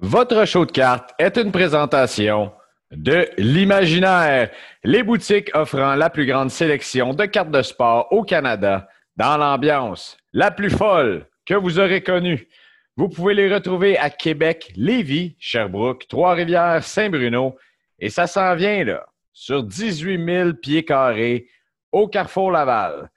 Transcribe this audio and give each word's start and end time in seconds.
Votre 0.00 0.44
show 0.44 0.66
de 0.66 0.72
cartes 0.72 1.14
est 1.18 1.36
une 1.36 1.52
présentation 1.52 2.52
de 2.90 3.28
l'imaginaire, 3.38 4.50
les 4.82 5.02
boutiques 5.02 5.50
offrant 5.54 5.94
la 5.94 6.10
plus 6.10 6.26
grande 6.26 6.50
sélection 6.50 7.14
de 7.14 7.24
cartes 7.26 7.50
de 7.50 7.62
sport 7.62 8.08
au 8.10 8.24
Canada 8.24 8.88
dans 9.16 9.36
l'ambiance 9.36 10.16
la 10.32 10.50
plus 10.50 10.70
folle 10.70 11.26
que 11.46 11.54
vous 11.54 11.78
aurez 11.78 12.02
connue. 12.02 12.48
Vous 12.96 13.08
pouvez 13.08 13.34
les 13.34 13.52
retrouver 13.52 13.96
à 13.96 14.10
Québec, 14.10 14.72
Lévis, 14.76 15.36
Sherbrooke, 15.38 16.06
Trois-Rivières, 16.08 16.82
Saint-Bruno 16.82 17.56
et 17.98 18.10
ça 18.10 18.26
s'en 18.26 18.54
vient 18.56 18.84
là, 18.84 19.06
sur 19.32 19.62
18 19.62 20.24
000 20.24 20.52
pieds 20.54 20.84
carrés 20.84 21.46
au 21.92 22.08
Carrefour 22.08 22.50
Laval. 22.50 23.10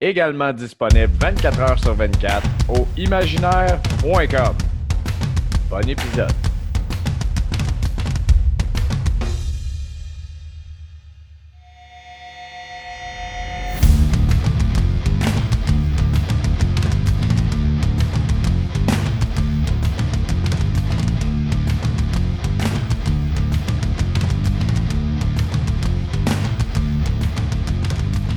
Également 0.00 0.52
disponible 0.52 1.12
24 1.20 1.60
heures 1.60 1.78
sur 1.78 1.94
24 1.94 2.42
au 2.70 2.86
imaginaire.com. 2.96 4.71
Bon 5.72 5.88
épisode. 5.88 6.30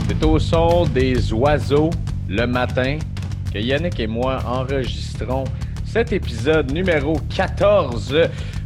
C'est 0.08 0.24
au 0.24 0.40
son 0.40 0.86
des 0.86 1.34
oiseaux 1.34 1.90
le 2.30 2.46
matin 2.48 2.98
que 3.54 3.60
Yannick 3.60 4.00
et 4.00 4.08
moi 4.08 4.40
enregistrons 4.48 5.44
cet 5.96 6.12
épisode 6.12 6.74
numéro 6.74 7.18
14 7.34 8.14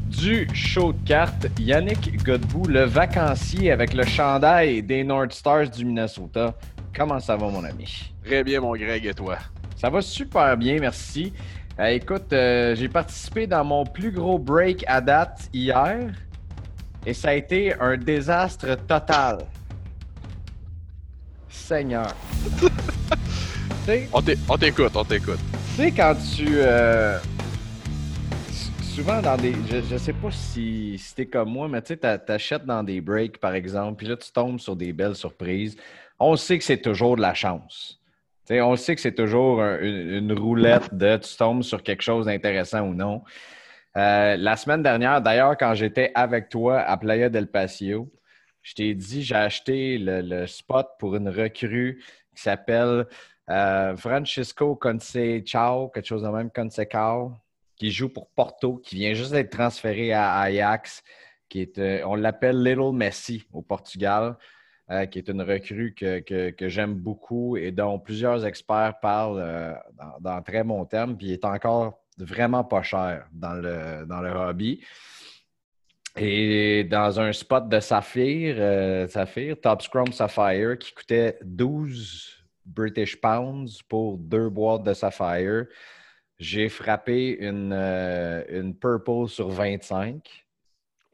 du 0.07 0.47
show 0.51 0.93
de 0.93 1.07
cartes. 1.07 1.45
Yannick 1.59 2.23
Godbout, 2.23 2.65
le 2.67 2.85
vacancier 2.85 3.71
avec 3.71 3.93
le 3.93 4.03
chandail 4.03 4.81
des 4.81 5.03
North 5.03 5.33
Stars 5.33 5.69
du 5.69 5.85
Minnesota. 5.85 6.55
Comment 6.91 7.19
ça 7.19 7.35
va, 7.35 7.47
mon 7.47 7.63
ami? 7.63 8.11
Très 8.25 8.43
bien, 8.43 8.61
mon 8.61 8.75
Greg, 8.75 9.05
et 9.05 9.13
toi? 9.13 9.37
Ça 9.75 9.91
va 9.91 10.01
super 10.01 10.57
bien, 10.57 10.79
merci. 10.79 11.31
Euh, 11.79 11.89
écoute, 11.89 12.33
euh, 12.33 12.73
j'ai 12.73 12.89
participé 12.89 13.45
dans 13.45 13.63
mon 13.63 13.85
plus 13.85 14.09
gros 14.09 14.39
break 14.39 14.83
à 14.87 14.99
date 14.99 15.49
hier 15.53 16.09
et 17.05 17.13
ça 17.13 17.29
a 17.29 17.33
été 17.35 17.79
un 17.79 17.95
désastre 17.95 18.75
total. 18.87 19.45
Seigneur. 21.47 22.11
On 24.13 24.57
t'écoute, 24.57 24.91
on 24.95 25.03
t'écoute. 25.03 25.39
Sais, 25.79 25.91
quand 25.91 26.15
tu. 26.35 26.45
euh, 26.57 27.17
souvent 28.81 29.21
dans 29.21 29.37
des. 29.37 29.53
Je, 29.69 29.81
je 29.81 29.97
sais 29.97 30.11
pas 30.11 30.29
si, 30.29 30.97
si 30.97 31.15
t'es 31.15 31.25
comme 31.25 31.51
moi, 31.51 31.69
mais 31.69 31.81
tu 31.81 31.89
sais, 31.89 31.97
t'a- 31.97 32.17
t'achètes 32.17 32.65
dans 32.65 32.83
des 32.83 32.99
breaks, 32.99 33.39
par 33.39 33.53
exemple, 33.53 33.95
puis 33.95 34.07
là, 34.07 34.17
tu 34.17 34.29
tombes 34.31 34.59
sur 34.59 34.75
des 34.75 34.91
belles 34.91 35.15
surprises. 35.15 35.77
On 36.19 36.35
sait 36.35 36.57
que 36.57 36.65
c'est 36.65 36.81
toujours 36.81 37.15
de 37.15 37.21
la 37.21 37.33
chance. 37.33 38.01
Tu 38.45 38.55
sais, 38.55 38.61
on 38.61 38.75
sait 38.75 38.93
que 38.95 38.99
c'est 38.99 39.15
toujours 39.15 39.61
un- 39.61 39.79
une, 39.79 40.33
roulette 40.33 40.93
de 40.93 41.15
tu 41.15 41.37
tombes 41.37 41.63
sur 41.63 41.81
quelque 41.81 42.01
chose 42.01 42.25
d'intéressant 42.25 42.81
ou 42.81 42.93
non. 42.93 43.23
Euh, 43.95 44.35
la 44.35 44.57
semaine 44.57 44.83
dernière, 44.83 45.21
d'ailleurs, 45.21 45.55
quand 45.57 45.75
j'étais 45.75 46.11
avec 46.13 46.49
toi 46.49 46.81
à 46.81 46.97
Playa 46.97 47.29
del 47.29 47.47
Patio, 47.47 48.11
je 48.63 48.73
t'ai 48.73 48.93
dit, 48.93 49.23
j'ai 49.23 49.35
acheté 49.35 49.97
le 49.97 50.45
spot 50.45 50.87
pour 50.99 51.15
une 51.15 51.29
recrue 51.29 52.03
qui 52.35 52.41
s'appelle 52.41 53.05
euh, 53.49 53.97
Francisco 53.97 54.75
Conceição, 54.75 55.89
quelque 55.89 56.05
chose 56.05 56.21
de 56.21 56.27
même, 56.27 56.51
Conceição, 56.51 57.35
qui 57.75 57.91
joue 57.91 58.09
pour 58.09 58.27
Porto, 58.27 58.77
qui 58.77 58.97
vient 58.97 59.13
juste 59.13 59.31
d'être 59.31 59.49
transféré 59.49 60.13
à 60.13 60.39
Ajax, 60.39 61.03
qui 61.47 61.61
est, 61.61 61.79
euh, 61.79 62.03
on 62.05 62.15
l'appelle 62.15 62.61
Little 62.61 62.93
Messi 62.93 63.43
au 63.51 63.63
Portugal, 63.63 64.37
euh, 64.91 65.05
qui 65.07 65.17
est 65.19 65.29
une 65.29 65.41
recrue 65.41 65.95
que, 65.95 66.53
j'aime 66.67 66.93
beaucoup 66.93 67.57
et 67.57 67.71
dont 67.71 67.97
plusieurs 67.97 68.45
experts 68.45 68.99
parlent 68.99 69.79
dans, 70.19 70.41
très 70.43 70.63
bon 70.63 70.85
terme, 70.85 71.17
puis 71.17 71.31
est 71.31 71.45
encore 71.45 71.99
vraiment 72.17 72.63
pas 72.63 72.83
cher 72.83 73.27
dans 73.31 73.53
le, 73.53 74.05
dans 74.05 74.21
le 74.21 74.29
hobby. 74.29 74.83
Et 76.15 76.83
dans 76.83 77.19
un 77.19 77.31
spot 77.31 77.69
de 77.69 77.79
Saphir, 77.79 79.09
Saphir, 79.09 79.55
Top 79.61 79.81
Scrum 79.81 80.11
Sapphire, 80.11 80.77
qui 80.77 80.93
coûtait 80.93 81.37
12 81.43 82.38
British 82.73 83.19
Pounds 83.19 83.81
pour 83.87 84.17
deux 84.17 84.49
boîtes 84.49 84.83
de 84.83 84.93
Sapphire, 84.93 85.65
j'ai 86.37 86.69
frappé 86.69 87.37
une, 87.39 87.73
euh, 87.73 88.43
une 88.49 88.73
Purple 88.75 89.27
sur 89.27 89.49
25. 89.49 90.45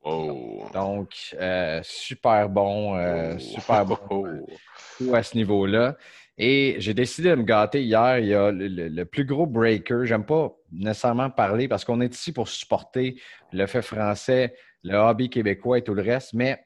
Oh. 0.03 0.65
Donc, 0.73 1.35
euh, 1.39 1.79
super 1.83 2.47
bon, 2.49 2.95
euh, 2.95 3.33
Oh. 3.35 3.39
super 3.39 3.85
bon 3.85 3.97
tout 4.97 5.15
à 5.15 5.23
ce 5.23 5.35
niveau-là. 5.35 5.97
Et 6.37 6.75
j'ai 6.79 6.93
décidé 6.93 7.29
de 7.29 7.35
me 7.35 7.43
gâter 7.43 7.81
hier. 7.81 8.19
Il 8.19 8.27
y 8.27 8.33
a 8.33 8.51
le, 8.51 8.67
le- 8.67 8.89
le 8.89 9.05
plus 9.05 9.25
gros 9.25 9.47
breaker. 9.47 10.01
J'aime 10.05 10.25
pas 10.25 10.53
nécessairement 10.71 11.29
parler 11.29 11.67
parce 11.67 11.85
qu'on 11.85 12.01
est 12.01 12.13
ici 12.13 12.33
pour 12.33 12.47
supporter 12.49 13.19
le 13.53 13.65
fait 13.67 13.81
français, 13.81 14.53
le 14.83 14.95
hobby 14.97 15.29
québécois 15.29 15.77
et 15.79 15.83
tout 15.83 15.93
le 15.93 16.01
reste, 16.03 16.33
mais 16.33 16.63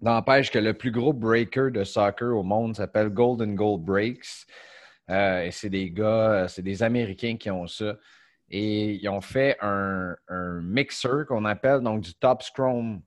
n'empêche 0.00 0.50
que 0.50 0.58
le 0.58 0.74
plus 0.74 0.90
gros 0.90 1.12
breaker 1.12 1.70
de 1.70 1.84
soccer 1.84 2.36
au 2.36 2.42
monde 2.42 2.76
s'appelle 2.76 3.10
Golden 3.10 3.54
Goal 3.54 3.80
Breaks. 3.80 4.46
Euh, 5.10 5.44
et 5.44 5.50
c'est 5.50 5.70
des 5.70 5.90
gars, 5.90 6.46
c'est 6.48 6.62
des 6.62 6.82
Américains 6.82 7.36
qui 7.36 7.50
ont 7.50 7.66
ça. 7.66 7.96
Et 8.48 8.94
ils 8.94 9.08
ont 9.08 9.20
fait 9.20 9.56
un, 9.60 10.16
mixer 10.62 11.24
qu'on 11.26 11.44
appelle 11.44 11.80
donc 11.80 12.02
du 12.02 12.14
Top 12.14 12.42
Scrum 12.42 13.02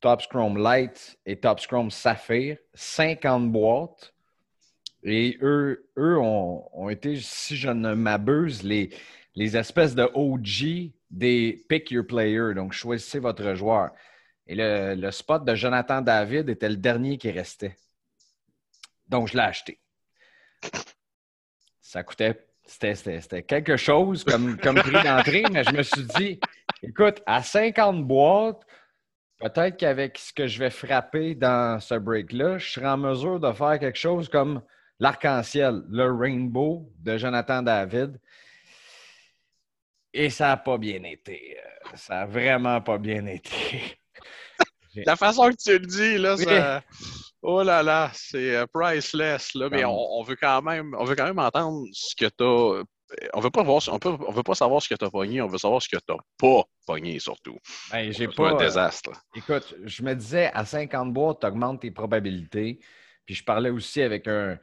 Top 0.00 0.22
Scrum 0.22 0.56
Light 0.56 1.18
et 1.26 1.36
Top 1.36 1.60
Scrum 1.60 1.90
Saphir, 1.90 2.56
50 2.74 3.52
boîtes. 3.52 4.12
Et 5.04 5.38
eux, 5.42 5.88
eux 5.96 6.18
ont, 6.18 6.68
ont 6.72 6.88
été, 6.88 7.16
si 7.16 7.56
je 7.56 7.70
ne 7.70 7.94
m'abuse, 7.94 8.62
les, 8.62 8.90
les 9.34 9.56
espèces 9.56 9.94
de 9.94 10.08
OG 10.14 10.92
des 11.10 11.64
Pick 11.68 11.90
Your 11.90 12.06
Player. 12.06 12.54
Donc, 12.54 12.72
choisissez 12.72 13.18
votre 13.18 13.54
joueur. 13.54 13.90
Et 14.46 14.54
le, 14.54 14.94
le 14.94 15.10
spot 15.10 15.44
de 15.44 15.54
Jonathan 15.54 16.00
David 16.00 16.48
était 16.48 16.68
le 16.68 16.76
dernier 16.76 17.16
qui 17.18 17.30
restait. 17.30 17.76
Donc, 19.08 19.28
je 19.28 19.34
l'ai 19.34 19.42
acheté. 19.44 19.80
Ça 21.80 22.02
coûtait, 22.02 22.46
c'était, 22.64 22.94
c'était- 22.94 23.20
c'était 23.20 23.42
quelque 23.42 23.76
chose 23.76 24.24
comme, 24.24 24.56
comme 24.58 24.76
prix 24.76 25.02
d'entrée, 25.02 25.44
mais 25.52 25.64
je 25.64 25.72
me 25.72 25.82
suis 25.82 26.04
dit, 26.16 26.40
écoute, 26.82 27.22
à 27.26 27.42
50 27.42 28.04
boîtes, 28.06 28.62
Peut-être 29.38 29.76
qu'avec 29.76 30.18
ce 30.18 30.32
que 30.32 30.46
je 30.46 30.56
vais 30.60 30.70
frapper 30.70 31.34
dans 31.34 31.80
ce 31.80 31.96
break-là, 31.96 32.58
je 32.58 32.70
serai 32.74 32.86
en 32.86 32.96
mesure 32.96 33.40
de 33.40 33.50
faire 33.52 33.76
quelque 33.80 33.98
chose 33.98 34.28
comme 34.28 34.62
l'arc-en-ciel, 35.00 35.82
le 35.88 36.12
rainbow 36.12 36.88
de 37.00 37.18
Jonathan 37.18 37.60
David. 37.60 38.20
Et 40.12 40.30
ça 40.30 40.46
n'a 40.46 40.56
pas 40.58 40.78
bien 40.78 41.02
été. 41.02 41.58
euh, 41.58 41.90
Ça 41.96 42.18
n'a 42.20 42.26
vraiment 42.26 42.80
pas 42.82 42.98
bien 42.98 43.26
été. 43.26 43.98
La 45.06 45.16
façon 45.16 45.48
que 45.50 45.56
tu 45.56 45.72
le 45.72 45.86
dis, 45.86 46.18
là, 46.18 46.36
ça... 46.36 46.82
Oh 47.44 47.62
là 47.64 47.82
là, 47.82 48.10
c'est 48.14 48.54
euh, 48.54 48.66
priceless, 48.72 49.54
là. 49.54 49.68
Mais 49.70 49.84
on, 49.84 49.98
on 49.98 50.22
veut 50.22 50.36
quand 50.36 50.62
même, 50.62 50.94
on 50.96 51.04
veut 51.04 51.16
quand 51.16 51.24
même 51.24 51.38
entendre 51.40 51.86
ce 51.92 52.14
que 52.14 52.26
t'as. 52.26 52.84
On 53.34 53.40
veut 53.40 53.50
pas 53.50 53.62
voir, 53.62 53.82
on, 53.90 53.98
peut, 53.98 54.10
on 54.26 54.30
veut 54.32 54.44
pas 54.44 54.54
savoir 54.54 54.80
ce 54.80 54.88
que 54.88 54.94
t'as 54.94 55.10
pogné, 55.10 55.42
on 55.42 55.48
veut 55.48 55.58
savoir 55.58 55.82
ce 55.82 55.88
que 55.88 55.96
t'as 55.96 56.14
pas 56.38 56.62
pogné, 56.86 57.18
surtout. 57.18 57.58
Ben, 57.90 58.12
j'ai 58.12 58.12
C'est 58.12 58.24
un 58.26 58.32
pas. 58.32 58.52
euh, 58.52 58.58
désastre. 58.58 59.10
là. 59.10 59.16
Écoute, 59.34 59.74
je 59.84 60.02
me 60.02 60.14
disais, 60.14 60.50
à 60.54 60.64
50 60.64 61.12
boîtes, 61.12 61.40
tu 61.40 61.46
augmentes 61.46 61.80
tes 61.80 61.90
probabilités. 61.90 62.78
Puis 63.26 63.34
je 63.34 63.44
parlais 63.44 63.70
aussi 63.70 64.02
avec 64.02 64.28
un, 64.28 64.56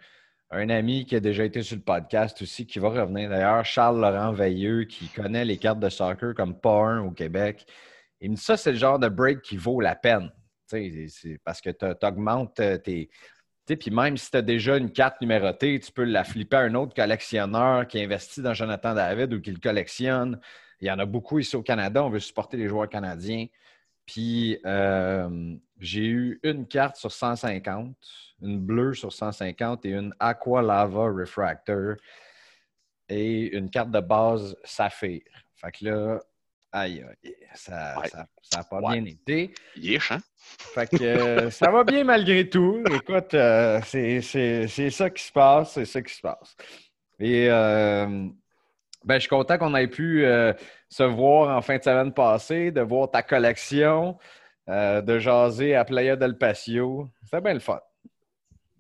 un 0.51 0.69
ami 0.69 1.05
qui 1.05 1.15
a 1.15 1.19
déjà 1.19 1.43
été 1.43 1.61
sur 1.63 1.75
le 1.75 1.81
podcast 1.83 2.41
aussi, 2.41 2.65
qui 2.65 2.79
va 2.79 2.89
revenir 2.89 3.29
d'ailleurs, 3.29 3.65
Charles-Laurent 3.65 4.31
Veilleux, 4.31 4.85
qui 4.85 5.07
connaît 5.09 5.43
les 5.45 5.57
cartes 5.57 5.79
de 5.79 5.89
soccer 5.89 6.33
comme 6.33 6.57
pas 6.59 6.71
un 6.85 7.01
au 7.03 7.11
Québec. 7.11 7.65
Il 8.21 8.31
me 8.31 8.35
dit 8.35 8.41
ça, 8.41 8.57
c'est 8.57 8.71
le 8.71 8.77
genre 8.77 8.99
de 8.99 9.07
break 9.07 9.41
qui 9.41 9.57
vaut 9.57 9.81
la 9.81 9.95
peine. 9.95 10.31
C'est 10.65 11.39
parce 11.43 11.61
que 11.61 11.69
tu 11.69 12.05
augmentes 12.05 12.61
tes. 12.83 13.09
Puis 13.65 13.91
même 13.91 14.17
si 14.17 14.31
tu 14.31 14.37
as 14.37 14.41
déjà 14.41 14.77
une 14.77 14.91
carte 14.91 15.21
numérotée, 15.21 15.79
tu 15.79 15.91
peux 15.91 16.03
la 16.03 16.23
flipper 16.23 16.57
à 16.57 16.61
un 16.61 16.75
autre 16.75 16.95
collectionneur 16.95 17.87
qui 17.87 18.01
investit 18.01 18.41
dans 18.41 18.53
Jonathan 18.53 18.95
David 18.95 19.33
ou 19.33 19.41
qui 19.41 19.51
le 19.51 19.59
collectionne. 19.59 20.39
Il 20.81 20.87
y 20.87 20.91
en 20.91 20.99
a 20.99 21.05
beaucoup 21.05 21.39
ici 21.39 21.55
au 21.55 21.61
Canada. 21.61 22.03
On 22.03 22.09
veut 22.09 22.19
supporter 22.19 22.57
les 22.57 22.67
joueurs 22.67 22.89
canadiens. 22.89 23.45
Puis 24.05 24.59
euh, 24.65 25.55
j'ai 25.79 26.07
eu 26.07 26.39
une 26.41 26.67
carte 26.67 26.95
sur 26.95 27.11
150, 27.11 27.95
une 28.41 28.59
bleue 28.59 28.95
sur 28.95 29.13
150 29.13 29.85
et 29.85 29.89
une 29.89 30.15
Aqua 30.19 30.63
Lava 30.63 31.11
Refractor 31.11 31.95
et 33.07 33.55
une 33.55 33.69
carte 33.69 33.91
de 33.91 33.99
base 33.99 34.55
Saphir. 34.63 35.21
Fait 35.55 35.71
que 35.71 35.85
là, 35.85 36.19
aïe, 36.71 37.03
aïe, 37.23 37.35
ça 37.55 37.95
Ouais. 37.97 38.03
n'a 38.03 38.07
ça, 38.09 38.25
ça 38.41 38.59
a 38.59 38.63
pas 38.63 38.79
Ouais. 38.79 38.99
bien 38.99 39.11
été. 39.11 39.53
Yesh, 39.75 40.11
hein? 40.11 40.19
Fait 40.73 40.87
que 40.89 41.03
euh, 41.03 41.49
ça 41.49 41.69
va 41.71 41.83
bien 41.83 42.03
malgré 42.03 42.49
tout. 42.49 42.83
Écoute, 42.93 43.33
euh, 43.33 43.79
c'est 43.85 44.21
ça 44.89 45.09
qui 45.09 45.23
se 45.23 45.31
passe, 45.31 45.73
c'est 45.73 45.85
ça 45.85 46.01
qui 46.01 46.13
se 46.13 46.21
passe. 46.21 46.55
Et 47.19 47.47
euh, 47.49 48.27
Ben, 49.05 49.15
je 49.15 49.19
suis 49.21 49.29
content 49.29 49.57
qu'on 49.57 49.75
ait 49.75 49.87
pu 49.87 50.23
se 50.89 51.03
voir 51.03 51.55
en 51.57 51.61
fin 51.61 51.77
de 51.77 51.83
semaine 51.83 52.13
passée, 52.13 52.71
de 52.71 52.81
voir 52.81 53.09
ta 53.09 53.23
collection, 53.23 54.17
de 54.67 55.19
jaser 55.19 55.75
à 55.75 55.85
Playa 55.85 56.15
del 56.15 56.37
Patio. 56.37 57.09
C'était 57.23 57.41
bien 57.41 57.53
le 57.53 57.59
fun. 57.59 57.79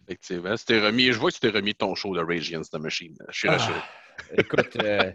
Effectivement. 0.07 0.49
remis, 0.49 1.11
je 1.13 1.19
vois 1.19 1.29
que 1.29 1.35
tu 1.35 1.39
t'es 1.41 1.49
remis 1.49 1.75
ton 1.75 1.93
show 1.95 2.15
de 2.15 2.21
Rage 2.21 2.49
Against 2.49 2.73
the 2.73 2.79
Machine. 2.79 3.15
Je 3.29 3.37
suis 3.39 3.47
rassuré. 3.49 3.79
Ah, 3.79 4.23
écoute, 4.37 4.75
euh, 4.83 5.11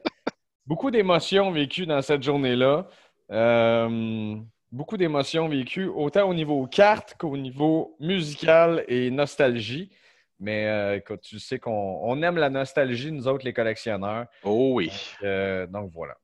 beaucoup 0.66 0.90
d'émotions 0.90 1.50
vécues 1.50 1.86
dans 1.86 2.02
cette 2.02 2.22
journée-là. 2.22 2.86
beaucoup 4.72 4.96
d'émotions 4.96 5.48
vécues, 5.48 5.86
autant 5.86 6.28
au 6.28 6.34
niveau 6.34 6.66
carte 6.66 7.14
qu'au 7.18 7.36
niveau 7.36 7.96
musical 8.00 8.84
et 8.88 9.10
nostalgie. 9.10 9.90
Mais 10.40 10.66
euh, 10.66 10.96
écoute, 10.96 11.20
tu 11.22 11.38
sais 11.38 11.58
qu'on 11.58 12.22
aime 12.22 12.36
la 12.36 12.50
nostalgie, 12.50 13.12
nous 13.12 13.28
autres, 13.28 13.44
les 13.44 13.52
collectionneurs. 13.52 14.26
Oh 14.42 14.72
oui. 14.74 14.86
Donc, 14.86 15.24
euh, 15.24 15.66
voilà. 15.92 16.14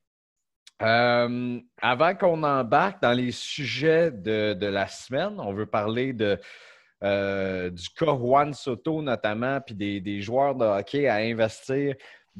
Euh, 0.83 1.61
avant 1.81 2.15
qu'on 2.15 2.43
embarque 2.43 3.03
dans 3.03 3.13
les 3.13 3.33
sujets 3.33 4.11
de, 4.11 4.67
la 4.67 4.89
semaine, 4.89 5.39
on 5.39 5.53
veut 5.53 5.67
parler 5.67 6.13
de, 6.13 6.39
du 7.03 7.89
cas 7.91 8.17
Juan 8.17 8.53
Soto 8.53 9.01
notamment, 9.03 9.61
puis 9.61 9.75
des, 9.75 10.21
joueurs 10.21 10.55
de 10.55 10.65
hockey 10.65 11.07
à 11.07 11.17
investir 11.17 11.95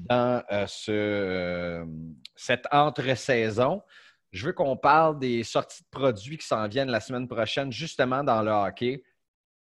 dans 0.09 0.43
ce, 0.67 1.85
cette 2.37 2.67
entre-saison. 2.71 3.83
Je 4.33 4.47
veux 4.47 4.53
qu'on 4.53 4.77
parle 4.77 5.19
des 5.19 5.43
sorties 5.43 5.83
de 5.83 5.89
produits 5.91 6.39
qui 6.39 6.47
s'en 6.47 6.69
viennent 6.69 6.91
la 6.91 7.01
semaine 7.01 7.27
prochaine, 7.27 7.73
justement 7.73 8.23
dans 8.23 8.43
le 8.43 8.51
hockey, 8.51 9.03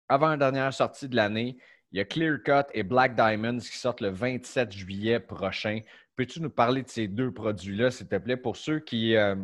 avant 0.08 0.28
la 0.28 0.36
dernière 0.36 0.74
sortie 0.74 1.08
de 1.08 1.16
l'année. 1.16 1.56
Il 1.92 1.98
y 1.98 2.00
a 2.00 2.04
Clear 2.04 2.38
Cut 2.44 2.70
et 2.74 2.82
Black 2.82 3.14
Diamonds 3.14 3.58
qui 3.58 3.76
sortent 3.76 4.00
le 4.00 4.10
27 4.10 4.72
juillet 4.72 5.20
prochain. 5.20 5.80
Peux-tu 6.16 6.40
nous 6.40 6.50
parler 6.50 6.82
de 6.82 6.88
ces 6.88 7.08
deux 7.08 7.32
produits-là, 7.32 7.90
s'il 7.90 8.08
te 8.08 8.16
plaît, 8.16 8.36
pour 8.36 8.56
ceux 8.56 8.80
qui 8.80 9.16
euh, 9.16 9.36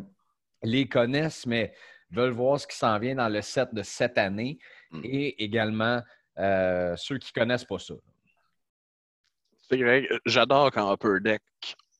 les 0.61 0.87
connaissent, 0.87 1.45
mais 1.45 1.73
veulent 2.11 2.33
voir 2.33 2.59
ce 2.59 2.67
qui 2.67 2.77
s'en 2.77 2.99
vient 2.99 3.15
dans 3.15 3.29
le 3.29 3.41
set 3.41 3.73
de 3.73 3.81
cette 3.81 4.17
année 4.17 4.59
mm. 4.91 5.01
et 5.03 5.43
également 5.43 6.01
euh, 6.37 6.95
ceux 6.97 7.17
qui 7.17 7.31
ne 7.35 7.41
connaissent 7.41 7.65
pas 7.65 7.79
ça? 7.79 7.95
J'adore 10.25 10.71
quand 10.71 10.91
Upper 10.91 11.19
Deck 11.21 11.41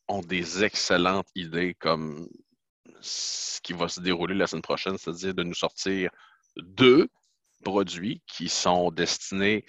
ont 0.07 0.21
des 0.21 0.63
excellentes 0.63 1.27
idées 1.35 1.75
comme 1.79 2.27
ce 3.01 3.59
qui 3.61 3.73
va 3.73 3.87
se 3.87 3.99
dérouler 3.99 4.35
la 4.35 4.47
semaine 4.47 4.61
prochaine, 4.61 4.97
c'est-à-dire 4.97 5.33
de 5.33 5.43
nous 5.43 5.53
sortir 5.53 6.09
deux 6.57 7.07
produits 7.63 8.21
qui 8.27 8.49
sont 8.49 8.91
destinés 8.91 9.65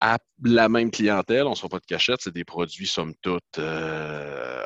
à 0.00 0.18
la 0.42 0.68
même 0.68 0.90
clientèle. 0.90 1.46
On 1.46 1.50
ne 1.50 1.54
se 1.54 1.66
pas 1.66 1.78
de 1.78 1.86
cachette, 1.86 2.20
c'est 2.22 2.34
des 2.34 2.44
produits, 2.44 2.86
somme 2.86 3.14
toute, 3.22 3.58
euh, 3.58 4.64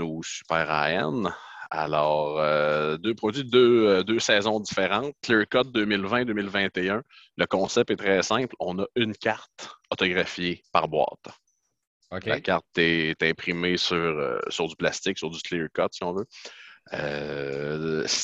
ou 0.00 0.22
super 0.22 0.66
high-end. 0.68 1.30
Alors, 1.70 2.40
euh, 2.40 2.96
deux 2.96 3.14
produits, 3.14 3.44
deux, 3.44 3.86
euh, 3.86 4.02
deux, 4.02 4.18
saisons 4.18 4.58
différentes. 4.58 5.14
Clear 5.22 5.46
Cut 5.48 5.70
2020-2021. 5.72 7.02
Le 7.36 7.46
concept 7.46 7.90
est 7.90 7.96
très 7.96 8.22
simple. 8.24 8.54
On 8.58 8.80
a 8.80 8.86
une 8.96 9.14
carte 9.14 9.70
autographiée 9.90 10.62
par 10.72 10.88
boîte. 10.88 11.28
La 12.10 12.40
carte 12.40 12.66
est, 12.76 13.22
imprimée 13.22 13.76
sur, 13.76 14.40
sur 14.48 14.66
du 14.66 14.76
plastique, 14.76 15.18
sur 15.18 15.30
du 15.30 15.40
Clear 15.40 15.68
Cut, 15.72 15.88
si 15.92 16.02
on 16.02 16.12
veut. 16.12 16.26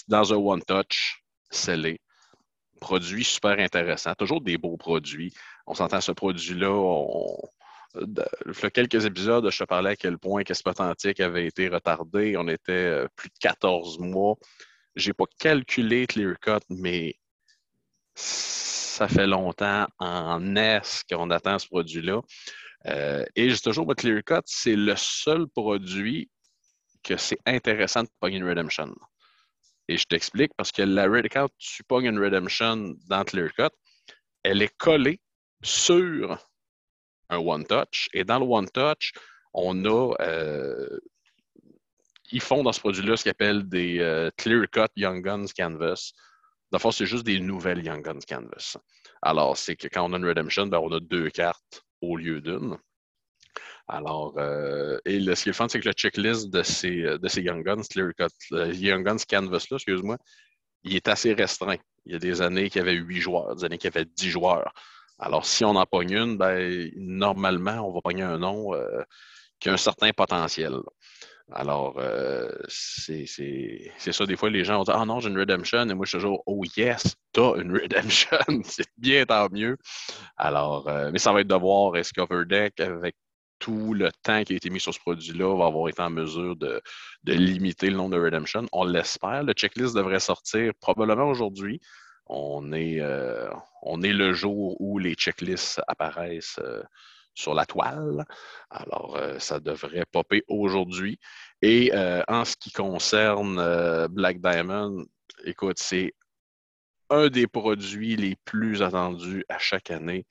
dans 0.08 0.32
un 0.32 0.36
One 0.36 0.62
Touch, 0.62 1.22
scellé 1.50 2.00
produit 2.80 3.24
super 3.24 3.58
intéressant, 3.58 4.14
toujours 4.14 4.40
des 4.40 4.58
beaux 4.58 4.76
produits. 4.76 5.32
On 5.66 5.74
s'entend 5.74 6.00
ce 6.00 6.12
produit-là, 6.12 6.68
il 7.94 8.14
y 8.62 8.66
a 8.66 8.70
quelques 8.70 9.04
épisodes, 9.04 9.48
je 9.50 9.58
te 9.58 9.64
parlais 9.64 9.90
à 9.90 9.96
quel 9.96 10.18
point 10.18 10.42
Qu'est-ce 10.42 10.68
Authentique 10.68 11.20
avait 11.20 11.46
été 11.46 11.68
retardé. 11.68 12.36
On 12.36 12.48
était 12.48 12.72
euh, 12.72 13.08
plus 13.16 13.28
de 13.28 13.38
14 13.40 13.98
mois. 14.00 14.36
Je 14.94 15.08
n'ai 15.08 15.14
pas 15.14 15.24
calculé 15.38 16.06
Clearcut, 16.06 16.64
mais 16.68 17.16
ça 18.14 19.08
fait 19.08 19.26
longtemps 19.26 19.86
en 19.98 20.56
est 20.56 21.04
qu'on 21.10 21.30
attend 21.30 21.58
ce 21.58 21.66
produit-là. 21.66 22.20
Euh, 22.86 23.24
et 23.34 23.50
j'ai 23.50 23.58
toujours, 23.58 23.86
Clearcut, 23.94 24.42
c'est 24.44 24.76
le 24.76 24.94
seul 24.96 25.48
produit 25.48 26.30
que 27.02 27.16
c'est 27.16 27.38
intéressant 27.46 28.02
de 28.02 28.08
pogner 28.20 28.36
une 28.36 28.48
redemption. 28.48 28.94
Et 29.88 29.96
je 29.96 30.04
t'explique 30.04 30.52
parce 30.56 30.72
que 30.72 30.82
la 30.82 31.06
Red 31.06 31.26
Account, 31.26 31.48
tu 31.58 31.84
pognes 31.84 32.06
une 32.06 32.18
Redemption 32.18 32.94
dans 33.08 33.24
Clearcut, 33.24 33.74
elle 34.42 34.62
est 34.62 34.76
collée 34.76 35.20
sur 35.62 36.38
un 37.28 37.38
One 37.38 37.64
Touch. 37.64 38.08
Et 38.12 38.24
dans 38.24 38.38
le 38.38 38.46
One 38.46 38.68
Touch, 38.68 39.12
on 39.54 39.84
a. 39.84 40.14
Euh, 40.20 40.98
ils 42.32 42.40
font 42.40 42.64
dans 42.64 42.72
ce 42.72 42.80
produit-là 42.80 43.16
ce 43.16 43.22
qu'ils 43.22 43.30
appellent 43.30 43.68
des 43.68 44.00
euh, 44.00 44.30
Clear 44.36 44.68
Cut 44.70 44.88
Young 44.96 45.24
Guns 45.24 45.46
Canvas. 45.56 46.12
D'abord, 46.72 46.92
c'est 46.92 47.06
juste 47.06 47.24
des 47.24 47.38
nouvelles 47.38 47.84
Young 47.84 48.04
Guns 48.04 48.18
Canvas. 48.28 48.76
Alors, 49.22 49.56
c'est 49.56 49.76
que 49.76 49.86
quand 49.86 50.10
on 50.10 50.12
a 50.12 50.16
une 50.16 50.26
Redemption, 50.26 50.66
ben, 50.66 50.78
on 50.78 50.90
a 50.90 50.98
deux 50.98 51.30
cartes 51.30 51.85
au 52.00 52.16
lieu 52.16 52.40
d'une. 52.40 52.76
Alors, 53.88 54.34
euh, 54.38 54.98
et 55.04 55.20
ce 55.20 55.42
qui 55.42 55.48
est 55.48 55.52
le 55.52 55.52
fun, 55.52 55.68
c'est 55.68 55.80
que 55.80 55.88
le 55.88 55.92
checklist 55.92 56.50
de 56.50 56.62
ces, 56.62 57.02
euh, 57.02 57.18
de 57.18 57.28
ces 57.28 57.42
Young 57.42 57.64
Guns, 57.64 57.82
Clear 57.88 58.10
Cut, 58.18 58.26
euh, 58.52 58.72
Young 58.72 59.04
Guns 59.04 59.18
Canvas-là, 59.28 59.76
excuse-moi, 59.76 60.18
il 60.82 60.96
est 60.96 61.08
assez 61.08 61.34
restreint. 61.34 61.76
Il 62.04 62.12
y 62.12 62.16
a 62.16 62.18
des 62.18 62.42
années 62.42 62.68
qu'il 62.68 62.80
y 62.80 62.82
avait 62.82 62.94
huit 62.94 63.20
joueurs, 63.20 63.54
des 63.54 63.64
années 63.64 63.78
qu'il 63.78 63.92
y 63.92 63.96
avait 63.96 64.06
dix 64.06 64.30
joueurs. 64.30 64.72
Alors, 65.18 65.46
si 65.46 65.64
on 65.64 65.76
en 65.76 65.86
pogne 65.86 66.12
une, 66.12 66.36
ben, 66.36 66.90
normalement, 66.96 67.88
on 67.88 67.92
va 67.92 68.00
pogner 68.00 68.22
un 68.22 68.38
nom 68.38 68.72
qui 69.58 69.68
a 69.70 69.72
un 69.72 69.76
certain 69.78 70.12
potentiel. 70.12 70.74
Alors, 71.52 72.00
c'est 72.68 73.26
ça. 73.26 74.26
Des 74.26 74.36
fois, 74.36 74.50
les 74.50 74.64
gens 74.64 74.78
vont 74.78 74.84
dire 74.84 74.96
Ah 74.96 75.04
non, 75.04 75.20
j'ai 75.20 75.28
une 75.28 75.38
redemption. 75.38 75.88
Et 75.88 75.94
moi, 75.94 76.04
je 76.04 76.10
suis 76.10 76.18
toujours 76.18 76.42
Oh 76.46 76.62
yes, 76.76 77.16
t'as 77.32 77.56
une 77.56 77.72
redemption. 77.80 78.38
c'est 78.64 78.86
bien, 78.98 79.24
tant 79.26 79.48
mieux. 79.50 79.76
Alors, 80.36 80.90
mais 81.12 81.18
ça 81.18 81.32
va 81.32 81.40
être 81.42 81.48
de 81.48 81.54
voir 81.54 81.96
est-ce 81.96 82.12
qu'Overdeck, 82.12 82.80
avec 82.80 83.14
tout 83.58 83.94
le 83.94 84.10
temps 84.22 84.42
qui 84.44 84.52
a 84.52 84.56
été 84.56 84.70
mis 84.70 84.80
sur 84.80 84.92
ce 84.92 85.00
produit-là 85.00 85.56
va 85.56 85.66
avoir 85.66 85.88
été 85.88 86.02
en 86.02 86.10
mesure 86.10 86.56
de, 86.56 86.82
limiter 87.24 87.90
le 87.90 87.96
nombre 87.96 88.16
de 88.16 88.22
redemption. 88.22 88.66
On 88.72 88.84
l'espère. 88.84 89.42
Le 89.42 89.52
checklist 89.52 89.94
devrait 89.94 90.20
sortir 90.20 90.72
probablement 90.80 91.28
aujourd'hui. 91.28 91.80
On 92.26 92.72
est, 92.72 93.00
euh, 93.00 93.48
le 93.84 94.32
jour 94.32 94.80
où 94.80 94.98
les 94.98 95.14
checklists 95.14 95.80
apparaissent 95.86 96.58
euh, 96.60 96.82
sur 97.36 97.54
la 97.54 97.64
toile. 97.66 98.24
Alors, 98.70 99.16
euh, 99.16 99.38
ça 99.38 99.60
devrait 99.60 100.04
popper 100.10 100.42
aujourd'hui. 100.48 101.20
Et 101.62 101.92
en 102.28 102.44
ce 102.44 102.56
qui 102.56 102.70
concerne 102.70 103.56
Black 104.08 104.40
Diamond, 104.40 105.06
écoute, 105.44 105.78
c'est 105.78 106.12
un 107.08 107.28
des 107.28 107.46
produits 107.46 108.16
les 108.16 108.36
plus 108.44 108.82
attendus 108.82 109.44
à 109.48 109.58
chaque 109.58 109.90
année 109.90 110.26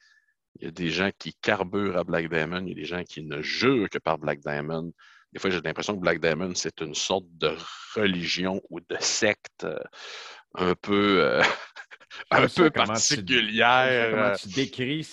il 0.59 0.65
y 0.65 0.67
a 0.67 0.71
des 0.71 0.89
gens 0.89 1.09
qui 1.17 1.33
carburent 1.41 1.97
à 1.97 2.03
Black 2.03 2.29
Diamond, 2.29 2.62
il 2.65 2.69
y 2.69 2.71
a 2.71 2.75
des 2.75 2.85
gens 2.85 3.03
qui 3.03 3.21
ne 3.21 3.41
jurent 3.41 3.89
que 3.89 3.97
par 3.97 4.17
Black 4.17 4.39
Diamond. 4.39 4.93
Des 5.33 5.39
fois, 5.39 5.50
j'ai 5.50 5.59
l'impression 5.59 5.95
que 5.95 6.01
Black 6.01 6.21
Diamond, 6.21 6.53
c'est 6.55 6.79
une 6.79 6.95
sorte 6.95 7.25
de 7.31 7.55
religion 7.95 8.62
ou 8.69 8.79
de 8.79 8.95
secte 9.00 9.65
euh, 9.65 9.77
un 10.53 10.75
peu, 10.75 11.21
euh, 11.21 11.43
un 12.31 12.47
peu 12.47 12.69
particulière. 12.69 14.12
comment 14.12 14.35
tu 14.35 14.47
décris 14.47 15.03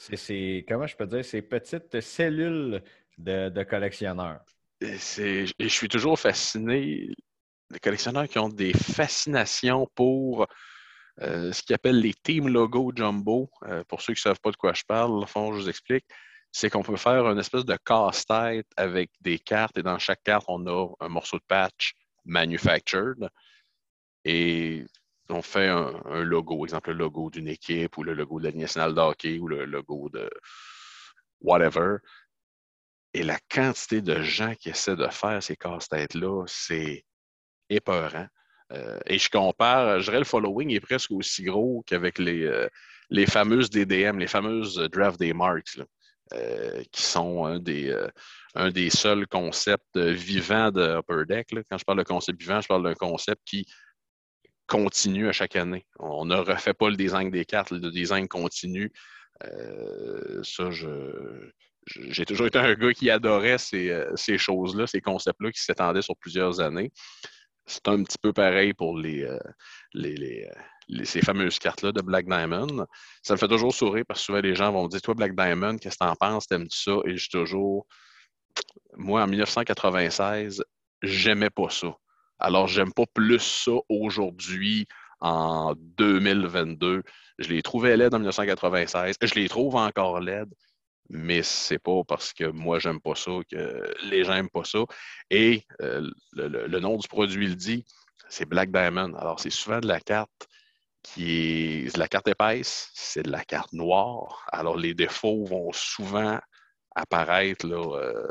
ces, 0.00 0.64
comment 0.68 0.86
je 0.86 0.96
peux 0.96 1.06
dire, 1.06 1.24
ces 1.24 1.42
petites 1.42 2.00
cellules 2.00 2.82
de, 3.18 3.62
collectionneurs? 3.64 4.40
Je 4.80 5.68
suis 5.68 5.88
toujours 5.88 6.18
fasciné. 6.18 7.08
Les 7.70 7.78
collectionneurs 7.78 8.28
qui 8.28 8.38
ont 8.38 8.48
des 8.48 8.72
fascinations 8.72 9.88
pour 9.94 10.46
euh, 11.20 11.52
ce 11.52 11.62
qu'ils 11.62 11.74
appellent 11.74 12.00
les 12.00 12.14
Team 12.14 12.48
Logo 12.48 12.92
Jumbo. 12.94 13.50
Euh, 13.64 13.84
pour 13.84 14.00
ceux 14.00 14.14
qui 14.14 14.20
ne 14.20 14.22
savent 14.22 14.40
pas 14.40 14.50
de 14.50 14.56
quoi 14.56 14.72
je 14.72 14.82
parle, 14.84 15.24
fond, 15.26 15.52
je 15.52 15.60
vous 15.60 15.68
explique. 15.68 16.06
C'est 16.50 16.68
qu'on 16.68 16.82
peut 16.82 16.96
faire 16.96 17.28
une 17.28 17.38
espèce 17.38 17.64
de 17.64 17.76
casse-tête 17.84 18.66
avec 18.76 19.10
des 19.20 19.38
cartes 19.38 19.78
et 19.78 19.82
dans 19.82 19.98
chaque 19.98 20.22
carte, 20.24 20.46
on 20.48 20.66
a 20.66 20.88
un 21.00 21.08
morceau 21.08 21.36
de 21.36 21.44
patch 21.46 21.92
manufactured 22.24 23.28
et 24.24 24.84
on 25.30 25.42
fait 25.42 25.68
un, 25.68 26.22
logo, 26.22 26.64
exemple 26.64 26.90
le 26.90 26.98
logo 26.98 27.30
d'une 27.30 27.48
équipe 27.48 27.96
ou 27.98 28.02
le 28.02 28.14
logo 28.14 28.40
de 28.40 28.48
la 28.48 28.52
nationale 28.52 28.94
de 28.94 29.00
hockey 29.00 29.38
ou 29.38 29.48
le 29.48 29.64
logo 29.64 30.08
de 30.08 30.28
whatever. 31.40 31.98
Et 33.14 33.22
la 33.22 33.38
quantité 33.50 34.02
de 34.02 34.22
gens 34.22 34.54
qui 34.54 34.68
essaient 34.68 34.96
de 34.96 35.08
faire 35.08 35.42
ces 35.42 35.56
casse-têtes-là, 35.56 36.44
c'est 36.46 37.04
épeurant. 37.68 38.26
Euh, 38.72 39.00
et 39.06 39.18
je 39.18 39.28
compare, 39.28 39.98
je 40.00 40.04
dirais 40.04 40.20
le 40.20 40.24
following 40.24 40.70
est 40.70 40.80
presque 40.80 41.10
aussi 41.10 41.42
gros 41.42 41.82
qu'avec 41.86 42.18
les, 42.18 42.44
euh, 42.44 42.68
fameuses 43.26 43.68
DDM, 43.68 44.18
les 44.18 44.28
fameuses 44.28 44.76
Draft 44.92 45.18
Day 45.18 45.32
Marks, 45.32 45.80
euh, 46.32 46.84
qui 46.92 47.02
sont 47.02 47.44
un 47.46 47.58
des, 47.58 47.92
un 48.54 48.70
des 48.70 48.90
seuls 48.90 49.26
concepts 49.26 49.98
vivants 49.98 50.70
de 50.70 50.98
Upper 50.98 51.24
Deck. 51.26 51.48
Quand 51.68 51.78
je 51.78 51.84
parle 51.84 51.98
de 51.98 52.04
concept 52.04 52.40
vivant, 52.40 52.60
je 52.60 52.68
parle 52.68 52.84
d'un 52.84 52.94
concept 52.94 53.42
qui 53.44 53.66
continue 54.70 55.28
à 55.28 55.32
chaque 55.32 55.56
année. 55.56 55.86
On 55.98 56.24
ne 56.24 56.36
refait 56.36 56.74
pas 56.74 56.88
le 56.88 56.96
design 56.96 57.30
des 57.30 57.44
cartes, 57.44 57.72
le 57.72 57.90
design 57.90 58.28
continue. 58.28 58.90
ça, 60.42 60.70
je, 60.70 61.50
j'ai 61.86 62.24
toujours 62.24 62.46
été 62.46 62.58
un 62.58 62.74
gars 62.74 62.92
qui 62.92 63.10
adorait 63.10 63.58
ces, 63.58 63.90
euh, 63.90 64.14
ces 64.16 64.38
choses-là, 64.38 64.86
ces 64.86 65.00
concepts-là 65.00 65.50
qui 65.50 65.60
s'étendaient 65.60 66.02
sur 66.02 66.16
plusieurs 66.16 66.60
années. 66.60 66.92
C'est 67.66 67.88
un 67.88 68.02
petit 68.02 68.18
peu 68.20 68.32
pareil 68.32 68.72
pour 68.74 68.98
euh, 68.98 69.38
les, 69.94 70.48
ces 71.04 71.20
fameuses 71.20 71.58
cartes-là 71.58 71.92
de 71.92 72.00
Black 72.00 72.26
Diamond. 72.26 72.86
Ça 73.22 73.34
me 73.34 73.38
fait 73.38 73.48
toujours 73.48 73.74
sourire 73.74 74.04
parce 74.06 74.20
que 74.20 74.26
souvent 74.26 74.40
les 74.40 74.54
gens 74.54 74.72
vont 74.72 74.84
me 74.84 74.88
dire 74.88 75.00
Toi, 75.02 75.14
Black 75.14 75.36
Diamond, 75.36 75.78
qu'est-ce 75.78 75.98
que 75.98 76.04
t'en 76.04 76.16
penses? 76.16 76.46
T'aimes-tu 76.46 76.78
ça? 76.78 76.96
Et 77.06 77.16
je 77.16 77.20
suis 77.20 77.30
toujours. 77.30 77.86
Moi, 78.96 79.22
en 79.22 79.26
1996, 79.28 80.64
j'aimais 81.02 81.50
pas 81.50 81.70
ça. 81.70 81.96
Alors, 82.40 82.66
j'aime 82.68 82.92
pas 82.92 83.04
plus 83.12 83.38
ça 83.38 83.72
aujourd'hui, 83.88 84.86
en 85.20 85.74
2022. 85.76 87.02
Je 87.38 87.48
les 87.48 87.62
trouvais 87.62 87.96
laides 87.96 88.14
en 88.14 88.18
1996. 88.18 89.16
Je 89.22 89.34
les 89.34 89.48
trouve 89.48 89.76
encore 89.76 90.20
laides, 90.20 90.52
mais 91.10 91.42
c'est 91.42 91.78
pas 91.78 92.02
parce 92.06 92.32
que 92.32 92.44
moi, 92.44 92.78
j'aime 92.78 93.00
pas 93.00 93.14
ça 93.14 93.32
que 93.50 93.94
les 94.04 94.24
gens 94.24 94.34
n'aiment 94.34 94.50
pas 94.50 94.64
ça. 94.64 94.80
Et 95.30 95.64
euh, 95.82 96.08
le, 96.32 96.80
nom 96.80 96.96
du 96.96 97.08
produit 97.08 97.46
le 97.46 97.56
dit, 97.56 97.84
c'est 98.28 98.46
Black 98.48 98.70
Diamond. 98.70 99.14
Alors, 99.14 99.40
c'est 99.40 99.50
souvent 99.50 99.80
de 99.80 99.88
la 99.88 100.00
carte 100.00 100.48
qui 101.02 101.86
est 101.86 101.96
la 101.96 102.08
carte 102.08 102.28
épaisse, 102.28 102.90
c'est 102.94 103.22
de 103.22 103.30
la 103.30 103.44
carte 103.44 103.72
noire. 103.72 104.46
Alors, 104.52 104.76
les 104.76 104.94
défauts 104.94 105.44
vont 105.44 105.72
souvent 105.72 106.38
apparaître 106.94 107.66
euh, 107.66 108.28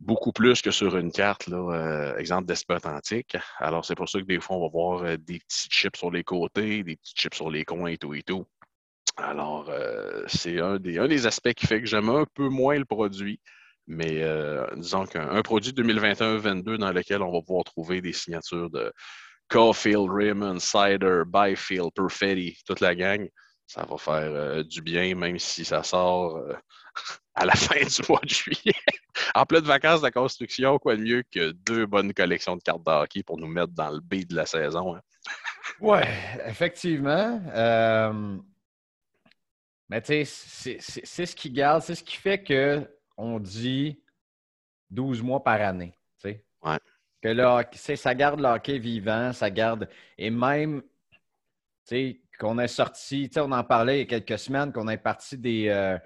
beaucoup 0.00 0.32
plus 0.32 0.62
que 0.62 0.70
sur 0.70 0.96
une 0.96 1.12
carte, 1.12 1.46
là, 1.48 1.56
euh, 1.56 2.16
exemple 2.16 2.46
d'Esprit 2.46 2.78
Antique. 2.84 3.36
Alors, 3.58 3.84
c'est 3.84 3.94
pour 3.94 4.08
ça 4.08 4.20
que 4.20 4.24
des 4.24 4.40
fois, 4.40 4.56
on 4.56 4.62
va 4.62 4.68
voir 4.68 5.02
euh, 5.02 5.16
des 5.16 5.38
petits 5.40 5.68
chips 5.70 5.98
sur 5.98 6.10
les 6.10 6.24
côtés, 6.24 6.82
des 6.82 6.96
petits 6.96 7.14
chips 7.14 7.34
sur 7.34 7.50
les 7.50 7.64
coins 7.64 7.90
et 7.90 7.98
tout 7.98 8.14
et 8.14 8.22
tout. 8.22 8.44
Alors, 9.16 9.68
c'est 10.28 10.60
un 10.60 10.78
des, 10.78 10.98
un 11.00 11.08
des 11.08 11.26
aspects 11.26 11.52
qui 11.52 11.66
fait 11.66 11.80
que 11.80 11.86
j'aime 11.86 12.08
un 12.08 12.24
peu 12.34 12.48
moins 12.48 12.78
le 12.78 12.84
produit. 12.84 13.40
Mais 13.88 14.22
disons 14.76 15.06
qu'un 15.06 15.42
produit 15.42 15.72
2021-22 15.72 16.76
dans 16.76 16.92
lequel 16.92 17.22
on 17.22 17.32
va 17.32 17.40
pouvoir 17.40 17.64
trouver 17.64 18.00
des 18.00 18.12
signatures 18.12 18.70
de 18.70 18.92
Caulfield, 19.48 20.08
Raymond, 20.08 20.60
Cider, 20.60 21.22
Byfield, 21.26 21.90
Perfetti, 21.94 22.58
toute 22.64 22.80
la 22.80 22.94
gang, 22.94 23.28
ça 23.68 23.84
va 23.84 23.98
faire 23.98 24.32
euh, 24.32 24.62
du 24.62 24.82
bien, 24.82 25.14
même 25.14 25.38
si 25.38 25.64
ça 25.64 25.82
sort 25.82 26.36
euh, 26.36 26.54
à 27.34 27.44
la 27.44 27.52
fin 27.56 27.80
du 27.80 28.02
mois 28.08 28.20
de 28.22 28.28
juillet. 28.28 28.74
en 29.34 29.46
pleine 29.46 29.64
vacances 29.64 30.02
de 30.02 30.08
construction, 30.10 30.78
quoi 30.78 30.96
de 30.96 31.02
mieux 31.02 31.22
que 31.22 31.52
deux 31.52 31.86
bonnes 31.86 32.12
collections 32.12 32.56
de 32.56 32.62
cartes 32.62 32.84
de 32.84 32.90
hockey 32.90 33.22
pour 33.22 33.38
nous 33.38 33.46
mettre 33.46 33.72
dans 33.72 33.90
le 33.90 34.00
beat 34.00 34.30
de 34.30 34.36
la 34.36 34.46
saison. 34.46 34.96
Hein? 34.96 35.00
Oui, 35.80 36.00
effectivement. 36.46 37.40
Euh, 37.54 38.38
mais 39.88 40.02
tu 40.02 40.24
sais, 40.24 40.78
c'est 40.80 41.26
ce 41.26 41.36
qui 41.36 41.50
garde, 41.50 41.82
c'est 41.82 41.94
ce 41.94 42.04
qui 42.04 42.16
fait 42.16 42.42
qu'on 42.44 43.40
dit 43.40 44.02
12 44.90 45.22
mois 45.22 45.42
par 45.42 45.60
année. 45.60 45.94
Ouais. 46.62 46.78
Que 47.22 47.28
là, 47.28 47.64
ça 47.72 48.14
garde 48.14 48.40
le 48.40 48.46
hockey 48.46 48.78
vivant, 48.78 49.32
ça 49.32 49.50
garde. 49.50 49.88
Et 50.16 50.30
même, 50.30 50.82
tu 50.82 50.88
sais, 51.84 52.20
qu'on 52.38 52.58
ait 52.58 52.68
sorti, 52.68 53.28
tu 53.28 53.34
sais, 53.34 53.40
on 53.40 53.52
en 53.52 53.64
parlait 53.64 53.96
il 53.96 53.98
y 54.00 54.14
a 54.14 54.20
quelques 54.20 54.38
semaines, 54.38 54.72
qu'on 54.72 54.88
ait 54.88 54.98
parti 54.98 55.36
des. 55.36 55.68
Euh, 55.68 55.98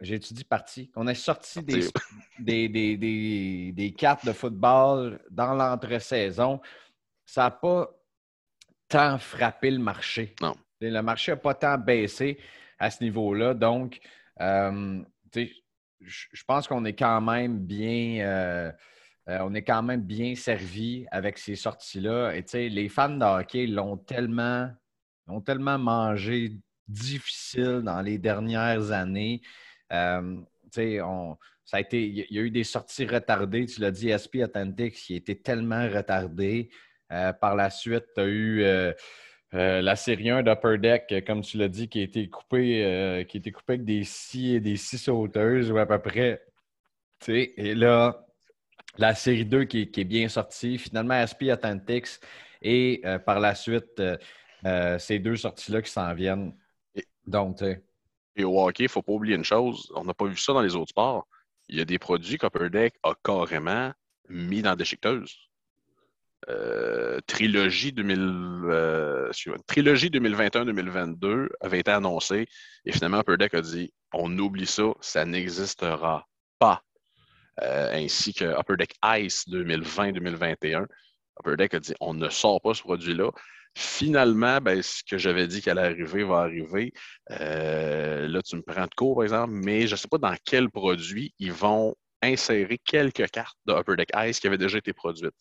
J'ai-tu 0.00 0.34
dit 0.34 0.44
parti? 0.44 0.90
Qu'on 0.90 1.06
ait 1.06 1.14
sorti 1.14 1.62
des, 2.38 2.68
des, 2.68 3.72
des, 3.72 3.92
cartes 3.92 4.26
de 4.26 4.32
football 4.32 5.20
dans 5.30 5.54
l'entre-saison. 5.54 6.60
Ça 7.24 7.42
n'a 7.42 7.50
pas 7.50 7.90
tant 8.88 9.18
frappé 9.18 9.70
le 9.70 9.78
marché. 9.78 10.34
Non. 10.40 10.54
Le 10.80 11.00
marché 11.00 11.32
n'a 11.32 11.36
pas 11.36 11.54
tant 11.54 11.78
baissé 11.78 12.38
à 12.78 12.90
ce 12.90 13.02
niveau-là. 13.02 13.54
Donc, 13.54 14.00
euh, 14.40 15.02
je 16.00 16.44
pense 16.46 16.68
qu'on 16.68 16.84
est 16.84 16.94
quand 16.94 17.20
même 17.20 17.58
bien. 17.58 18.24
Euh, 18.26 18.72
euh, 19.28 19.38
on 19.42 19.54
est 19.54 19.62
quand 19.62 19.82
même 19.82 20.02
bien 20.02 20.34
servi 20.36 21.06
avec 21.10 21.38
ces 21.38 21.56
sorties-là. 21.56 22.32
Et 22.36 22.68
les 22.68 22.88
fans 22.88 23.08
de 23.08 23.24
hockey 23.24 23.66
l'ont 23.66 23.96
tellement, 23.96 24.70
ont 25.26 25.40
tellement 25.40 25.78
mangé 25.78 26.52
difficile 26.86 27.80
dans 27.82 28.00
les 28.02 28.18
dernières 28.18 28.92
années. 28.92 29.40
Euh, 29.92 30.36
ça 30.72 31.78
a 31.78 31.80
été, 31.80 32.06
il 32.06 32.26
y 32.30 32.38
a 32.38 32.42
eu 32.42 32.50
des 32.50 32.64
sorties 32.64 33.06
retardées. 33.06 33.66
Tu 33.66 33.80
l'as 33.80 33.90
dit, 33.90 34.10
SP 34.12 34.42
Atlantic, 34.42 34.94
qui 34.94 35.14
était 35.14 35.36
tellement 35.36 35.88
retardé. 35.88 36.70
Euh, 37.12 37.32
par 37.32 37.54
la 37.54 37.70
suite, 37.70 38.04
tu 38.14 38.20
as 38.20 38.26
eu 38.26 38.92
la 39.52 39.96
série 39.96 40.30
1 40.30 40.42
d'Upper 40.42 40.78
Deck, 40.78 41.24
comme 41.26 41.40
tu 41.40 41.56
l'as 41.56 41.68
dit, 41.68 41.88
qui 41.88 42.00
a 42.00 42.02
été 42.02 42.28
coupée, 42.28 43.24
qui 43.28 43.36
a 43.36 43.38
été 43.38 43.52
coupée 43.52 43.74
avec 43.74 43.84
des 43.84 44.04
six 44.04 44.56
et 44.56 44.60
des 44.60 44.76
six 44.76 44.98
sauteuses, 44.98 45.70
ou 45.72 45.78
à 45.78 45.86
peu 45.86 45.98
près. 45.98 46.42
Et 47.28 47.74
là, 47.74 48.26
la 48.98 49.14
série 49.14 49.44
2 49.44 49.64
qui, 49.64 49.82
est 49.82 50.04
bien 50.04 50.28
sortie. 50.28 50.78
Finalement, 50.78 51.24
SP 51.26 51.50
Atlantics 51.50 52.20
et 52.62 53.00
euh, 53.04 53.18
par 53.18 53.40
la 53.40 53.54
suite, 53.54 53.98
euh, 54.00 54.16
euh, 54.64 54.98
ces 54.98 55.18
deux 55.18 55.36
sorties-là 55.36 55.82
qui 55.82 55.90
s'en 55.90 56.14
viennent. 56.14 56.54
Donc, 57.26 57.62
Et 58.36 58.44
au 58.44 58.60
hockey, 58.60 58.84
il 58.84 58.86
ne 58.86 58.90
faut 58.90 59.02
pas 59.02 59.12
oublier 59.12 59.34
une 59.36 59.44
chose, 59.44 59.90
on 59.94 60.04
n'a 60.04 60.14
pas 60.14 60.26
vu 60.26 60.36
ça 60.36 60.52
dans 60.52 60.62
les 60.62 60.76
autres 60.76 60.90
sports. 60.90 61.26
Il 61.68 61.78
y 61.78 61.80
a 61.80 61.84
des 61.84 61.98
produits 61.98 62.38
qu'Upper 62.38 62.70
Deck 62.70 62.94
a 63.02 63.14
carrément 63.24 63.92
mis 64.28 64.62
dans 64.62 64.70
la 64.70 64.76
déchiqueteuse. 64.76 65.36
trilogie, 67.26 67.92
2000, 67.92 69.30
trilogie 69.66 70.10
2021-2022 70.10 71.48
avait 71.60 71.80
été 71.80 71.90
annoncée 71.90 72.46
et 72.84 72.92
finalement 72.92 73.18
Upper 73.20 73.36
Deck 73.36 73.54
a 73.54 73.62
dit 73.62 73.92
on 74.12 74.38
oublie 74.38 74.66
ça, 74.66 74.92
ça 75.00 75.24
n'existera 75.24 76.26
pas. 76.58 76.82
Euh, 77.62 77.90
ainsi 77.92 78.34
que 78.34 78.44
Upper 78.44 78.76
Deck 78.76 78.94
Ice 79.18 79.48
2020-2021. 79.48 80.86
Upper 81.40 81.56
Deck 81.56 81.74
a 81.74 81.80
dit 81.80 81.94
on 82.00 82.14
ne 82.14 82.28
sort 82.28 82.60
pas 82.60 82.74
ce 82.74 82.82
produit-là. 82.82 83.30
Finalement, 83.78 84.58
ben, 84.62 84.82
ce 84.82 85.02
que 85.04 85.18
j'avais 85.18 85.46
dit 85.46 85.60
qu'elle 85.60 85.78
allait 85.78 86.02
arriver 86.02 86.24
va 86.24 86.38
arriver. 86.38 86.94
Euh, 87.30 88.26
là, 88.26 88.40
tu 88.40 88.56
me 88.56 88.62
prends 88.62 88.86
de 88.86 88.94
court, 88.94 89.16
par 89.16 89.24
exemple, 89.24 89.52
mais 89.52 89.86
je 89.86 89.92
ne 89.92 89.96
sais 89.96 90.08
pas 90.08 90.16
dans 90.16 90.34
quel 90.46 90.70
produit 90.70 91.34
ils 91.38 91.52
vont 91.52 91.94
insérer 92.22 92.78
quelques 92.78 93.30
cartes 93.30 93.58
de 93.66 93.74
Upper 93.74 93.96
Deck 93.96 94.08
Ice 94.16 94.40
qui 94.40 94.46
avaient 94.46 94.56
déjà 94.56 94.78
été 94.78 94.94
produites. 94.94 95.34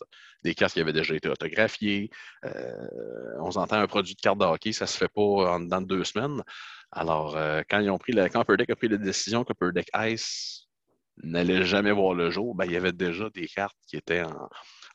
Des 0.43 0.53
cartes 0.53 0.73
qui 0.73 0.81
avaient 0.81 0.91
déjà 0.91 1.15
été 1.15 1.29
autographiées. 1.29 2.09
Euh, 2.43 3.37
on 3.39 3.51
s'entend 3.51 3.77
un 3.77 3.87
produit 3.87 4.15
de 4.15 4.21
carte 4.21 4.39
de 4.39 4.43
hockey, 4.43 4.73
ça 4.73 4.83
ne 4.83 4.89
se 4.89 4.97
fait 4.97 5.07
pas 5.07 5.21
en 5.21 5.61
dans 5.61 5.81
deux 5.81 6.03
semaines. 6.03 6.43
Alors, 6.91 7.37
quand 7.69 7.79
ils 7.79 7.89
ont 7.89 7.97
pris 7.97 8.11
la, 8.11 8.27
quand 8.27 8.41
Upper 8.41 8.57
Deck 8.57 8.69
a 8.69 8.75
pris 8.75 8.89
la 8.89 8.97
décision 8.97 9.45
qu'Upper 9.45 9.71
Deck 9.71 9.87
Ice 10.09 10.65
n'allait 11.23 11.65
jamais 11.65 11.91
voir 11.91 12.13
le 12.13 12.29
jour, 12.29 12.55
ben, 12.55 12.65
il 12.65 12.73
y 12.73 12.77
avait 12.77 12.91
déjà 12.91 13.29
des 13.29 13.47
cartes 13.47 13.77
qui 13.87 13.95
étaient 13.95 14.23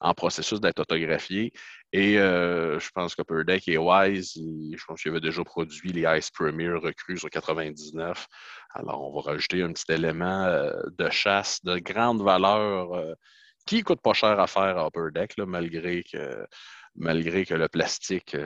en, 0.01 0.15
processus 0.15 0.61
d'être 0.61 0.81
autographiées. 0.81 1.53
Et 1.93 2.19
euh, 2.19 2.79
je 2.79 2.89
pense 2.91 3.17
qu'Upper 3.17 3.43
Deck 3.45 3.67
et 3.67 3.77
Wise, 3.77 4.35
je 4.35 4.85
pense 4.87 5.03
qu'ils 5.03 5.11
avaient 5.11 5.21
déjà 5.21 5.43
produit 5.43 5.93
les 5.93 6.07
Ice 6.19 6.31
Premier 6.31 6.71
recrues 6.73 7.19
sur 7.19 7.31
99. 7.31 8.27
Alors, 8.75 9.03
on 9.03 9.21
va 9.21 9.33
rajouter 9.33 9.63
un 9.63 9.73
petit 9.73 9.91
élément 9.91 10.45
euh, 10.45 10.71
de 10.97 11.11
chasse 11.11 11.65
de 11.65 11.79
grande 11.79 12.23
valeur 12.23 12.95
euh, 12.95 13.15
qui 13.67 13.79
ne 13.79 13.83
coûte 13.83 14.01
pas 14.03 14.13
cher 14.13 14.39
à 14.39 14.47
faire 14.47 14.79
à 14.79 14.87
Upper 14.87 15.11
Deck, 15.13 15.37
malgré, 15.39 16.05
que, 16.05 16.47
malgré 16.95 17.45
que 17.45 17.55
le 17.55 17.69
plastique 17.69 18.37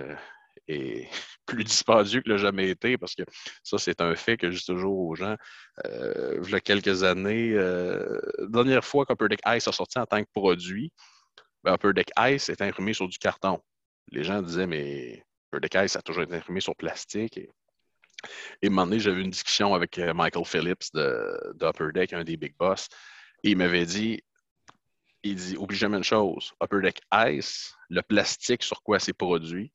est 0.66 1.10
plus 1.46 1.64
dispendieux 1.64 2.22
que 2.22 2.30
le 2.30 2.38
jamais 2.38 2.70
été, 2.70 2.96
parce 2.96 3.14
que 3.14 3.24
ça, 3.62 3.76
c'est 3.76 4.00
un 4.00 4.16
fait 4.16 4.38
que 4.38 4.50
je 4.50 4.56
dis 4.56 4.64
toujours 4.64 4.98
aux 5.00 5.14
gens. 5.16 5.36
Il 5.84 6.48
y 6.50 6.54
a 6.54 6.60
quelques 6.60 7.02
années, 7.02 7.52
la 7.52 8.46
dernière 8.48 8.84
fois 8.86 9.04
qu'Upper 9.04 9.28
Deck 9.28 9.40
Ice 9.48 9.68
a 9.68 9.72
sorti 9.72 9.98
en 9.98 10.06
tant 10.06 10.22
que 10.22 10.30
produit, 10.32 10.90
Upper 11.66 11.92
Deck 11.94 12.10
Ice 12.18 12.48
est 12.48 12.62
imprimé 12.62 12.92
sur 12.94 13.08
du 13.08 13.18
carton. 13.18 13.60
Les 14.10 14.24
gens 14.24 14.42
disaient, 14.42 14.66
mais 14.66 15.24
Upper 15.52 15.60
Deck 15.60 15.84
Ice 15.84 15.96
a 15.96 16.02
toujours 16.02 16.22
été 16.22 16.34
imprimé 16.34 16.60
sur 16.60 16.76
plastique. 16.76 17.38
Et, 17.38 17.50
et 18.62 18.66
un 18.68 18.70
moment 18.70 18.86
donné, 18.86 19.00
j'avais 19.00 19.22
une 19.22 19.30
discussion 19.30 19.74
avec 19.74 19.98
euh, 19.98 20.14
Michael 20.14 20.44
Phillips 20.44 20.92
de, 20.94 21.90
Deck, 21.92 22.12
un 22.12 22.24
des 22.24 22.36
big 22.36 22.56
boss, 22.56 22.88
et 23.42 23.50
il 23.50 23.56
m'avait 23.56 23.86
dit, 23.86 24.22
il 25.22 25.36
dit, 25.36 25.56
oublie 25.56 25.76
jamais 25.76 25.98
une 25.98 26.04
chose, 26.04 26.52
Upper 26.62 26.80
Deck 26.82 27.00
Ice, 27.12 27.74
le 27.88 28.02
plastique 28.02 28.62
sur 28.62 28.82
quoi 28.82 28.98
c'est 28.98 29.12
produit, 29.12 29.72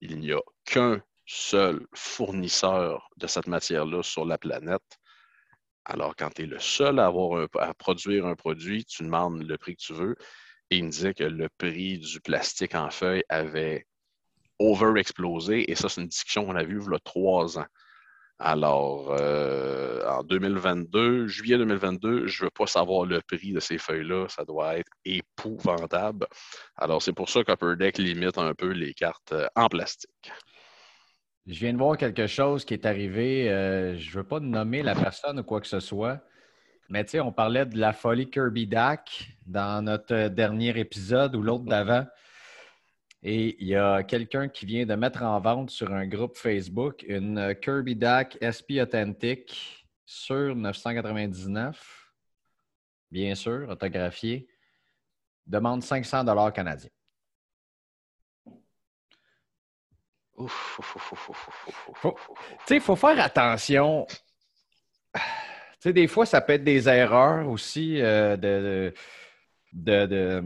il 0.00 0.18
n'y 0.18 0.32
a 0.32 0.40
qu'un 0.64 1.00
seul 1.26 1.86
fournisseur 1.94 3.08
de 3.16 3.26
cette 3.26 3.46
matière-là 3.46 4.02
sur 4.02 4.24
la 4.24 4.38
planète. 4.38 4.98
Alors, 5.84 6.14
quand 6.16 6.30
tu 6.30 6.42
es 6.42 6.46
le 6.46 6.58
seul 6.58 6.98
à, 6.98 7.06
avoir 7.06 7.46
à 7.58 7.74
produire 7.74 8.26
un 8.26 8.34
produit, 8.34 8.84
tu 8.84 9.02
demandes 9.04 9.42
le 9.42 9.58
prix 9.58 9.76
que 9.76 9.82
tu 9.82 9.94
veux. 9.94 10.16
Et 10.72 10.76
il 10.76 10.84
me 10.84 10.90
disait 10.90 11.12
que 11.12 11.24
le 11.24 11.50
prix 11.58 11.98
du 11.98 12.18
plastique 12.22 12.74
en 12.74 12.88
feuille 12.88 13.24
avait 13.28 13.84
over-explosé. 14.58 15.70
Et 15.70 15.74
ça, 15.74 15.90
c'est 15.90 16.00
une 16.00 16.08
discussion 16.08 16.46
qu'on 16.46 16.56
a 16.56 16.64
vue 16.64 16.80
il 16.82 16.90
y 16.90 16.94
a 16.94 16.98
trois 17.04 17.58
ans. 17.58 17.66
Alors, 18.38 19.14
euh, 19.20 20.02
en 20.08 20.22
2022, 20.22 21.26
juillet 21.26 21.58
2022, 21.58 22.26
je 22.26 22.42
ne 22.42 22.46
veux 22.46 22.50
pas 22.50 22.66
savoir 22.66 23.04
le 23.04 23.20
prix 23.20 23.52
de 23.52 23.60
ces 23.60 23.76
feuilles-là. 23.76 24.28
Ça 24.30 24.46
doit 24.46 24.78
être 24.78 24.90
épouvantable. 25.04 26.26
Alors, 26.76 27.02
c'est 27.02 27.12
pour 27.12 27.28
ça 27.28 27.44
qu'Upper 27.44 27.76
Deck 27.76 27.98
limite 27.98 28.38
un 28.38 28.54
peu 28.54 28.70
les 28.70 28.94
cartes 28.94 29.32
euh, 29.32 29.46
en 29.54 29.68
plastique. 29.68 30.32
Je 31.46 31.60
viens 31.60 31.74
de 31.74 31.78
voir 31.78 31.98
quelque 31.98 32.26
chose 32.26 32.64
qui 32.64 32.72
est 32.72 32.86
arrivé. 32.86 33.50
Euh, 33.50 33.98
je 33.98 34.08
ne 34.08 34.14
veux 34.14 34.26
pas 34.26 34.40
nommer 34.40 34.82
la 34.82 34.94
personne 34.94 35.40
ou 35.40 35.42
quoi 35.42 35.60
que 35.60 35.66
ce 35.66 35.80
soit, 35.80 36.24
mais 36.92 37.04
tu 37.04 37.12
sais, 37.12 37.20
on 37.20 37.32
parlait 37.32 37.64
de 37.64 37.78
la 37.78 37.94
folie 37.94 38.28
Kirby 38.28 38.66
Dack 38.66 39.26
dans 39.46 39.82
notre 39.82 40.28
dernier 40.28 40.78
épisode 40.78 41.34
ou 41.34 41.40
l'autre 41.40 41.64
d'avant. 41.64 42.06
Et 43.22 43.56
il 43.62 43.68
y 43.68 43.76
a 43.76 44.02
quelqu'un 44.02 44.48
qui 44.48 44.66
vient 44.66 44.84
de 44.84 44.94
mettre 44.94 45.22
en 45.22 45.40
vente 45.40 45.70
sur 45.70 45.90
un 45.90 46.06
groupe 46.06 46.36
Facebook 46.36 47.02
une 47.08 47.54
Kirby 47.62 47.96
Dack 47.96 48.36
SP 48.44 48.76
Authentic 48.78 49.86
sur 50.04 50.54
999, 50.54 52.12
bien 53.10 53.34
sûr, 53.34 53.70
autographiée. 53.70 54.46
Demande 55.46 55.82
500 55.82 56.24
dollars 56.24 56.52
canadiens. 56.52 56.90
il 62.68 62.80
faut 62.80 62.96
faire 62.96 63.18
attention. 63.18 64.06
Sais, 65.82 65.92
des 65.92 66.06
fois, 66.06 66.26
ça 66.26 66.40
peut 66.40 66.52
être 66.54 66.64
des 66.64 66.88
erreurs 66.88 67.48
aussi 67.48 68.00
euh, 68.00 68.36
de, 68.36 68.92
de, 69.72 70.44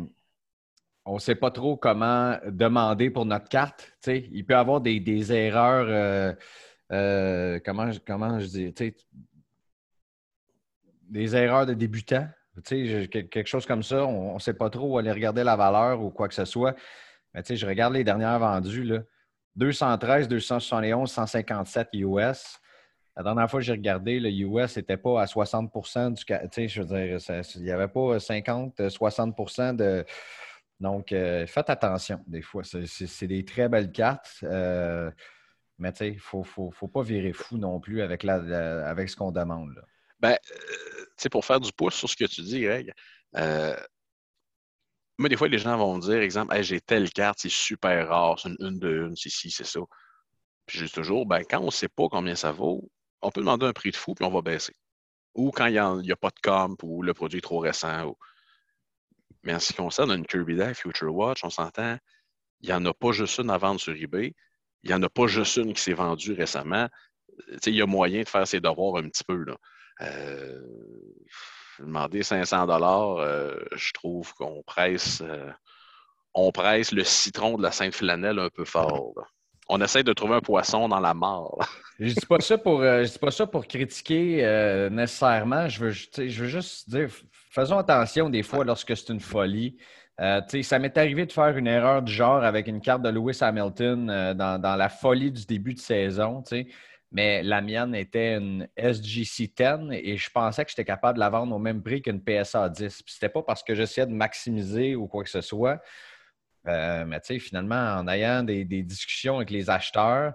On 1.04 1.14
ne 1.14 1.18
sait 1.18 1.34
pas 1.34 1.50
trop 1.50 1.76
comment 1.76 2.38
demander 2.46 3.10
pour 3.10 3.26
notre 3.26 3.48
carte. 3.48 3.92
sais, 4.00 4.28
il 4.32 4.44
peut 4.46 4.54
y 4.54 4.56
avoir 4.56 4.80
des, 4.80 5.32
erreurs. 5.32 5.86
Euh, 5.88 6.32
euh, 6.92 7.60
comment, 7.64 7.90
comment 8.06 8.40
je 8.40 8.46
dis? 8.46 8.74
Des 11.02 11.36
erreurs 11.36 11.66
de 11.66 11.74
débutants. 11.74 12.28
quelque 12.64 13.46
chose 13.46 13.66
comme 13.66 13.82
ça, 13.82 14.06
on 14.06 14.34
ne 14.34 14.38
sait 14.38 14.54
pas 14.54 14.70
trop 14.70 14.94
où 14.94 14.98
aller 14.98 15.12
regarder 15.12 15.44
la 15.44 15.56
valeur 15.56 16.02
ou 16.02 16.10
quoi 16.10 16.28
que 16.28 16.34
ce 16.34 16.44
soit. 16.44 16.74
Mais 17.34 17.42
je 17.44 17.66
regarde 17.66 17.92
les 17.92 18.04
dernières 18.04 18.38
vendues. 18.38 18.84
Là. 18.84 19.00
213, 19.56 20.28
271, 20.28 21.10
157 21.10 21.88
US. 21.94 22.60
La 23.16 23.22
dernière 23.22 23.50
fois 23.50 23.60
que 23.60 23.64
j'ai 23.64 23.72
regardé, 23.72 24.20
le 24.20 24.30
US 24.30 24.76
n'était 24.76 24.98
pas 24.98 25.22
à 25.22 25.24
60% 25.24 26.12
du. 26.12 26.24
Tu 26.24 26.34
sais, 26.52 26.68
je 26.68 26.82
veux 26.82 26.86
dire, 26.86 27.18
il 27.54 27.62
n'y 27.62 27.70
avait 27.70 27.88
pas 27.88 28.20
50, 28.20 28.78
60% 28.78 29.76
de. 29.76 30.04
Donc, 30.80 31.12
euh, 31.12 31.46
faites 31.46 31.70
attention 31.70 32.22
des 32.26 32.42
fois. 32.42 32.62
C'est 32.64 33.26
des 33.26 33.44
très 33.44 33.70
belles 33.70 33.90
cartes. 33.90 34.40
Euh, 34.42 35.10
mais 35.78 35.92
tu 35.92 35.98
sais, 35.98 36.08
il 36.08 36.14
ne 36.14 36.20
faut, 36.20 36.42
faut, 36.42 36.70
faut, 36.70 36.88
pas 36.88 37.02
virer 37.02 37.32
fou 37.32 37.56
non 37.56 37.80
plus 37.80 38.02
avec, 38.02 38.22
la, 38.22 38.86
avec 38.86 39.08
ce 39.08 39.16
qu'on 39.16 39.32
demande. 39.32 39.74
Là. 39.74 39.82
Ben, 40.20 40.32
euh, 40.32 40.36
tu 40.36 41.06
sais, 41.16 41.28
pour 41.30 41.44
faire 41.44 41.60
du 41.60 41.72
pouce 41.72 41.94
sur 41.94 42.10
ce 42.10 42.16
que 42.16 42.26
tu 42.26 42.42
dis, 42.42 42.62
Greg, 42.62 42.92
moi, 45.18 45.30
des 45.30 45.36
fois, 45.36 45.48
les 45.48 45.58
gens 45.58 45.76
vont 45.78 45.96
me 45.96 46.02
dire, 46.02 46.20
exemple, 46.20 46.54
j'ai 46.62 46.80
telle 46.80 47.10
carte, 47.10 47.38
c'est 47.40 47.50
super 47.50 48.08
rare, 48.08 48.38
c'est 48.38 48.50
une, 48.50 48.56
une 48.60 48.78
de 48.78 49.06
une, 49.06 49.16
c'est 49.16 49.30
ci, 49.30 49.50
c'est 49.50 49.64
ça. 49.64 49.80
Puis 50.66 50.78
je 50.78 50.84
dis 50.84 50.92
toujours, 50.92 51.24
ben, 51.24 51.42
quand 51.48 51.60
on 51.60 51.66
ne 51.66 51.70
sait 51.70 51.88
pas 51.88 52.08
combien 52.10 52.34
ça 52.34 52.52
vaut, 52.52 52.90
on 53.22 53.30
peut 53.30 53.40
demander 53.40 53.66
un 53.66 53.72
prix 53.72 53.90
de 53.90 53.96
fou, 53.96 54.14
puis 54.14 54.24
on 54.24 54.30
va 54.30 54.42
baisser. 54.42 54.74
Ou 55.34 55.50
quand 55.50 55.66
il 55.66 55.72
n'y 55.72 56.12
a, 56.12 56.16
pas 56.16 56.30
de 56.30 56.40
comp 56.42 56.82
ou 56.82 57.02
le 57.02 57.12
produit 57.12 57.38
est 57.38 57.42
trop 57.42 57.58
récent. 57.58 58.16
Mais 59.42 59.54
en 59.54 59.58
ce 59.58 59.68
qui 59.68 59.74
concerne 59.74 60.10
une 60.12 60.26
Kirby 60.26 60.56
Deck 60.56 60.76
Future 60.76 61.14
Watch, 61.14 61.44
on 61.44 61.50
s'entend, 61.50 61.98
il 62.60 62.68
n'y 62.68 62.74
en 62.74 62.84
a 62.86 62.94
pas 62.94 63.12
juste 63.12 63.38
une 63.38 63.50
à 63.50 63.58
vendre 63.58 63.80
sur 63.80 63.94
eBay. 63.94 64.34
Il 64.82 64.88
n'y 64.88 64.94
en 64.94 65.02
a 65.02 65.08
pas 65.08 65.26
juste 65.26 65.56
une 65.56 65.74
qui 65.74 65.82
s'est 65.82 65.92
vendue 65.92 66.32
récemment. 66.32 66.88
il 67.66 67.74
y 67.74 67.82
a 67.82 67.86
moyen 67.86 68.22
de 68.22 68.28
faire 68.28 68.46
ses 68.46 68.60
devoirs 68.60 68.96
un 68.96 69.08
petit 69.08 69.24
peu. 69.24 69.44
Là. 69.44 69.56
Euh, 70.02 70.60
demander 71.78 72.22
500 72.22 72.66
dollars, 72.66 73.18
euh, 73.18 73.56
je 73.72 73.92
trouve 73.92 74.32
qu'on 74.34 74.62
presse, 74.62 75.22
euh, 75.22 75.52
presse 76.52 76.92
le 76.92 77.04
citron 77.04 77.56
de 77.56 77.62
la 77.62 77.72
Sainte 77.72 77.94
Flanelle 77.94 78.38
un 78.38 78.50
peu 78.50 78.64
fort. 78.64 79.14
On 79.68 79.80
essaie 79.80 80.02
de 80.02 80.12
trouver 80.12 80.36
un 80.36 80.40
poisson 80.40 80.88
dans 80.88 81.00
la 81.00 81.14
mort. 81.14 81.58
je 81.98 82.06
dis 82.06 82.12
euh, 82.12 83.04
dis 83.04 83.18
pas 83.18 83.30
ça 83.30 83.46
pour 83.46 83.66
critiquer 83.66 84.88
nécessairement. 84.90 85.68
Je 85.68 85.86
veux, 85.86 85.90
juste 85.90 86.88
dire, 86.88 87.08
faisons 87.50 87.78
attention 87.78 88.30
des 88.30 88.42
fois 88.42 88.64
lorsque 88.64 88.96
c'est 88.96 89.12
une 89.12 89.20
folie. 89.20 89.76
ça 90.18 90.78
m'est 90.78 90.96
arrivé 90.96 91.26
de 91.26 91.32
faire 91.32 91.56
une 91.56 91.66
erreur 91.66 92.02
du 92.02 92.12
genre 92.12 92.44
avec 92.44 92.68
une 92.68 92.80
carte 92.80 93.02
de 93.02 93.08
Lewis 93.08 93.38
Hamilton 93.40 94.34
dans, 94.34 94.60
dans, 94.60 94.76
la 94.76 94.88
folie 94.88 95.32
du 95.32 95.44
début 95.46 95.74
de 95.74 95.80
saison 95.80 96.42
mais 97.12 97.42
la 97.42 97.60
mienne 97.60 97.94
était 97.94 98.36
une 98.36 98.68
SGC 98.76 99.52
10 99.56 99.90
et 99.92 100.16
je 100.16 100.30
pensais 100.30 100.64
que 100.64 100.70
j'étais 100.70 100.84
capable 100.84 101.16
de 101.16 101.20
la 101.20 101.30
vendre 101.30 101.54
au 101.54 101.58
même 101.58 101.82
prix 101.82 102.02
qu'une 102.02 102.20
PSA 102.20 102.68
10. 102.68 102.88
Ce 103.06 103.14
n'était 103.14 103.32
pas 103.32 103.42
parce 103.42 103.62
que 103.62 103.74
j'essayais 103.74 104.06
de 104.06 104.12
maximiser 104.12 104.96
ou 104.96 105.06
quoi 105.06 105.22
que 105.24 105.30
ce 105.30 105.40
soit. 105.40 105.80
Euh, 106.68 107.04
mais 107.04 107.20
tu 107.20 107.26
sais, 107.34 107.38
finalement, 107.38 107.96
en 107.96 108.08
ayant 108.08 108.42
des, 108.42 108.64
discussions 108.64 109.36
avec 109.36 109.50
les 109.50 109.70
acheteurs, 109.70 110.32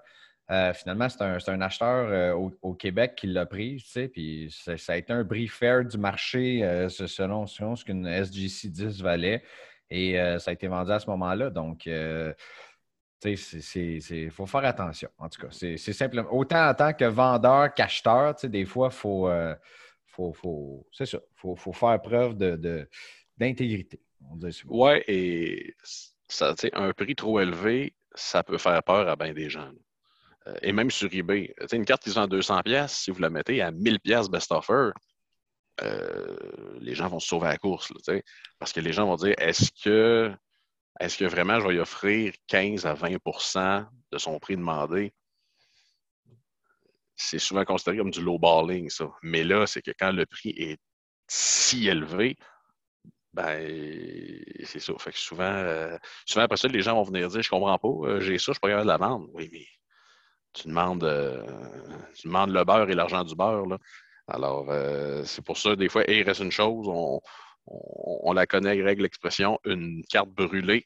euh, 0.50 0.74
finalement, 0.74 1.08
c'est 1.10 1.22
un, 1.22 1.62
acheteur 1.62 2.10
euh, 2.10 2.50
au, 2.62 2.74
Québec 2.74 3.15
qui 3.15 3.28
l'a 3.28 3.46
pris, 3.46 3.78
tu 3.78 3.89
sais, 3.89 4.08
puis 4.08 4.50
ça, 4.52 4.94
a 4.94 4.98
été 4.98 5.13
un 5.13 5.24
brief 5.24 5.56
fair 5.56 5.86
du 5.86 5.98
marché 5.98 6.88
selon, 6.89 7.46
ce 7.48 7.86
qu'une 7.86 8.08
SGC 8.08 8.70
10 8.70 9.02
valait. 9.02 9.44
Et 9.89 10.15
ça 10.39 10.52
a 10.52 10.54
été 10.54 10.67
vendu 10.67 10.91
à 10.91 11.00
ce 11.00 11.10
moment-là. 11.10 11.50
Donc, 11.50 11.86
il 11.86 12.36
faut 14.32 14.46
faire 14.46 14.65
attention, 14.65 15.10
en 15.17 15.28
tout 15.28 15.41
cas. 15.41 15.50
C'est 15.52 15.78
simplement. 15.78 16.34
Autant 16.34 16.70
en 16.70 16.74
tant 16.74 16.94
que 16.94 17.06
vendeur 17.06 17.74
qu'acheteur, 17.74 18.36
des 18.44 18.63
fois, 18.65 18.88
il 18.89 18.96
faut, 18.96 19.30
faut, 20.08 20.34
faut 20.34 20.88
c'est 20.94 21.06
ça. 21.06 21.20
Il 21.44 21.58
faut, 21.58 21.74
faire 21.74 22.02
preuve 22.02 22.36
d'intégrité. 23.38 24.00
De, 24.36 24.50
oui, 24.67 25.02
et 25.08 25.76
un 26.74 26.94
prix 26.94 27.15
trop 27.15 27.39
élevé, 27.39 27.96
ça 28.15 28.44
peut 28.44 28.58
faire 28.58 28.82
peur 28.84 29.08
à 29.08 29.15
bien 29.15 29.34
des 29.34 29.50
gens. 29.50 29.72
Euh, 30.48 30.56
et 30.62 30.72
même 30.72 30.91
sur 30.91 31.10
eBay. 31.13 31.54
une 31.72 31.86
carte 31.86 32.04
qui 32.04 32.10
se 32.10 32.15
vend 32.15 32.28
200 32.28 32.62
pièces, 32.63 32.94
si 32.94 33.12
vous 33.12 33.22
la 33.22 33.30
mettez 33.30 33.62
à 33.62 33.72
1000 33.72 34.00
pièces 34.00 34.30
best 34.30 34.52
offer, 34.52 34.91
euh, 35.82 36.38
les 36.80 36.96
gens 36.96 37.08
vont 37.08 37.20
se 37.20 37.28
sauver 37.28 37.48
à 37.48 37.52
la 37.52 37.58
course. 37.58 37.91
parce 38.60 38.74
que 38.74 38.80
les 38.80 38.94
gens 38.94 39.06
vont 39.06 39.15
dire 39.15 39.36
est-ce 39.38 39.72
que 39.84 40.32
est-ce 41.00 41.17
que 41.17 41.26
vraiment 41.26 41.60
je 41.60 41.67
vais 41.67 41.74
lui 41.74 41.80
offrir 41.80 42.34
15 42.48 42.86
à 42.86 42.94
20% 42.94 43.88
de 44.12 44.17
son 44.17 44.39
prix 44.39 44.58
demandé? 44.58 45.13
C'est 47.15 47.39
souvent 47.39 47.63
considéré 47.65 47.98
comme 47.98 48.12
du 48.12 48.22
low 48.22 48.38
balling, 48.38 48.89
ça. 48.89 49.10
Mais 49.24 49.44
là, 49.44 49.65
c'est 49.67 49.82
que 49.82 49.91
quand 49.98 50.12
le 50.12 50.26
prix 50.26 50.50
est 50.58 50.80
si 51.28 51.88
élevé, 51.88 52.38
ben, 53.34 54.44
c'est 54.65 54.80
ça. 54.80 54.94
Fait 55.00 55.12
que 55.12 55.17
souvent, 55.17 55.44
euh, 55.44 55.98
souvent, 56.26 56.44
après 56.44 56.58
ça, 56.58 56.67
les 56.67 56.82
gens 56.82 56.96
vont 56.96 57.04
venir 57.04 57.30
dire 57.30 57.41
Je 57.41 57.50
comprends 57.50 57.78
pas, 57.78 58.10
euh, 58.10 58.20
j'ai 58.20 58.38
ça, 58.38 58.52
je 58.52 58.54
suis 58.54 58.60
pas 58.60 58.82
de 58.82 58.88
la 58.88 58.98
vendre. 58.98 59.28
Oui, 59.34 59.50
mais 59.52 59.65
tu 60.54 60.67
demandes, 60.67 61.04
euh, 61.04 61.46
tu 62.15 62.28
demandes 62.28 62.52
le 62.52 62.63
beurre 62.65 62.89
et 62.89 62.96
l'argent 62.96 63.24
du 63.24 63.36
beurre. 63.36 63.65
Là. 63.67 63.78
Alors, 64.28 64.67
c'est 65.26 65.44
pour 65.44 65.58
ça, 65.58 65.76
des 65.76 65.89
fois, 65.89 66.04
il 66.08 66.24
reste 66.24 66.41
une 66.41 66.52
chose, 66.52 66.88
on, 66.88 67.22
on, 67.67 68.34
la 68.34 68.48
connaît, 68.48 68.78
Greg, 68.78 69.00
l'expression, 69.00 69.60
une 69.65 70.04
carte 70.10 70.30
brûlée. 70.30 70.86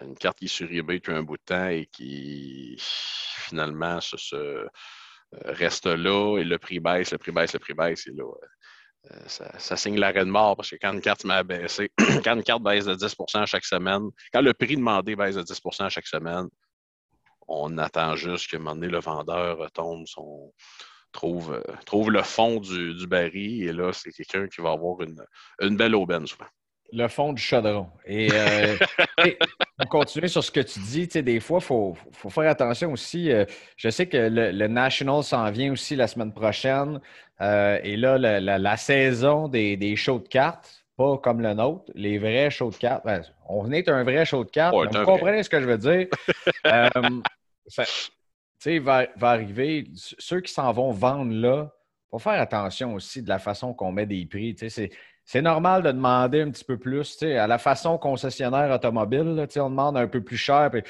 Une 0.00 0.16
carte 0.16 0.38
qui 0.38 0.46
est 0.46 0.82
depuis 0.82 1.12
un 1.12 1.22
bout 1.22 1.38
de 1.38 1.42
temps 1.42 1.68
et 1.68 1.86
qui 1.86 2.76
finalement 2.78 4.00
se, 4.00 4.66
reste 5.32 5.86
là 5.86 6.38
et 6.38 6.44
le 6.44 6.58
prix 6.58 6.80
baisse, 6.80 7.12
le 7.12 7.18
prix 7.18 7.32
baisse, 7.32 7.52
le 7.54 7.58
prix 7.58 7.74
baisse. 7.74 8.06
Et 8.06 8.12
là, 8.12 8.24
euh, 9.10 9.48
ça, 9.58 9.76
signe 9.76 9.98
l'arrêt 9.98 10.24
de 10.24 10.30
mort 10.30 10.56
parce 10.56 10.70
que 10.70 10.76
quand 10.76 10.92
une 10.92 11.00
carte 11.00 11.24
quand 12.24 12.34
une 12.34 12.42
carte 12.42 12.62
baisse 12.62 12.84
de 12.84 12.94
10% 12.94 13.46
chaque 13.46 13.64
semaine, 13.64 14.10
quand 14.32 14.40
le 14.40 14.52
prix 14.52 14.76
demandé 14.76 15.16
baisse 15.16 15.36
de 15.36 15.42
10% 15.42 15.88
chaque 15.88 16.06
semaine, 16.06 16.48
on 17.46 17.78
attend 17.78 18.16
juste 18.16 18.50
que 18.50 18.56
un 18.56 18.60
moment 18.60 18.74
donné, 18.74 18.88
le 18.88 19.00
vendeur 19.00 19.70
tombe 19.72 20.06
son, 20.06 20.52
trouve, 21.12 21.54
euh, 21.54 21.74
trouve 21.86 22.10
le 22.10 22.22
fond 22.22 22.60
du, 22.60 23.06
baril 23.06 23.62
et 23.68 23.72
là, 23.72 23.92
c'est 23.92 24.12
quelqu'un 24.12 24.48
qui 24.48 24.60
va 24.60 24.72
avoir 24.72 24.98
une 25.60 25.76
belle 25.76 25.94
aubaine 25.94 26.26
souvent. 26.26 26.48
Le 26.92 27.06
fond 27.08 27.32
du 27.32 27.42
chaudron. 27.42 27.88
Et, 28.06 28.28
euh, 28.32 28.76
pour 29.78 29.88
continuer 29.88 30.28
sur 30.28 30.42
ce 30.42 30.50
que 30.50 30.60
tu 30.60 30.80
dis, 30.80 31.06
des 31.06 31.40
fois, 31.40 31.58
il 31.60 31.64
faut, 31.64 31.96
faut, 32.12 32.30
faire 32.30 32.50
attention 32.50 32.92
aussi. 32.92 33.30
Euh, 33.30 33.44
je 33.76 33.90
sais 33.90 34.06
que 34.06 34.16
le, 34.16 34.66
National 34.68 35.22
s'en 35.22 35.50
vient 35.50 35.72
aussi 35.72 35.96
la 35.96 36.06
semaine 36.06 36.32
prochaine. 36.32 37.00
et 37.40 37.96
là, 37.96 38.18
la, 38.18 38.76
saison 38.76 39.48
des, 39.48 39.76
des, 39.76 39.96
shows 39.96 40.20
de 40.20 40.28
cartes, 40.28 40.84
pas 40.96 41.18
comme 41.18 41.40
le 41.40 41.54
nôtre, 41.54 41.92
les 41.94 42.18
vrais 42.18 42.50
shows 42.50 42.70
de 42.70 42.76
cartes. 42.76 43.04
Ben, 43.04 43.22
on 43.48 43.70
est 43.70 43.88
un 43.88 44.02
vrai 44.02 44.24
show 44.24 44.44
de 44.44 44.50
cartes. 44.50 44.74
vous 44.74 45.04
comprenez 45.04 45.42
ce 45.42 45.50
que 45.50 45.60
je 45.60 45.66
veux 45.66 45.78
dire? 45.78 46.08
ça, 47.68 47.84
sais, 48.58 48.78
va, 48.78 49.06
va 49.16 49.30
arriver, 49.30 49.86
ceux 49.94 50.40
qui 50.40 50.52
s'en 50.52 50.72
vont 50.72 50.90
vendre 50.90 51.32
là, 51.32 51.70
il 51.70 52.10
faut 52.10 52.18
faire 52.18 52.40
attention 52.40 52.94
aussi 52.94 53.22
de 53.22 53.28
la 53.28 53.38
façon 53.38 53.74
qu'on 53.74 53.92
met 53.92 54.06
des 54.06 54.24
prix. 54.26 54.56
C'est 54.58 54.90
normal 55.42 55.82
de 55.82 55.92
demander 55.92 56.42
un 56.42 56.50
petit 56.50 56.64
peu 56.64 56.78
plus. 56.78 57.22
À 57.22 57.46
la 57.46 57.58
façon 57.58 57.98
concessionnaire 57.98 58.70
automobile, 58.70 59.46
on 59.56 59.70
demande 59.70 59.96
un 59.96 60.08
peu 60.08 60.22
plus 60.22 60.38
cher. 60.38 60.70
Puis, 60.70 60.82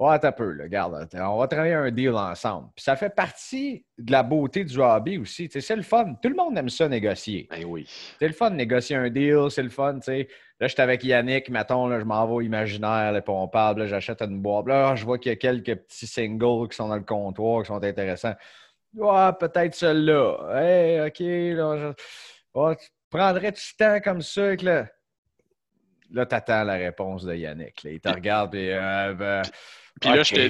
ouais, 0.00 0.24
un 0.24 0.32
peu, 0.32 0.56
regarde, 0.60 1.08
on 1.14 1.38
va 1.38 1.46
travailler 1.46 1.74
un 1.74 1.90
deal 1.90 2.14
ensemble. 2.14 2.68
Puis 2.74 2.82
ça 2.82 2.96
fait 2.96 3.14
partie 3.14 3.84
de 3.96 4.10
la 4.10 4.22
beauté 4.22 4.64
du 4.64 4.80
hobby 4.80 5.18
aussi. 5.18 5.48
C'est 5.48 5.76
le 5.76 5.82
fun. 5.82 6.14
Tout 6.20 6.28
le 6.28 6.34
monde 6.34 6.58
aime 6.58 6.68
ça 6.68 6.88
négocier. 6.88 7.46
Ben 7.50 7.64
oui. 7.64 7.86
C'est 8.18 8.26
le 8.26 8.34
fun 8.34 8.50
de 8.50 8.56
négocier 8.56 8.96
un 8.96 9.10
deal, 9.10 9.46
c'est 9.50 9.62
le 9.62 9.70
fun. 9.70 9.98
Là, 10.60 10.68
j'étais 10.68 10.82
avec 10.82 11.02
Yannick, 11.04 11.48
mettons, 11.50 11.88
là, 11.88 11.98
je 11.98 12.04
m'en 12.04 12.26
vais 12.26 12.32
au 12.32 12.40
imaginaire, 12.40 13.12
là, 13.12 13.20
puis 13.20 13.34
on 13.34 13.48
parle, 13.48 13.86
j'achète 13.86 14.22
une 14.22 14.40
boîte. 14.40 14.66
Là, 14.66 14.94
je 14.94 15.04
vois 15.04 15.18
qu'il 15.18 15.30
y 15.30 15.32
a 15.32 15.36
quelques 15.36 15.74
petits 15.82 16.06
singles 16.06 16.68
qui 16.68 16.76
sont 16.76 16.88
dans 16.88 16.96
le 16.96 17.02
comptoir, 17.02 17.62
qui 17.62 17.68
sont 17.68 17.82
intéressants. 17.82 18.34
Ouais, 18.94 19.30
peut-être 19.38 19.74
celui-là. 19.74 20.60
Hey, 20.60 21.00
OK, 21.00 21.18
là, 21.18 21.76
je... 21.76 22.74
tu 22.74 22.88
prendrais-tu 23.14 23.76
temps 23.76 24.00
comme 24.00 24.22
ça? 24.22 24.56
Là, 24.56 24.86
là 26.10 26.26
tu 26.26 26.34
attends 26.34 26.64
la 26.64 26.74
réponse 26.74 27.24
de 27.24 27.34
Yannick. 27.34 27.84
Il 27.84 28.00
te 28.00 28.08
regarde, 28.08 28.54
et 28.56 28.72
euh, 28.74 29.14
ben, 29.14 29.42
puis, 30.00 30.10
là, 30.10 30.22
je 30.24 30.34
te, 30.34 30.48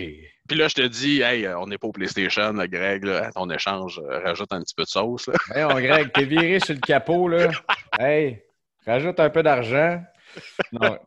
puis 0.49 0.57
là, 0.57 0.69
je 0.69 0.75
te 0.75 0.87
dis, 0.87 1.21
hey, 1.21 1.47
on 1.49 1.67
n'est 1.67 1.77
pas 1.77 1.89
au 1.89 1.93
PlayStation, 1.93 2.55
Greg, 2.55 3.05
là, 3.05 3.31
ton 3.33 3.51
échange, 3.51 4.01
euh, 4.03 4.19
rajoute 4.21 4.51
un 4.53 4.63
petit 4.63 4.75
peu 4.75 4.85
de 4.85 4.89
sauce. 4.89 5.27
Là. 5.27 5.35
Hey, 5.55 5.65
on, 5.65 5.79
Greg, 5.79 6.11
t'es 6.13 6.25
viré 6.25 6.59
sur 6.59 6.75
le 6.75 6.81
capot, 6.81 7.29
là. 7.29 7.51
Hey, 8.01 8.43
rajoute 8.87 9.21
un 9.21 9.31
peu 9.31 9.43
d'argent. 9.43 10.03
Non. 10.73 10.99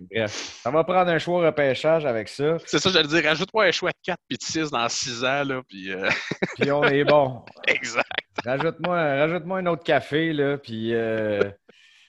Bref, 0.00 0.60
ça 0.62 0.70
va 0.70 0.84
prendre 0.84 1.10
un 1.10 1.18
choix 1.18 1.46
repêchage 1.46 2.06
avec 2.06 2.28
ça. 2.28 2.56
C'est 2.66 2.78
ça, 2.78 2.90
j'allais 2.90 3.08
dire, 3.08 3.24
rajoute-moi 3.24 3.64
un 3.64 3.72
choix 3.72 3.90
de 3.90 3.96
4 4.02 4.18
puis 4.28 4.38
de 4.38 4.42
6 4.42 4.70
dans 4.70 4.88
6 4.88 5.24
ans, 5.24 5.44
là, 5.44 5.62
puis... 5.68 5.92
Euh, 5.92 6.08
puis 6.58 6.72
on 6.72 6.84
est 6.84 7.04
bon. 7.04 7.44
exact. 7.66 8.04
Rajoute-moi 8.44 8.96
rajoute 8.96 9.44
un 9.50 9.66
autre 9.66 9.84
café, 9.84 10.32
là, 10.32 10.58
puis... 10.58 10.94
Euh, 10.94 11.42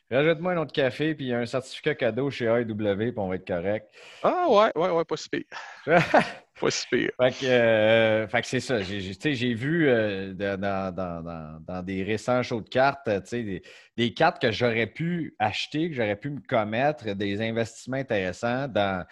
rajoute-moi 0.10 0.54
un 0.54 0.58
autre 0.58 0.74
café, 0.74 1.16
puis 1.16 1.34
un 1.34 1.46
certificat 1.46 1.96
cadeau 1.96 2.30
chez 2.30 2.46
AEW, 2.46 2.98
puis 2.98 3.14
on 3.18 3.30
va 3.30 3.36
être 3.36 3.48
correct. 3.48 3.90
Ah 4.24 4.46
ouais, 4.48 4.72
ouais, 4.76 4.90
ouais, 4.90 5.06
pas 5.06 5.18
si 5.18 5.30
pire. 5.30 5.44
pas 6.60 6.72
si 6.72 6.88
pire. 6.88 7.12
Fait 7.20 7.32
que, 7.32 7.46
euh, 7.46 8.28
c'est 8.44 8.60
ça. 8.60 8.82
J'ai 8.82 9.54
vu 9.54 9.88
euh, 9.88 10.34
dans, 10.34 10.94
dans, 10.94 11.60
dans, 11.60 11.84
des 11.84 12.04
récents 12.04 12.42
shows 12.44 12.62
de 12.62 12.70
cartes, 12.70 13.10
des, 13.32 13.62
des 13.98 14.14
cartes 14.14 14.42
que 14.42 14.52
j'aurais 14.52 14.88
pu 14.88 15.36
acheter, 15.40 15.90
que 15.90 15.96
j'aurais 15.96 16.16
pu 16.16 16.30
me 16.30 16.42
commettre, 16.42 17.14
des 17.14 17.42
investissements 17.42 17.98
intéressants 17.98 18.68
dans 18.68 19.06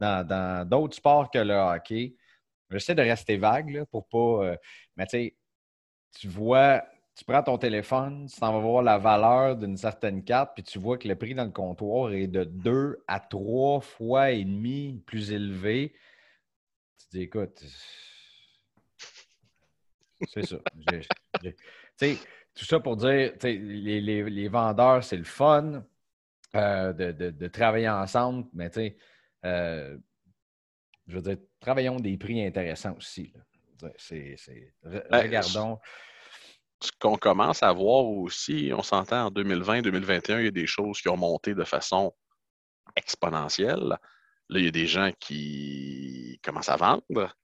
dans 0.00 0.66
d'autres 0.68 0.96
sports 0.96 1.30
que 1.30 1.38
le 1.38 1.54
hockey. 1.54 2.14
J'essaie 2.70 2.94
de 2.94 3.02
rester 3.02 3.36
vague 3.36 3.70
là, 3.70 3.86
pour 3.86 4.08
pas. 4.08 4.18
Euh, 4.46 4.56
mais 4.96 5.06
tu 5.06 5.10
sais, 5.10 5.36
tu 6.18 6.28
vois 6.28 6.82
tu 7.16 7.24
prends 7.26 7.42
ton 7.42 7.58
téléphone, 7.58 8.28
tu 8.32 8.40
t'en 8.40 8.52
vas 8.52 8.60
voir 8.60 8.82
la 8.82 8.96
valeur 8.96 9.54
d'une 9.54 9.76
certaine 9.76 10.24
carte, 10.24 10.52
puis 10.54 10.62
tu 10.62 10.78
vois 10.78 10.96
que 10.96 11.06
le 11.06 11.16
prix 11.16 11.34
dans 11.34 11.44
le 11.44 11.50
comptoir 11.50 12.12
est 12.14 12.28
de 12.28 12.44
deux 12.44 12.96
à 13.08 13.20
trois 13.20 13.80
fois 13.80 14.30
et 14.30 14.42
demi 14.42 15.02
plus 15.04 15.30
élevé. 15.30 15.92
Tu 17.00 17.06
dis, 17.10 17.22
écoute, 17.22 17.62
c'est 20.28 20.46
ça. 20.46 20.58
Tout 22.54 22.64
ça 22.64 22.80
pour 22.80 22.96
dire, 22.96 23.32
les, 23.42 24.00
les, 24.00 24.48
vendeurs, 24.48 25.02
c'est 25.02 25.16
le 25.16 25.24
fun 25.24 25.84
euh, 26.54 26.92
de, 26.92 27.30
de, 27.30 27.48
travailler 27.48 27.88
ensemble, 27.88 28.48
mais 28.52 28.68
tu 28.70 28.80
sais, 28.80 28.96
euh, 29.44 29.96
je 31.06 31.16
veux 31.16 31.22
dire, 31.22 31.36
travaillons 31.60 31.96
des 31.96 32.16
prix 32.16 32.44
intéressants 32.44 32.96
aussi. 32.96 33.32
C'est, 33.96 34.36
ben, 34.82 35.02
regardons 35.10 35.78
ce 36.82 36.90
qu'on 36.98 37.16
commence 37.16 37.62
à 37.62 37.72
voir 37.72 38.04
aussi, 38.06 38.72
on 38.74 38.82
s'entend 38.82 39.26
en 39.26 39.30
2020-2021, 39.30 40.38
il 40.38 40.44
y 40.44 40.48
a 40.48 40.50
des 40.50 40.66
choses 40.66 41.00
qui 41.00 41.08
ont 41.08 41.16
monté 41.16 41.54
de 41.54 41.64
façon 41.64 42.14
exponentielle. 42.96 43.98
Là, 44.50 44.58
il 44.58 44.64
y 44.64 44.68
a 44.68 44.72
des 44.72 44.86
gens 44.86 45.10
qui 45.20 46.40
commencent 46.42 46.68
à 46.68 46.76
vendre 46.76 47.34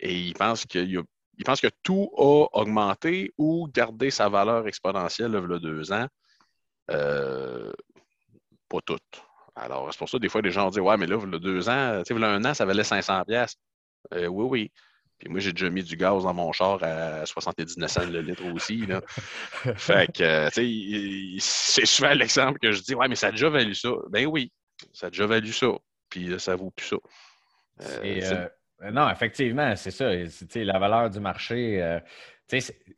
et 0.00 0.18
ils 0.18 0.34
pensent, 0.34 0.66
qu'il 0.66 1.04
pensent 1.44 1.60
que 1.60 1.70
tout 1.82 2.10
a 2.16 2.46
augmenté 2.52 3.32
ou 3.38 3.68
gardé 3.72 4.10
sa 4.10 4.28
valeur 4.28 4.66
exponentielle 4.66 5.30
il 5.30 5.50
y 5.50 5.54
a 5.54 5.58
deux 5.58 5.92
ans. 5.92 6.08
Euh, 6.90 7.72
pas 8.68 8.80
tout. 8.84 8.98
Alors, 9.54 9.88
c'est 9.92 9.98
pour 9.98 10.08
ça, 10.08 10.18
des 10.18 10.28
fois, 10.28 10.42
les 10.42 10.50
gens 10.50 10.68
disent 10.70 10.80
Ouais, 10.80 10.96
mais 10.96 11.06
là, 11.06 11.18
il 11.22 11.32
y 11.32 11.36
a 11.36 11.38
deux 11.38 11.68
ans, 11.68 12.02
tu 12.04 12.14
sais, 12.14 12.14
il 12.14 12.20
y 12.20 12.24
a 12.24 12.30
un 12.30 12.44
an, 12.44 12.52
ça 12.52 12.64
valait 12.64 12.82
500$. 12.82 13.54
Euh, 14.12 14.26
oui, 14.26 14.44
oui. 14.44 14.72
Puis 15.18 15.30
moi, 15.30 15.40
j'ai 15.40 15.52
déjà 15.52 15.70
mis 15.70 15.82
du 15.82 15.96
gaz 15.96 16.24
dans 16.24 16.34
mon 16.34 16.52
char 16.52 16.82
à 16.82 17.24
79 17.24 17.90
cents 17.90 18.06
le 18.06 18.20
litre 18.20 18.44
aussi. 18.52 18.84
Là. 18.86 19.00
fait 19.76 20.12
que, 20.12 20.48
tu 20.50 21.38
sais, 21.40 21.76
c'est 21.76 21.86
souvent 21.86 22.12
l'exemple 22.12 22.58
que 22.58 22.72
je 22.72 22.82
dis 22.82 22.94
Ouais, 22.94 23.08
mais 23.08 23.14
ça 23.14 23.28
a 23.28 23.30
déjà 23.30 23.48
valu 23.48 23.74
ça. 23.74 23.90
Ben 24.10 24.26
oui, 24.26 24.52
ça 24.92 25.06
a 25.06 25.10
déjà 25.10 25.26
valu 25.26 25.52
ça. 25.52 25.68
Puis 26.08 26.38
ça 26.38 26.56
vaut 26.56 26.70
plus 26.70 26.86
ça. 26.86 26.96
Euh, 27.82 28.48
euh, 28.82 28.90
non, 28.90 29.08
effectivement, 29.10 29.74
c'est 29.76 29.90
ça. 29.90 30.10
La 30.54 30.78
valeur 30.78 31.10
du 31.10 31.20
marché. 31.20 31.82
Euh, 31.82 32.00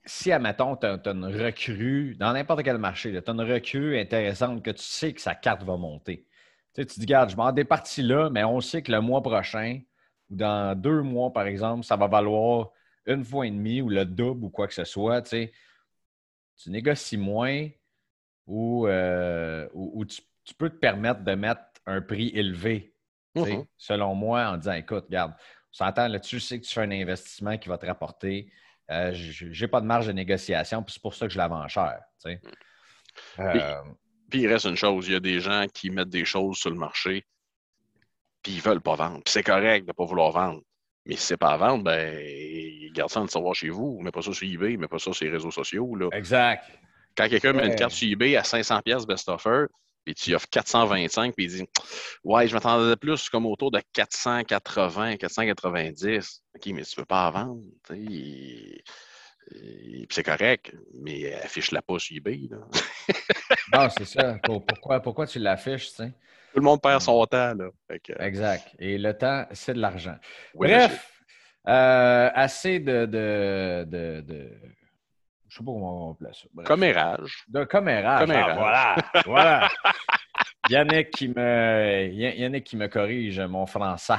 si, 0.04 0.30
admettons, 0.30 0.76
tu 0.76 0.86
as, 0.86 1.00
une 1.06 1.24
recrue, 1.24 2.14
dans 2.16 2.32
n'importe 2.32 2.62
quel 2.62 2.78
marché, 2.78 3.10
tu 3.12 3.30
as 3.30 3.32
une 3.32 3.40
recrue 3.40 3.98
intéressante 3.98 4.62
que 4.62 4.70
tu 4.70 4.82
sais 4.82 5.12
que 5.12 5.20
sa 5.20 5.34
carte 5.34 5.62
va 5.62 5.76
monter. 5.76 6.26
tu 6.74 6.84
te 6.84 6.94
dis, 6.94 7.00
regarde, 7.06 7.30
je 7.30 7.36
m'en 7.36 7.50
départis 7.52 8.02
là, 8.02 8.28
mais 8.30 8.44
on 8.44 8.60
sait 8.60 8.82
que 8.82 8.92
le 8.92 9.00
mois 9.00 9.22
prochain, 9.22 9.80
ou 10.30 10.36
dans 10.36 10.78
deux 10.78 11.02
mois, 11.02 11.32
par 11.32 11.46
exemple, 11.46 11.84
ça 11.84 11.96
va 11.96 12.08
valoir 12.08 12.70
une 13.06 13.24
fois 13.24 13.46
et 13.46 13.50
demie 13.50 13.80
ou 13.80 13.88
le 13.88 14.04
double 14.04 14.44
ou 14.44 14.50
quoi 14.50 14.68
que 14.68 14.74
ce 14.74 14.84
soit, 14.84 15.22
tu, 15.22 15.50
négocies 16.66 17.16
moins 17.16 17.68
ou, 18.46 18.86
euh, 18.86 19.66
tu, 20.44 20.54
peux 20.54 20.68
te 20.68 20.76
permettre 20.76 21.22
de 21.22 21.34
mettre 21.34 21.62
un 21.88 22.00
prix 22.00 22.30
élevé, 22.34 22.94
mm-hmm. 23.36 23.66
selon 23.76 24.14
moi, 24.14 24.48
en 24.48 24.56
disant 24.56 24.72
écoute, 24.72 25.04
regarde, 25.06 25.32
on 25.32 25.84
s'entend 25.84 26.08
là-dessus, 26.08 26.36
tu 26.36 26.42
sais 26.42 26.60
que 26.60 26.64
tu 26.64 26.72
fais 26.72 26.82
un 26.82 26.90
investissement 26.90 27.58
qui 27.58 27.68
va 27.68 27.78
te 27.78 27.86
rapporter. 27.86 28.50
Euh, 28.90 29.12
je 29.12 29.46
n'ai 29.46 29.68
pas 29.68 29.80
de 29.80 29.86
marge 29.86 30.06
de 30.06 30.12
négociation, 30.12 30.82
puis 30.82 30.94
c'est 30.94 31.02
pour 31.02 31.14
ça 31.14 31.26
que 31.26 31.32
je 31.32 31.38
la 31.38 31.48
vends 31.48 31.68
cher. 31.68 32.00
Mm. 32.24 32.30
Euh, 33.40 33.82
puis, 34.30 34.42
il 34.42 34.48
reste 34.48 34.66
une 34.66 34.76
chose, 34.76 35.08
il 35.08 35.12
y 35.12 35.16
a 35.16 35.20
des 35.20 35.40
gens 35.40 35.66
qui 35.72 35.90
mettent 35.90 36.08
des 36.08 36.24
choses 36.24 36.58
sur 36.58 36.70
le 36.70 36.76
marché 36.76 37.26
puis 38.42 38.54
ils 38.54 38.60
veulent 38.60 38.80
pas 38.80 38.94
vendre. 38.94 39.20
c'est 39.26 39.42
correct 39.42 39.84
de 39.84 39.90
ne 39.90 39.92
pas 39.92 40.04
vouloir 40.04 40.32
vendre. 40.32 40.62
Mais 41.06 41.16
si 41.16 41.26
c'est 41.26 41.36
pas 41.36 41.52
à 41.52 41.56
vendre, 41.56 41.84
ben, 41.84 42.18
garde 42.92 43.10
ça 43.10 43.20
en 43.20 43.26
savoir 43.26 43.54
chez 43.54 43.70
vous. 43.70 43.98
Mets 44.00 44.10
pas 44.10 44.22
ça 44.22 44.32
sur 44.32 44.46
eBay, 44.46 44.76
mets 44.76 44.88
pas 44.88 44.98
ça 44.98 45.12
sur 45.12 45.24
les 45.24 45.30
réseaux 45.30 45.50
sociaux. 45.50 45.94
Là. 45.94 46.08
Exact. 46.12 46.64
Quand 47.16 47.28
quelqu'un 47.28 47.52
met 47.52 47.66
une 47.66 47.74
carte 47.74 47.92
sur 47.92 48.08
eBay 48.08 48.36
à 48.36 48.44
500 48.44 48.82
pièces 48.82 49.06
best 49.06 49.28
offer, 49.28 49.66
puis 50.08 50.14
tu 50.14 50.34
offres 50.34 50.48
425, 50.50 51.34
puis 51.34 51.44
il 51.44 51.50
dit 51.50 51.68
Ouais, 52.24 52.48
je 52.48 52.54
m'attendais 52.54 52.96
plus 52.96 53.28
comme 53.28 53.44
autour 53.44 53.70
de 53.70 53.82
480, 53.92 55.18
490. 55.18 56.42
OK, 56.54 56.66
mais 56.68 56.82
tu 56.82 56.94
ne 56.98 57.02
peux 57.02 57.04
pas 57.04 57.30
vendre. 57.30 57.60
Puis 57.86 58.82
c'est 60.08 60.22
correct, 60.22 60.74
mais 60.94 61.34
affiche-la 61.34 61.82
pas 61.82 61.98
sur 61.98 62.16
eBay. 62.16 62.48
Là. 62.50 62.56
non, 63.74 63.88
c'est 63.90 64.06
ça. 64.06 64.38
Pourquoi, 64.42 65.00
pourquoi 65.00 65.26
tu 65.26 65.40
l'affiches, 65.40 65.92
tu? 65.92 66.04
Tout 66.04 66.60
le 66.60 66.62
monde 66.62 66.80
perd 66.80 67.02
son 67.02 67.26
temps. 67.26 67.52
Là. 67.54 67.68
Exact. 68.20 68.66
Et 68.78 68.96
le 68.96 69.12
temps, 69.12 69.44
c'est 69.52 69.74
de 69.74 69.80
l'argent. 69.80 70.16
Bref, 70.54 71.22
euh, 71.68 72.30
assez 72.34 72.80
de, 72.80 73.04
de, 73.04 73.84
de, 73.86 74.22
de... 74.22 74.50
Je 75.48 75.56
sais 75.56 75.64
pas 75.64 75.72
comment 75.72 76.10
on 76.10 76.14
place 76.14 76.42
ça. 76.42 76.62
Commérage. 76.64 77.44
De 77.48 77.64
commérage. 77.64 78.30
Ah, 78.30 78.54
voilà. 78.54 78.96
voilà. 79.24 79.68
Yannick 80.70 81.10
qui 81.10 81.28
me 81.28 82.08
Yannick 82.12 82.64
qui 82.64 82.76
me 82.76 82.88
corrige 82.88 83.40
mon 83.40 83.64
français. 83.66 84.14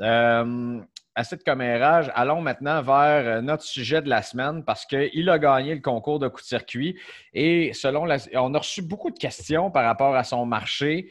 Euh, 0.00 0.80
assez 1.14 1.36
de 1.36 1.42
commérage. 1.42 2.10
Allons 2.14 2.42
maintenant 2.42 2.82
vers 2.82 3.42
notre 3.42 3.62
sujet 3.62 4.02
de 4.02 4.08
la 4.08 4.22
semaine 4.22 4.64
parce 4.64 4.84
qu'il 4.84 5.30
a 5.30 5.38
gagné 5.38 5.74
le 5.74 5.80
concours 5.80 6.18
de 6.18 6.28
coup 6.28 6.40
de 6.40 6.46
circuit 6.46 6.98
et 7.32 7.72
selon 7.72 8.04
la, 8.04 8.18
on 8.34 8.52
a 8.54 8.58
reçu 8.58 8.82
beaucoup 8.82 9.10
de 9.10 9.18
questions 9.18 9.70
par 9.70 9.84
rapport 9.84 10.14
à 10.14 10.24
son 10.24 10.44
marché. 10.44 11.10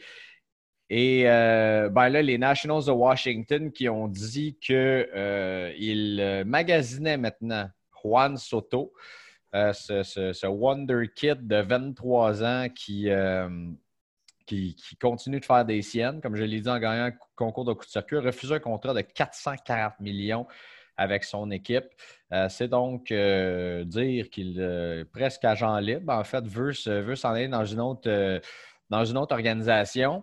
Et 0.90 1.24
euh, 1.26 1.88
ben 1.88 2.08
là, 2.10 2.22
les 2.22 2.38
Nationals 2.38 2.84
de 2.84 2.90
Washington 2.90 3.72
qui 3.72 3.88
ont 3.88 4.06
dit 4.06 4.58
qu'ils 4.60 4.76
euh, 4.76 5.72
euh, 5.80 6.44
magasinaient 6.44 7.16
maintenant 7.16 7.68
Juan 8.02 8.36
Soto, 8.36 8.92
ce, 9.54 10.46
Wonder 10.46 11.08
Kid 11.14 11.46
de 11.46 11.56
23 11.56 12.42
ans 12.42 12.68
qui, 12.74 13.08
qui, 14.46 14.96
continue 15.00 15.40
de 15.40 15.44
faire 15.44 15.64
des 15.64 15.82
siennes, 15.82 16.20
comme 16.20 16.36
je 16.36 16.44
l'ai 16.44 16.60
dit 16.60 16.68
en 16.68 16.78
gagnant 16.78 17.06
un 17.06 17.12
concours 17.36 17.64
de 17.64 17.72
coup 17.72 17.84
de 17.84 17.90
circuit, 17.90 18.16
a 18.16 18.20
refusé 18.20 18.54
un 18.54 18.60
contrat 18.60 18.94
de 18.94 19.00
440 19.00 20.00
millions 20.00 20.46
avec 20.96 21.24
son 21.24 21.50
équipe. 21.50 21.86
C'est 22.48 22.68
donc 22.68 23.08
dire 23.08 24.30
qu'il 24.30 24.60
est 24.60 25.04
presque 25.12 25.44
agent 25.44 25.78
libre, 25.78 26.12
en 26.12 26.24
fait, 26.24 26.46
veut, 26.46 26.72
veut 26.86 27.16
s'en 27.16 27.30
aller 27.30 27.48
dans 27.48 27.64
une 27.64 27.80
autre, 27.80 28.40
dans 28.90 29.04
une 29.04 29.16
autre 29.16 29.34
organisation 29.34 30.22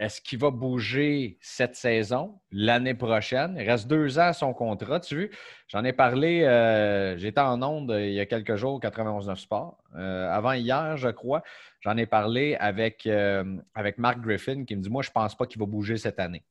est-ce 0.00 0.22
qu'il 0.22 0.38
va 0.38 0.50
bouger 0.50 1.36
cette 1.42 1.76
saison, 1.76 2.40
l'année 2.50 2.94
prochaine? 2.94 3.54
Il 3.60 3.68
reste 3.68 3.86
deux 3.86 4.18
ans 4.18 4.28
à 4.28 4.32
son 4.32 4.54
contrat. 4.54 4.98
Tu 4.98 5.26
vois, 5.26 5.36
j'en 5.68 5.84
ai 5.84 5.92
parlé, 5.92 6.42
euh, 6.42 7.18
j'étais 7.18 7.42
en 7.42 7.62
onde 7.62 7.94
il 7.98 8.14
y 8.14 8.20
a 8.20 8.24
quelques 8.24 8.56
jours 8.56 8.72
au 8.72 8.80
91.9 8.80 9.36
Sport. 9.36 9.76
Euh, 9.96 10.32
avant 10.32 10.52
hier, 10.52 10.96
je 10.96 11.10
crois, 11.10 11.42
j'en 11.80 11.98
ai 11.98 12.06
parlé 12.06 12.56
avec, 12.58 13.06
euh, 13.06 13.58
avec 13.74 13.98
Mark 13.98 14.20
Griffin 14.20 14.64
qui 14.64 14.74
me 14.74 14.80
dit 14.80 14.88
Moi, 14.88 15.02
je 15.02 15.10
ne 15.10 15.12
pense 15.12 15.36
pas 15.36 15.44
qu'il 15.44 15.60
va 15.60 15.66
bouger 15.66 15.98
cette 15.98 16.18
année. 16.18 16.46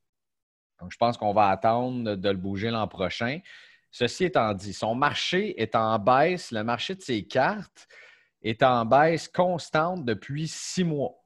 Donc, 0.79 0.91
je 0.91 0.97
pense 0.97 1.17
qu'on 1.17 1.33
va 1.33 1.47
attendre 1.47 2.15
de 2.15 2.29
le 2.29 2.37
bouger 2.37 2.69
l'an 2.69 2.87
prochain. 2.87 3.39
Ceci 3.89 4.25
étant 4.25 4.53
dit, 4.53 4.73
son 4.73 4.93
marché 4.93 5.59
est 5.59 5.75
en 5.75 5.97
baisse. 5.97 6.51
Le 6.51 6.63
marché 6.63 6.93
de 6.93 7.01
ses 7.01 7.25
cartes 7.25 7.87
est 8.43 8.61
en 8.61 8.85
baisse 8.85 9.27
constante 9.27 10.05
depuis 10.05 10.47
six 10.47 10.83
mois. 10.83 11.18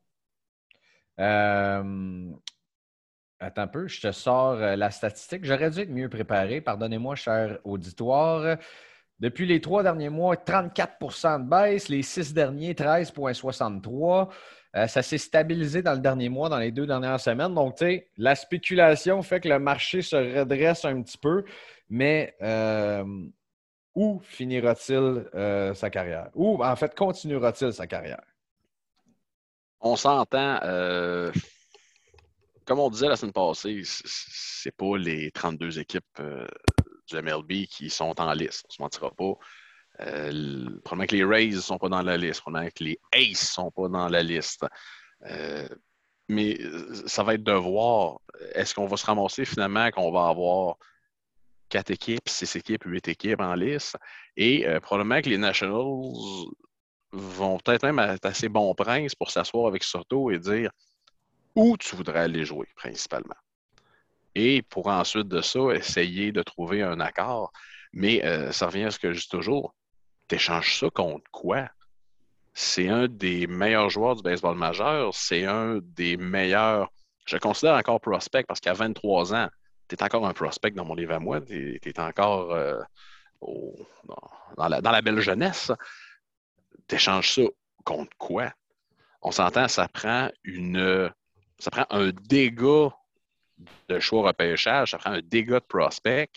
Euh, 1.19 2.31
attends 3.39 3.61
un 3.61 3.67
peu, 3.67 3.87
je 3.87 4.01
te 4.01 4.11
sors 4.11 4.53
euh, 4.53 4.75
la 4.75 4.91
statistique. 4.91 5.45
J'aurais 5.45 5.69
dû 5.69 5.79
être 5.81 5.89
mieux 5.89 6.09
préparé. 6.09 6.61
Pardonnez-moi, 6.61 7.15
cher 7.15 7.59
auditoire. 7.63 8.57
Depuis 9.19 9.45
les 9.45 9.61
trois 9.61 9.83
derniers 9.83 10.09
mois, 10.09 10.35
34% 10.35 11.43
de 11.43 11.49
baisse. 11.49 11.89
Les 11.89 12.01
six 12.01 12.33
derniers, 12.33 12.73
13,63. 12.73 14.29
Euh, 14.75 14.87
ça 14.87 15.03
s'est 15.03 15.19
stabilisé 15.19 15.83
dans 15.83 15.93
le 15.93 15.99
dernier 15.99 16.29
mois, 16.29 16.49
dans 16.49 16.57
les 16.57 16.71
deux 16.71 16.87
dernières 16.87 17.19
semaines. 17.19 17.53
Donc, 17.53 17.75
tu 17.75 17.85
sais, 17.85 18.09
la 18.17 18.35
spéculation 18.35 19.21
fait 19.21 19.39
que 19.39 19.49
le 19.49 19.59
marché 19.59 20.01
se 20.01 20.15
redresse 20.15 20.83
un 20.85 21.01
petit 21.01 21.17
peu, 21.17 21.43
mais 21.89 22.35
où 23.95 24.19
finira-t-il 24.23 25.29
sa 25.75 25.89
carrière? 25.91 26.29
Ou, 26.33 26.63
en 26.63 26.75
fait, 26.75 26.95
continuera-t-il 26.95 27.71
sa 27.71 27.85
carrière? 27.85 28.32
On 29.83 29.97
s'entend, 29.97 30.59
euh, 30.63 31.31
comme 32.65 32.79
on 32.79 32.89
disait 32.89 33.09
la 33.09 33.17
semaine 33.17 33.33
passée, 33.33 33.81
c'est 33.85 34.75
pas 34.75 34.97
les 34.97 35.29
32 35.31 35.79
équipes 35.79 36.05
euh, 36.21 36.47
du 37.07 37.21
MLB 37.21 37.67
qui 37.67 37.89
sont 37.89 38.19
en 38.19 38.33
liste. 38.33 38.65
On 38.69 38.71
se 38.71 38.81
mentira 38.81 39.11
pas. 39.11 39.33
Euh, 39.99 40.79
probablement 40.83 41.05
que 41.05 41.15
les 41.15 41.23
Rays 41.25 41.47
ne 41.47 41.59
sont 41.59 41.77
pas 41.77 41.89
dans 41.89 42.01
la 42.01 42.15
liste. 42.15 42.41
Probablement 42.41 42.71
que 42.73 42.83
les 42.83 42.97
Aces 43.11 43.41
ne 43.41 43.63
sont 43.63 43.71
pas 43.71 43.89
dans 43.89 44.07
la 44.07 44.23
liste. 44.23 44.65
mais 46.29 46.57
ça 47.05 47.23
va 47.23 47.33
être 47.33 47.43
de 47.43 47.51
voir. 47.51 48.19
Est-ce 48.53 48.73
qu'on 48.73 48.87
va 48.87 48.95
se 48.95 49.05
ramasser 49.05 49.43
finalement 49.43 49.91
qu'on 49.91 50.11
va 50.11 50.29
avoir 50.29 50.77
quatre 51.67 51.91
équipes, 51.91 52.29
six 52.29 52.55
équipes, 52.55 52.85
huit 52.85 53.07
équipes 53.09 53.41
en 53.41 53.53
liste? 53.53 53.97
Et 54.37 54.65
probablement 54.81 55.21
que 55.21 55.29
les 55.29 55.37
Nationals 55.37 56.47
vont 57.13 57.59
peut-être 57.59 57.83
même 57.83 57.99
être 57.99 58.25
assez 58.25 58.49
bons 58.49 58.73
princes 58.73 59.15
pour 59.15 59.29
s'asseoir 59.29 59.67
avec 59.67 59.83
Soto 59.83 60.31
et 60.31 60.39
dire 60.39 60.71
où 61.55 61.77
tu 61.77 61.95
voudrais 61.95 62.21
aller 62.21 62.43
jouer 62.43 62.67
principalement. 62.75 63.35
Et 64.35 64.63
pour 64.63 64.87
ensuite 64.87 65.27
de 65.27 65.41
ça, 65.41 65.59
essayer 65.75 66.31
de 66.31 66.41
trouver 66.41 66.81
un 66.81 66.99
accord. 66.99 67.51
Mais 67.93 68.25
euh, 68.25 68.51
ça 68.51 68.65
revient 68.65 68.85
à 68.85 68.91
ce 68.91 68.97
que 68.97 69.13
je 69.13 69.21
dis 69.21 69.29
toujours. 69.29 69.75
Tu 70.27 70.35
échanges 70.35 70.79
ça 70.79 70.89
contre 70.89 71.29
quoi? 71.31 71.69
C'est 72.55 72.89
un 72.89 73.07
des 73.07 73.45
meilleurs 73.45 73.91
joueurs 73.91 74.15
du 74.15 74.23
baseball 74.23 74.57
majeur. 74.57 75.13
C'est 75.13 75.45
un 75.45 75.79
des 75.83 76.17
meilleurs. 76.17 76.91
Je 77.25 77.37
considère 77.37 77.75
encore 77.75 78.01
prospect 78.01 78.43
parce 78.43 78.59
qu'à 78.59 78.73
23 78.73 79.35
ans, 79.35 79.49
tu 79.87 79.95
es 79.95 80.03
encore 80.03 80.25
un 80.25 80.33
prospect 80.33 80.71
dans 80.71 80.85
mon 80.85 80.95
livre 80.95 81.13
à 81.13 81.19
moi. 81.19 81.39
Tu 81.41 81.79
es, 81.85 81.99
encore 81.99 82.51
euh, 82.53 82.81
dans 84.57 84.67
la 84.67 85.01
belle 85.03 85.19
jeunesse 85.19 85.71
t'échanges 86.87 87.33
ça 87.33 87.41
contre 87.83 88.15
quoi? 88.17 88.51
On 89.21 89.31
s'entend, 89.31 89.67
ça 89.67 89.87
prend 89.87 90.29
une. 90.43 91.11
Ça 91.59 91.71
prend 91.71 91.85
un 91.89 92.11
dégât 92.27 92.89
de 93.87 93.99
choix 93.99 94.27
repêchage, 94.27 94.91
ça 94.91 94.97
prend 94.97 95.11
un 95.11 95.21
dégât 95.21 95.59
de 95.59 95.65
prospect. 95.65 96.29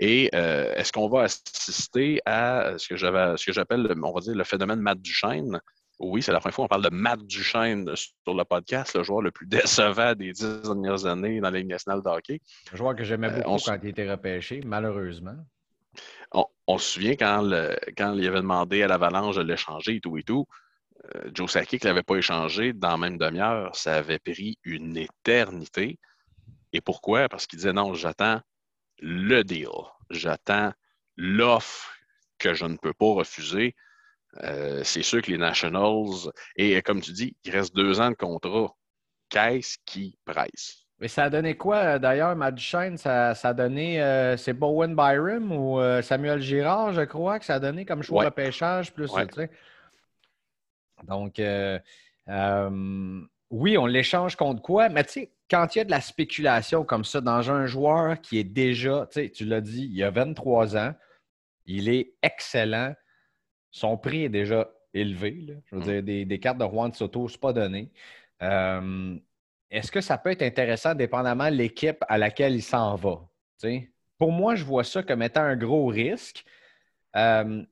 Et 0.00 0.30
euh, 0.34 0.74
est-ce 0.74 0.92
qu'on 0.92 1.08
va 1.08 1.22
assister 1.22 2.20
à 2.24 2.74
ce 2.78 2.88
que 2.88 2.96
j'appelle, 2.96 3.94
on 4.02 4.12
va 4.12 4.20
dire, 4.20 4.34
le 4.34 4.44
phénomène 4.44 4.80
Matt 4.80 5.00
Duchesne? 5.00 5.60
Oui, 5.98 6.22
c'est 6.22 6.32
la 6.32 6.40
première 6.40 6.54
fois 6.54 6.64
qu'on 6.64 6.68
parle 6.68 6.84
de 6.84 6.90
Matt 6.90 7.20
Duchesne 7.26 7.88
sur 7.94 8.34
le 8.34 8.44
podcast, 8.44 8.96
le 8.96 9.02
joueur 9.02 9.22
le 9.22 9.30
plus 9.30 9.46
décevant 9.46 10.14
des 10.14 10.32
dix 10.32 10.62
dernières 10.62 11.06
années 11.06 11.40
dans 11.40 11.50
la 11.50 11.58
Ligue 11.58 11.68
nationale 11.68 12.02
de 12.02 12.08
hockey. 12.08 12.40
Un 12.72 12.76
joueur 12.76 12.96
que 12.96 13.04
j'aimais 13.04 13.28
euh, 13.28 13.42
beaucoup 13.42 13.58
quand 13.64 13.78
il 13.82 13.90
était 13.90 14.10
repêché, 14.10 14.62
malheureusement 14.64 15.36
on, 16.66 16.78
se 16.78 16.92
souvient 16.92 17.16
quand, 17.16 17.42
il 18.14 18.26
avait 18.26 18.40
demandé 18.40 18.82
à 18.82 18.88
l'Avalanche 18.88 19.36
de 19.36 19.42
l'échanger 19.42 19.96
et 19.96 20.00
tout 20.00 20.16
et 20.16 20.22
tout, 20.22 20.46
euh, 21.14 21.30
Joe 21.34 21.50
Sakic 21.50 21.82
ne 21.84 21.88
l'avait 21.88 22.02
pas 22.02 22.16
échangé 22.16 22.72
dans 22.72 22.90
la 22.90 22.96
même 22.96 23.18
demi-heure. 23.18 23.74
Ça 23.74 23.96
avait 23.96 24.18
pris 24.18 24.58
une 24.64 24.96
éternité. 24.96 25.98
Et 26.72 26.80
pourquoi? 26.80 27.28
Parce 27.28 27.46
qu'il 27.46 27.58
disait 27.58 27.72
non, 27.72 27.94
j'attends 27.94 28.40
le 28.98 29.42
deal. 29.42 29.68
J'attends 30.10 30.72
l'offre 31.16 31.92
que 32.38 32.54
je 32.54 32.64
ne 32.64 32.76
peux 32.76 32.92
pas 32.92 33.12
refuser. 33.12 33.74
Euh, 34.42 34.82
c'est 34.84 35.02
sûr 35.02 35.20
que 35.20 35.30
les 35.30 35.38
Nationals, 35.38 36.32
et 36.56 36.80
comme 36.82 37.02
tu 37.02 37.12
dis, 37.12 37.36
il 37.44 37.52
reste 37.52 37.74
deux 37.74 38.00
ans 38.00 38.10
de 38.10 38.16
contrat. 38.16 38.74
Qu'est-ce 39.28 39.76
qui 39.84 40.18
presse? 40.24 40.86
Mais 41.02 41.08
ça 41.08 41.24
a 41.24 41.30
donné 41.30 41.56
quoi 41.56 41.78
euh, 41.78 41.98
d'ailleurs, 41.98 42.36
Matt 42.36 42.54
Duchesne? 42.54 42.96
Ça, 42.96 43.34
ça 43.34 43.48
a 43.48 43.54
donné, 43.54 44.00
euh, 44.00 44.36
c'est 44.36 44.52
Bowen 44.52 44.94
Byram 44.94 45.50
ou 45.50 45.80
euh, 45.80 46.00
Samuel 46.00 46.40
Girard, 46.40 46.92
je 46.92 47.00
crois, 47.00 47.40
que 47.40 47.44
ça 47.44 47.56
a 47.56 47.58
donné 47.58 47.84
comme 47.84 48.04
choix 48.04 48.24
de 48.24 48.30
pêchage 48.30 48.92
plus. 48.92 49.10
Donc, 51.02 51.42
oui, 53.50 53.76
on 53.76 53.86
l'échange 53.86 54.36
contre 54.36 54.62
quoi? 54.62 54.88
Mais 54.90 55.02
tu 55.02 55.12
sais, 55.12 55.32
quand 55.50 55.74
il 55.74 55.78
y 55.78 55.80
a 55.80 55.84
de 55.84 55.90
la 55.90 56.00
spéculation 56.00 56.84
comme 56.84 57.04
ça 57.04 57.20
dans 57.20 57.50
un 57.50 57.66
joueur 57.66 58.20
qui 58.20 58.38
est 58.38 58.44
déjà, 58.44 59.08
tu 59.10 59.22
sais, 59.22 59.30
tu 59.30 59.44
l'as 59.44 59.60
dit, 59.60 59.90
il 59.92 60.04
a 60.04 60.10
23 60.10 60.76
ans, 60.76 60.94
il 61.66 61.88
est 61.88 62.14
excellent, 62.22 62.94
son 63.72 63.98
prix 63.98 64.22
est 64.22 64.28
déjà 64.28 64.70
élevé. 64.94 65.48
Je 65.66 65.74
veux 65.74 65.80
mm. 65.80 66.02
dire, 66.02 66.26
des, 66.26 66.38
cartes 66.38 66.58
de 66.58 66.64
Juan 66.64 66.92
Soto, 66.92 67.26
ce 67.26 67.34
n'est 67.34 67.40
pas 67.40 67.52
donné 67.52 67.90
est-ce 69.72 69.90
que 69.90 70.02
ça 70.02 70.18
peut 70.18 70.30
être 70.30 70.42
intéressant 70.42 70.94
dépendamment 70.94 71.50
de 71.50 71.56
l'équipe 71.56 72.04
à 72.06 72.18
laquelle 72.18 72.54
il 72.54 72.62
s'en 72.62 72.94
va? 72.94 73.22
Pour 74.18 74.30
moi, 74.30 74.54
je 74.54 74.64
vois 74.64 74.84
ça 74.84 75.02
comme 75.02 75.22
étant 75.22 75.40
un 75.40 75.56
gros 75.56 75.86
risque. 75.86 76.44
Euh, 77.16 77.64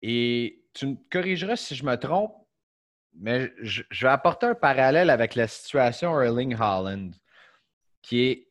et 0.00 0.62
tu 0.72 0.86
me 0.86 0.96
corrigeras 1.10 1.56
si 1.56 1.74
je 1.74 1.84
me 1.84 1.96
trompe, 1.96 2.34
mais 3.14 3.52
je, 3.60 3.82
vais 4.00 4.08
apporter 4.08 4.46
un 4.46 4.54
parallèle 4.54 5.10
avec 5.10 5.34
la 5.34 5.48
situation 5.48 6.20
Erling 6.20 6.54
Holland, 6.54 7.14
qui 8.00 8.22
est 8.22 8.48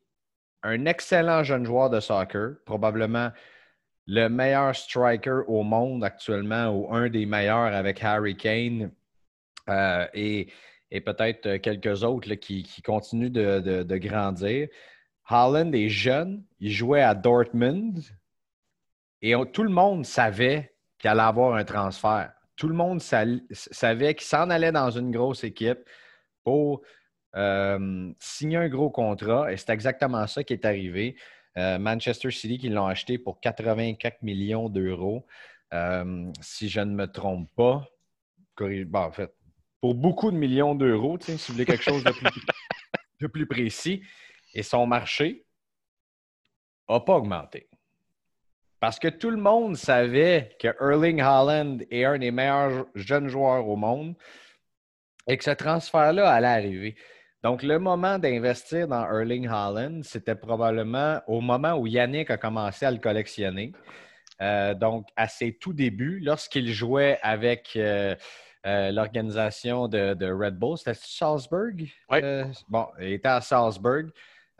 un 0.62 0.86
excellent 0.86 1.43
jeune 1.43 1.65
joueur 1.65 1.89
de 1.89 2.02
soccer, 2.02 2.56
probablement 2.65 3.32
le 4.08 4.28
meilleur 4.28 4.76
striker 4.76 5.41
au 5.48 5.63
monde 5.63 6.04
actuellement, 6.04 6.67
ou 6.67 6.93
un 6.93 7.10
des 7.10 7.26
meilleurs 7.26 7.74
avec 7.74 8.04
Harry 8.04 8.36
Kane. 8.36 8.91
Euh, 9.69 10.06
et 10.13 10.52
et 10.94 11.02
peut-être 11.02 11.48
euh, 11.48 11.58
quelques 11.58 12.04
autres 12.04 12.36
qui, 12.36 12.66
continuent 12.86 13.32
de, 13.32 13.98
grandir. 13.98 14.70
Holland 15.30 15.74
est 15.74 15.90
jeune, 15.90 16.46
il 16.60 16.72
jouait 16.72 17.02
à 17.02 17.16
Dortmund 17.16 18.00
et 19.22 19.34
tout 19.52 19.64
le 19.64 19.70
monde 19.70 20.06
savait 20.06 20.76
qu'il 21.00 21.10
allait 21.10 21.22
avoir 21.22 21.56
un 21.56 21.64
transfert. 21.64 22.34
Tout 22.56 22.68
le 22.68 22.76
monde 22.76 23.02
savait 23.02 24.14
qu'il 24.14 24.28
s'en 24.28 24.50
allait 24.50 24.72
dans 24.72 24.92
une 24.92 25.12
grosse 25.12 25.44
équipe 25.44 25.80
pour 26.44 26.82
euh, 27.36 28.14
signer 28.20 28.58
un 28.58 28.70
gros 28.70 28.92
contrat 28.92 29.52
et 29.52 29.58
c'est 29.58 29.72
exactement 29.72 30.28
ça 30.28 30.44
qui 30.44 30.54
est 30.54 30.66
arrivé. 30.66 31.16
Euh, 31.58 31.80
Manchester 31.80 32.30
City 32.30 32.60
qui 32.60 32.70
l'ont 32.70 32.86
acheté 32.86 33.18
pour 33.18 33.40
84 33.40 34.22
millions 34.22 34.70
d'euros. 34.70 35.26
si 36.42 36.70
je 36.70 36.82
ne 36.82 36.94
me 36.94 37.08
trompe 37.08 37.50
pas, 37.56 37.88
en 38.60 39.12
fait, 39.12 39.34
pour 39.84 39.96
beaucoup 39.96 40.32
de 40.32 40.38
millions 40.38 40.76
d'euros, 40.76 41.17
si 41.19 41.34
vous 41.34 41.56
voulez 41.56 41.65
quelque 41.65 41.84
chose 41.84 42.06
de 42.06 43.28
plus, 43.28 43.46
précis. 43.48 44.02
Et 44.54 44.63
son 44.63 44.88
marché 44.88 45.43
n'a 46.88 47.02
pas 47.02 47.15
augmenté. 47.15 47.67
Parce 48.80 48.98
que 48.98 49.10
tout 49.10 49.30
le 49.30 49.36
monde 49.36 49.76
savait 49.76 50.56
que 50.58 50.69
Erling 50.80 51.19
Haaland 51.19 51.80
est 51.91 52.06
un 52.06 52.17
des 52.17 52.32
meilleurs 52.32 52.86
jeunes 52.96 53.28
joueurs 53.28 53.67
au 53.67 53.76
monde 53.76 54.15
et 55.28 55.38
que 55.38 55.43
ce 55.43 55.52
transfert-là 55.52 56.32
allait 56.32 56.48
arriver. 56.48 56.96
Donc, 57.43 57.62
le 57.62 57.78
moment 57.78 58.17
d'investir 58.17 58.88
dans 58.88 59.04
Erling 59.04 59.50
Haaland, 59.50 60.00
c'était 60.04 60.36
probablement 60.36 61.19
au 61.28 61.41
moment 61.41 61.74
où 61.74 61.88
Yannick 61.88 62.30
a 62.30 62.38
commencé 62.38 62.86
à 62.86 62.91
le 62.91 63.00
collectionner. 63.00 63.74
Euh, 64.41 64.76
donc, 64.76 65.10
à 65.17 65.28
ses 65.28 65.58
tout 65.58 65.74
débuts, 65.74 66.22
lorsqu'il 66.22 66.72
jouait 66.72 67.19
avec 67.22 67.74
euh, 67.76 68.15
euh, 68.65 68.91
l'organisation 68.91 69.88
de, 69.88 70.32
Red 70.32 70.58
Bull. 70.58 70.78
C'était 70.78 70.93
Salzburg? 70.93 71.76
Oui. 72.10 72.19
Euh, 72.23 72.45
bon, 72.67 72.88
il 72.99 73.13
était 73.13 73.28
à 73.28 73.41
Salzburg. 73.41 74.10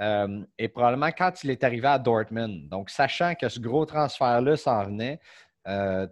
Euh, 0.02 0.44
et 0.58 0.68
probablement 0.68 1.12
quand 1.12 1.44
il 1.44 1.52
est 1.52 1.64
arrivé 1.64 1.88
à 1.88 2.00
Dortmund. 2.00 2.68
Donc, 2.68 2.90
sachant 2.90 3.36
que 3.36 3.48
ce 3.48 3.60
gros 3.60 3.86
transfert-là 3.86 4.58
s'en 4.58 4.86
venait, 4.86 5.20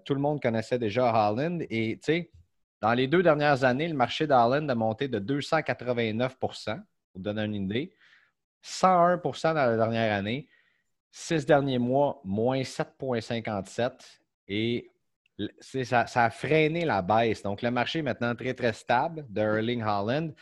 tout 0.05 0.13
le 0.13 0.19
monde 0.19 0.41
connaissait 0.41 0.79
déjà 0.79 1.09
Haaland. 1.09 1.59
Et, 1.69 1.97
tu 1.97 2.05
sais, 2.05 2.31
dans 2.81 2.93
les 2.93 3.07
deux 3.07 3.21
dernières 3.21 3.63
années, 3.63 3.87
le 3.87 3.93
marché 3.93 4.25
d'Haaland 4.25 4.67
a 4.67 4.75
monté 4.75 5.07
de 5.07 5.19
289% 5.19 6.29
pour 6.37 6.53
vous 7.13 7.21
donner 7.21 7.43
une 7.43 7.55
idée. 7.55 7.93
101% 8.63 9.53
dans 9.53 9.53
la 9.53 9.75
dernière 9.75 10.13
année. 10.13 10.47
Six 11.11 11.45
derniers 11.45 11.79
mois, 11.79 12.21
moins 12.23 12.61
7,57. 12.61 13.91
Et 14.47 14.90
ça, 15.59 16.05
a 16.15 16.29
freiné 16.29 16.85
la 16.85 17.01
baisse. 17.01 17.43
Donc, 17.43 17.61
le 17.61 17.71
marché 17.71 17.99
est 17.99 18.03
maintenant 18.03 18.35
très, 18.35 18.53
très 18.53 18.73
stable 18.73 19.25
de 19.29 19.41
Erling 19.41 19.83
Holland, 19.83 20.33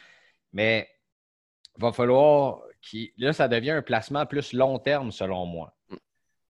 mais 0.54 0.88
il 1.78 1.82
va 1.82 1.92
falloir 1.92 2.62
qu'il. 2.82 3.10
Là, 3.18 3.34
ça 3.34 3.48
devient 3.48 3.72
un 3.72 3.82
placement 3.82 4.26
plus 4.26 4.54
long 4.54 4.80
terme, 4.80 5.12
selon 5.12 5.46
moi. 5.46 5.74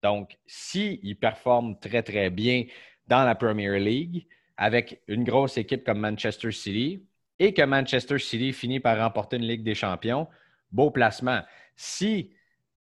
Donc, 0.01 0.37
s'il 0.45 1.17
performe 1.17 1.77
très, 1.79 2.03
très 2.03 2.29
bien 2.29 2.65
dans 3.07 3.23
la 3.23 3.35
Premier 3.35 3.79
League, 3.79 4.27
avec 4.55 5.01
une 5.07 5.23
grosse 5.23 5.57
équipe 5.57 5.83
comme 5.83 5.99
Manchester 5.99 6.51
City, 6.51 7.03
et 7.39 7.53
que 7.53 7.61
Manchester 7.61 8.19
City 8.19 8.53
finit 8.53 8.79
par 8.79 8.97
remporter 8.97 9.37
une 9.37 9.45
Ligue 9.45 9.63
des 9.63 9.75
Champions, 9.75 10.27
beau 10.71 10.91
placement. 10.91 11.41
Si 11.75 12.31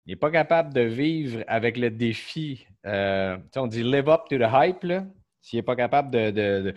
n'est 0.06 0.16
pas 0.16 0.30
capable 0.30 0.74
de 0.74 0.82
vivre 0.82 1.44
avec 1.46 1.76
le 1.76 1.90
défi, 1.90 2.66
euh, 2.86 3.38
on 3.56 3.66
dit 3.66 3.82
live 3.82 4.08
up 4.08 4.22
to 4.28 4.36
the 4.36 4.48
hype, 4.52 4.84
s'il 5.42 5.58
n'est 5.58 5.62
pas 5.62 5.76
capable 5.76 6.10
de, 6.10 6.74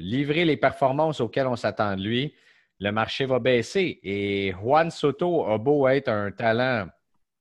livrer 0.00 0.44
les 0.44 0.56
performances 0.56 1.20
auxquelles 1.20 1.46
on 1.46 1.56
s'attend 1.56 1.96
de 1.96 2.02
lui, 2.02 2.34
le 2.80 2.92
marché 2.92 3.24
va 3.24 3.38
baisser. 3.38 3.98
Et 4.02 4.52
Juan 4.52 4.90
Soto 4.90 5.46
a 5.46 5.58
beau 5.58 5.88
être 5.88 6.08
un 6.08 6.30
talent, 6.30 6.88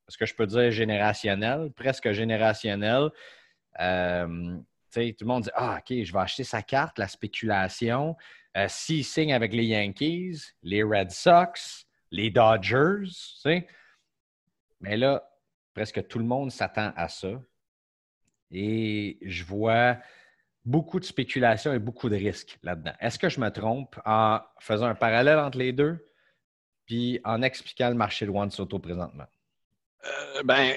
ce 0.08 0.18
que 0.18 0.26
je 0.26 0.34
peux 0.34 0.48
dire 0.48 0.72
générationnel, 0.72 1.72
presque 1.76 2.12
générationnel. 2.12 3.10
Euh, 3.80 4.58
tout 4.94 5.02
le 5.22 5.26
monde 5.26 5.44
dit 5.44 5.50
Ah, 5.54 5.80
OK, 5.80 6.04
je 6.04 6.14
vais 6.14 6.20
acheter 6.20 6.44
sa 6.44 6.62
carte, 6.62 6.98
la 6.98 7.08
spéculation. 7.08 8.16
Euh, 8.56 8.66
s'il 8.70 9.04
signe 9.04 9.34
avec 9.34 9.54
les 9.54 9.66
Yankees, 9.66 10.54
les 10.64 10.82
Red 10.82 11.12
Sox, 11.12 11.86
les 12.10 12.32
Dodgers, 12.32 13.06
mais 14.80 14.98
là, 14.98 15.30
presque 15.74 16.08
tout 16.08 16.18
le 16.18 16.26
monde 16.26 16.52
s'attend 16.52 16.92
à 16.96 17.08
ça. 17.08 17.30
Et 18.52 19.18
je 19.22 19.44
vois 19.44 19.98
beaucoup 20.66 21.00
de 21.00 21.06
spéculation 21.06 21.74
et 21.74 21.80
beaucoup 21.80 22.10
de 22.10 22.16
risques 22.16 22.58
là-dedans. 22.64 22.94
Est-ce 23.00 23.18
que 23.18 23.30
je 23.30 23.40
me 23.40 23.50
trompe 23.50 24.00
en 24.06 24.40
faisant 24.60 24.86
un 24.86 24.96
parallèle 24.96 25.40
entre 25.40 25.58
les 25.58 25.72
deux 25.72 26.04
puis 26.86 27.20
en 27.26 27.42
expliquant 27.42 27.90
le 27.90 27.96
marché 27.96 28.26
de 28.26 28.32
Juan 28.32 28.50
Soto 28.50 28.80
présentement? 28.80 29.28
Euh, 30.06 30.44
ben, 30.44 30.74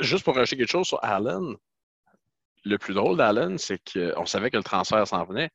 juste 0.00 0.24
pour 0.24 0.34
rajouter 0.34 0.56
quelque 0.58 0.70
chose 0.70 0.86
sur 0.86 1.02
Allen, 1.02 1.56
le 2.64 2.78
plus 2.78 2.94
drôle 2.94 3.16
d'Allen, 3.16 3.58
c'est 3.58 3.80
qu'on 3.92 4.26
savait 4.26 4.50
que 4.50 4.56
le 4.56 4.62
transfert 4.62 5.06
s'en 5.06 5.24
venait 5.24 5.50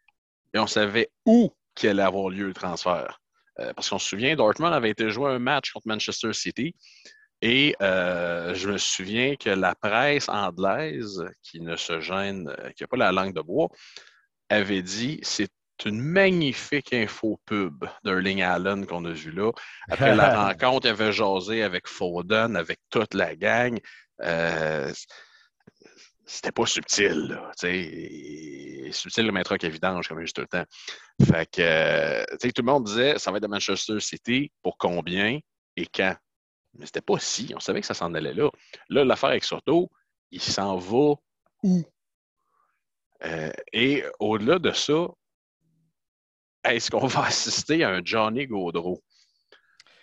et 0.54 0.60
on 0.60 0.68
savait 0.68 1.10
où 1.26 1.52
qu'il 1.76 1.90
allait 1.90 2.04
avoir 2.04 2.30
lieu 2.30 2.48
le 2.48 2.54
transfert. 2.54 3.22
Euh, 3.60 3.74
parce 3.74 3.90
qu'on 3.90 4.00
se 4.00 4.10
souvient, 4.10 4.36
Dortmund 4.36 4.74
avait 4.74 4.90
été 4.90 5.10
joué 5.10 5.30
un 5.32 5.40
match 5.40 5.72
contre 5.72 5.88
Manchester 5.88 6.34
City 6.34 6.76
et 7.46 7.76
euh, 7.82 8.56
je 8.56 8.70
me 8.70 8.78
souviens 8.78 9.36
que 9.36 9.50
la 9.50 9.76
presse 9.76 10.30
anglaise, 10.30 11.26
qui 11.42 11.60
ne 11.60 11.76
se 11.76 12.00
gêne, 12.00 12.48
euh, 12.48 12.70
qui 12.70 12.84
n'a 12.84 12.88
pas 12.88 12.96
la 12.96 13.12
langue 13.12 13.34
de 13.34 13.42
bois, 13.42 13.68
avait 14.48 14.82
dit 14.82 15.20
c'est 15.24 15.52
une 15.84 16.00
magnifique 16.00 16.94
info 16.94 17.42
pub 17.46 17.84
d'Erling 18.06 18.42
Allen 18.42 18.86
qu'on 18.86 19.04
a 19.04 19.12
vu 19.12 19.32
là. 19.32 19.52
Après 19.90 20.16
la 20.16 20.46
rencontre, 20.48 20.88
il 20.88 20.92
avait 20.92 21.12
jasé 21.12 21.64
avec 21.64 21.90
Foden, 21.90 22.56
avec 22.56 22.80
toute 22.90 23.14
la 23.14 23.36
gang. 23.36 23.78
Euh, 24.22 24.94
c'était 26.26 26.54
pas 26.54 26.66
subtil, 26.66 27.28
là. 27.28 27.52
Subtil 27.58 29.26
le 29.26 29.34
maître 29.34 29.58
vidange, 29.58 30.08
comme 30.08 30.22
je 30.22 30.28
dis 30.28 30.32
tout 30.32 30.42
le 30.44 30.48
temps. 30.48 30.66
Fait 31.26 31.46
que, 31.52 32.38
tout 32.38 32.62
le 32.62 32.72
monde 32.72 32.86
disait, 32.86 33.20
ça 33.20 33.32
va 33.32 33.38
être 33.38 33.44
de 33.44 33.50
Manchester 33.50 34.00
City, 34.00 34.50
pour 34.62 34.78
combien 34.78 35.40
et 35.76 35.88
quand? 35.88 36.16
Mais 36.76 36.86
c'était 36.86 37.02
pas 37.02 37.20
si. 37.20 37.54
On 37.56 37.60
savait 37.60 37.82
que 37.82 37.88
ça 37.88 37.94
s'en 37.94 38.14
allait 38.14 38.34
là. 38.34 38.50
Là, 38.90 39.06
l'affaire 39.06 39.30
avec 39.30 39.44
Soto, 39.44 39.92
il 40.32 40.42
s'en 40.42 40.78
va 40.78 41.16
où? 41.64 41.84
Euh, 43.24 43.52
et 43.72 44.04
au-delà 44.20 44.60
de 44.60 44.72
ça, 44.72 45.08
est-ce 46.64 46.92
qu'on 46.92 47.08
va 47.08 47.26
assister 47.26 47.84
à 47.84 47.90
un 47.90 48.02
Johnny 48.04 48.48
Gaudreau? 48.48 49.04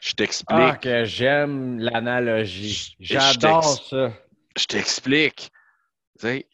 Je 0.00 0.14
t'explique. 0.14 0.59
Ah, 0.59 0.76
que 0.76 1.04
j'aime 1.04 1.78
l'analogie. 1.78 2.96
J'adore 3.00 3.64
ça. 3.64 4.12
Je 4.56 4.64
t'explique. 4.64 5.50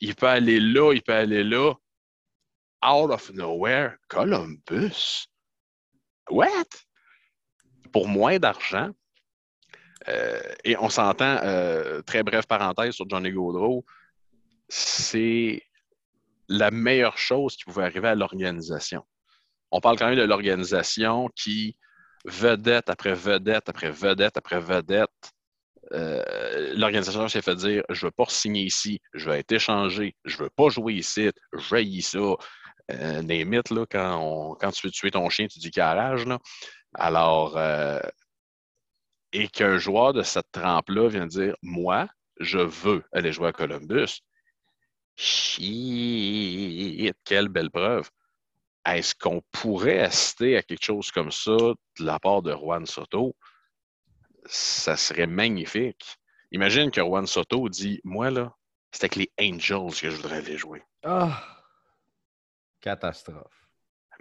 Il 0.00 0.14
peut 0.16 0.26
aller 0.26 0.60
là, 0.60 0.92
il 0.92 1.02
peut 1.02 1.14
aller 1.14 1.44
là. 1.44 1.74
Out 2.84 3.10
of 3.10 3.32
nowhere, 3.32 3.96
Columbus. 4.08 5.26
What? 6.30 6.66
Pour 7.92 8.08
moins 8.08 8.38
d'argent, 8.38 8.90
euh, 10.08 10.40
et 10.64 10.76
on 10.78 10.88
s'entend, 10.88 11.38
euh, 11.42 12.02
très 12.02 12.22
bref 12.22 12.46
parenthèse 12.46 12.94
sur 12.94 13.08
Johnny 13.08 13.30
Gaudreau, 13.32 13.84
c'est 14.68 15.62
la 16.48 16.70
meilleure 16.70 17.18
chose 17.18 17.56
qui 17.56 17.64
pouvait 17.64 17.84
arriver 17.84 18.08
à 18.08 18.14
l'organisation. 18.14 19.04
On 19.70 19.80
parle 19.80 19.98
quand 19.98 20.08
même 20.08 20.18
de 20.18 20.22
l'organisation 20.22 21.28
qui, 21.34 21.76
vedette 22.26 22.90
après 22.90 23.14
vedette 23.14 23.68
après 23.68 23.90
vedette 23.90 24.36
après 24.36 24.60
vedette, 24.60 25.32
euh, 25.92 26.74
l'organisation 26.74 27.28
s'est 27.28 27.42
fait 27.42 27.54
dire 27.54 27.84
je 27.90 28.04
ne 28.04 28.08
veux 28.08 28.10
pas 28.10 28.26
signer 28.28 28.64
ici, 28.64 29.00
je 29.14 29.30
vais 29.30 29.40
être 29.40 29.52
échangé, 29.52 30.16
je 30.24 30.36
ne 30.38 30.42
veux 30.44 30.50
pas 30.50 30.68
jouer 30.68 30.94
ici, 30.94 31.30
je 31.52 32.00
ça. 32.02 32.18
Euh, 32.92 33.22
là, 33.22 33.84
quand, 33.90 34.56
quand 34.60 34.70
tu 34.70 34.86
veux 34.86 34.92
tuer 34.92 35.10
ton 35.10 35.28
chien, 35.28 35.46
tu 35.48 35.58
dis 35.58 35.70
carrage. 35.70 36.24
Là. 36.24 36.38
Alors, 36.94 37.58
et 39.36 39.48
qu'un 39.48 39.76
joueur 39.76 40.14
de 40.14 40.22
cette 40.22 40.50
trempe-là 40.50 41.08
vient 41.08 41.26
dire 41.26 41.54
Moi, 41.60 42.08
je 42.40 42.58
veux 42.58 43.04
aller 43.12 43.32
jouer 43.32 43.48
à 43.48 43.52
Columbus. 43.52 44.22
Shit, 45.14 47.14
quelle 47.24 47.48
belle 47.48 47.70
preuve. 47.70 48.10
Est-ce 48.86 49.14
qu'on 49.14 49.42
pourrait 49.52 50.00
assister 50.00 50.56
à 50.56 50.62
quelque 50.62 50.84
chose 50.84 51.10
comme 51.10 51.30
ça 51.30 51.56
de 51.56 52.04
la 52.04 52.18
part 52.18 52.40
de 52.40 52.52
Juan 52.52 52.86
Soto? 52.86 53.36
Ça 54.46 54.96
serait 54.96 55.26
magnifique. 55.26 56.16
Imagine 56.52 56.90
que 56.90 57.02
Juan 57.02 57.26
Soto 57.26 57.68
dit 57.68 58.00
Moi, 58.04 58.30
là, 58.30 58.54
c'est 58.90 59.04
avec 59.04 59.16
les 59.16 59.30
Angels 59.38 60.00
que 60.00 60.10
je 60.10 60.16
voudrais 60.16 60.38
aller 60.38 60.56
jouer. 60.56 60.82
Ah! 61.04 61.42
Catastrophe. 62.80 63.65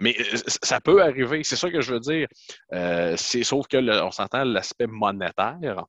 Mais 0.00 0.16
euh, 0.18 0.36
ça 0.62 0.80
peut 0.80 1.02
arriver, 1.02 1.42
c'est 1.44 1.56
ça 1.56 1.70
que 1.70 1.80
je 1.80 1.94
veux 1.94 2.00
dire. 2.00 2.28
Euh, 2.72 3.16
sauf 3.16 3.66
que 3.68 4.02
on 4.02 4.10
s'entend 4.10 4.44
l'aspect 4.44 4.86
monétaire 4.86 5.84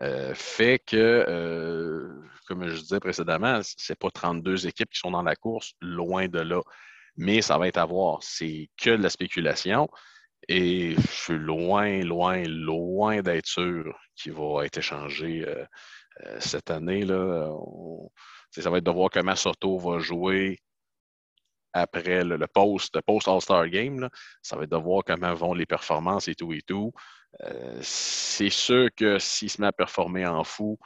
euh, 0.00 0.32
fait 0.34 0.78
que, 0.78 2.08
comme 2.46 2.68
je 2.68 2.80
disais 2.80 3.00
précédemment, 3.00 3.60
c'est 3.62 3.98
pas 3.98 4.10
32 4.10 4.66
équipes 4.68 4.90
qui 4.90 4.98
sont 4.98 5.10
dans 5.10 5.22
la 5.22 5.34
course, 5.34 5.72
loin 5.80 6.28
de 6.28 6.38
là. 6.38 6.60
Mais 7.16 7.42
ça 7.42 7.58
va 7.58 7.66
être 7.66 7.78
à 7.78 7.84
voir. 7.84 8.22
C'est 8.22 8.68
que 8.76 8.90
de 8.90 9.02
la 9.02 9.10
spéculation. 9.10 9.88
Et 10.48 10.94
je 10.94 11.06
suis 11.10 11.38
loin, 11.38 12.00
loin, 12.04 12.44
loin 12.44 13.22
d'être 13.22 13.46
sûr 13.46 13.92
qu'il 14.14 14.32
va 14.34 14.64
être 14.64 14.78
échangé 14.78 15.44
cette 16.38 16.70
année. 16.70 17.04
Là. 17.04 17.50
ça 18.52 18.70
va 18.70 18.78
être 18.78 18.84
de 18.84 18.90
voir 18.92 19.10
comment 19.10 19.34
Soto 19.34 19.78
va 19.78 19.98
jouer 19.98 20.60
après 21.72 22.24
le, 22.24 22.46
post, 22.46 23.00
post 23.02 23.28
All-Star 23.28 23.68
Game. 23.68 24.08
Ça 24.42 24.56
va 24.56 24.64
être 24.64 24.70
de 24.70 24.76
voir 24.76 25.02
comment 25.04 25.34
vont 25.34 25.54
les 25.54 25.66
performances 25.66 26.28
et 26.28 26.34
tout 26.34 26.52
et 26.52 26.62
tout. 26.62 26.92
Euh, 27.42 27.78
c'est 27.82 28.50
sûr 28.50 28.88
que 28.96 29.18
s'il 29.18 29.50
se 29.50 29.60
met 29.60 29.66
à 29.66 29.72
performer 29.72 30.26
en 30.26 30.44
fou, 30.44 30.78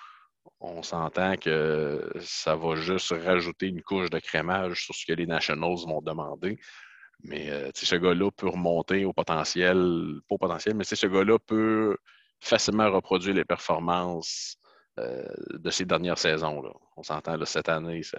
on 0.61 0.83
s'entend 0.83 1.37
que 1.37 2.13
ça 2.21 2.57
va 2.57 2.77
juste 2.77 3.11
rajouter 3.11 3.69
une 3.69 3.83
couche 3.83 4.11
de 4.11 4.19
crémage 4.19 4.85
sur 4.85 4.95
ce 4.95 5.07
que 5.07 5.13
les 5.13 5.27
Nationals 5.27 5.87
vont 5.87 6.03
demander. 6.03 6.59
Mais 7.25 7.51
euh, 7.51 7.71
ce 7.75 7.97
gars-là 7.97 8.31
peut 8.31 8.49
remonter 8.49 9.05
au 9.05 9.13
potentiel, 9.13 10.21
pas 10.29 10.35
au 10.35 10.39
potentiel, 10.39 10.75
mais 10.75 10.85
ce 10.85 11.07
gars-là 11.07 11.39
peut 11.39 11.97
facilement 12.41 12.91
reproduire 12.91 13.35
les 13.35 13.45
performances 13.45 14.57
euh, 14.99 15.27
de 15.53 15.71
ces 15.71 15.85
dernières 15.85 16.19
saisons. 16.19 16.61
Là. 16.63 16.71
On 16.97 17.03
s'entend 17.03 17.43
cette 17.45 17.69
année, 17.69 18.03
ça, 18.03 18.19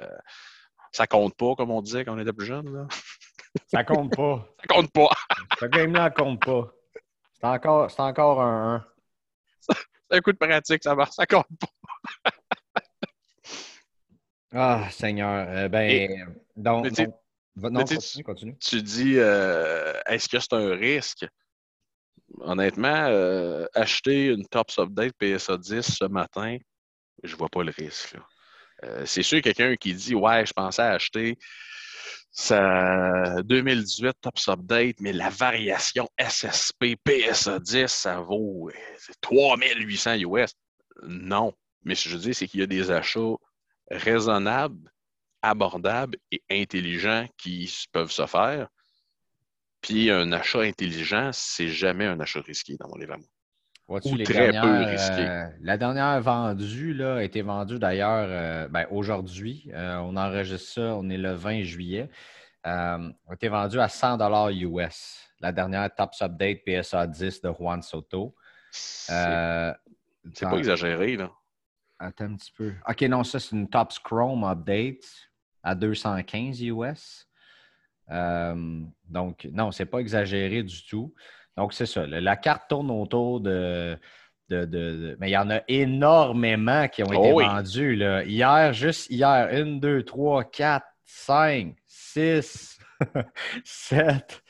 ça 0.94 1.08
compte 1.08 1.36
pas, 1.36 1.56
comme 1.56 1.72
on 1.72 1.82
disait 1.82 2.06
quand 2.06 2.16
on 2.16 2.20
était 2.20 2.32
plus 2.32 2.46
jeune. 2.46 2.72
Là. 2.72 2.88
Ça 3.68 3.84
compte 3.84 4.16
pas. 4.16 4.48
ça 4.60 4.66
compte 4.68 4.92
pas. 4.92 5.10
Ce 5.60 5.66
game-là 5.66 6.10
compte 6.10 6.44
pas. 6.44 6.74
C'est 7.40 7.46
encore, 7.46 7.92
c'est 7.92 8.02
encore 8.02 8.42
un 8.42 8.84
C'est 9.70 9.78
un 10.10 10.22
coup 10.22 10.32
de 10.32 10.38
pratique, 10.38 10.82
ça 10.84 10.96
va. 10.96 11.06
Ça 11.06 11.28
compte 11.28 11.46
pas. 11.60 12.32
ah, 14.54 14.90
Seigneur. 14.90 15.48
Euh, 15.50 15.68
ben, 15.68 16.36
donc, 16.56 16.88
non, 17.56 17.84
continue, 17.84 18.24
continue. 18.24 18.58
Tu 18.58 18.82
dis, 18.82 19.20
euh, 19.20 19.94
est-ce 20.08 20.28
que 20.28 20.40
c'est 20.40 20.54
un 20.54 20.76
risque? 20.76 21.28
Honnêtement, 22.40 23.06
euh, 23.10 23.68
acheter 23.76 24.28
une 24.28 24.48
Tops 24.48 24.80
Update 24.80 25.14
PSA 25.20 25.58
10 25.58 25.82
ce 25.82 26.06
matin, 26.06 26.58
je 27.22 27.36
vois 27.36 27.50
pas 27.50 27.64
le 27.64 27.72
risque. 27.72 28.14
Là. 28.14 28.26
Euh, 28.84 29.06
c'est 29.06 29.24
sûr, 29.24 29.42
quelqu'un 29.42 29.76
qui 29.76 29.94
dit 29.94 30.16
Ouais, 30.16 30.46
je 30.46 30.54
pensais 30.54 30.82
acheter 30.82 31.38
sa 32.32 33.42
2018 33.44 34.16
Tops 34.22 34.48
Update, 34.50 35.00
mais 35.00 35.14
la 35.14 35.30
variation 35.30 36.10
SSP 36.20 36.96
PSA 37.04 37.60
10, 37.60 37.88
ça 37.88 38.20
vaut 38.20 38.72
3800 39.22 40.16
US. 40.16 40.54
Non. 41.04 41.54
Mais 41.84 41.96
ce 41.96 42.06
que 42.06 42.10
je 42.12 42.18
dis, 42.18 42.34
c'est 42.34 42.48
qu'il 42.48 42.62
y 42.62 42.64
a 42.64 42.68
des 42.68 42.92
achats 42.92 43.36
raisonnables, 43.92 44.92
abordables 45.42 46.18
et 46.32 46.42
intelligents 46.50 47.28
qui 47.38 47.72
peuvent 47.92 48.12
se 48.12 48.26
faire. 48.26 48.68
Puis 49.82 50.10
un 50.10 50.32
achat 50.32 50.62
intelligent, 50.62 51.32
c'est 51.34 51.68
jamais 51.68 52.06
un 52.06 52.20
achat 52.20 52.42
risqué 52.42 52.78
dans 52.78 52.88
mon 52.88 52.96
livre 52.96 53.18
très 54.00 54.52
peu 54.52 54.84
risqué? 54.84 55.28
Euh, 55.28 55.48
la 55.62 55.78
dernière 55.78 56.22
vendue 56.22 56.94
là, 56.94 57.16
a 57.16 57.24
été 57.24 57.42
vendue 57.42 57.80
d'ailleurs 57.80 58.28
euh, 58.30 58.68
ben, 58.68 58.86
aujourd'hui. 58.92 59.70
Euh, 59.74 59.98
on 59.98 60.16
enregistre 60.16 60.70
ça, 60.74 60.96
on 60.96 61.10
est 61.10 61.18
le 61.18 61.34
20 61.34 61.64
juillet. 61.64 62.10
a 62.64 63.00
été 63.32 63.50
vendu 63.50 63.80
à 63.80 63.90
100 63.90 64.50
US. 64.52 65.30
La 65.40 65.52
dernière 65.52 65.94
Tops 65.94 66.22
Update 66.22 66.60
PSA 66.66 67.08
10 67.08 67.42
de 67.42 67.52
Juan 67.52 67.82
Soto. 67.82 68.36
C'est 68.72 69.76
pas 70.42 70.58
exagéré, 70.58 71.18
là. 71.18 71.32
Attends 72.00 72.26
un 72.26 72.36
petit 72.36 72.52
peu. 72.52 72.74
OK, 72.88 73.02
non, 73.04 73.24
ça, 73.24 73.40
c'est 73.40 73.56
une 73.56 73.70
Tops 73.70 74.00
Chrome 74.00 74.44
Update 74.44 75.04
à 75.62 75.76
215 75.76 76.62
US. 76.64 77.28
donc, 78.10 79.48
non, 79.52 79.72
c'est 79.72 79.86
pas 79.86 80.00
exagéré 80.00 80.64
du 80.64 80.86
tout. 80.86 81.14
Donc, 81.58 81.74
c'est 81.74 81.86
ça. 81.86 82.06
La 82.08 82.36
carte 82.36 82.64
tourne 82.70 82.90
autour 82.90 83.42
de 83.42 83.98
mais 84.50 85.30
il 85.30 85.32
y 85.32 85.38
en 85.38 85.50
a 85.50 85.62
énormément 85.68 86.88
qui 86.88 87.04
ont 87.04 87.08
été 87.08 87.32
oh 87.34 87.40
vendus. 87.40 87.96
Là. 87.96 88.24
Hier, 88.24 88.74
juste 88.74 89.10
hier, 89.10 89.50
1, 89.52 89.78
2, 89.80 90.04
3, 90.04 90.44
4, 90.46 90.86
5, 91.06 91.76
6, 91.86 92.80
7, 93.64 94.44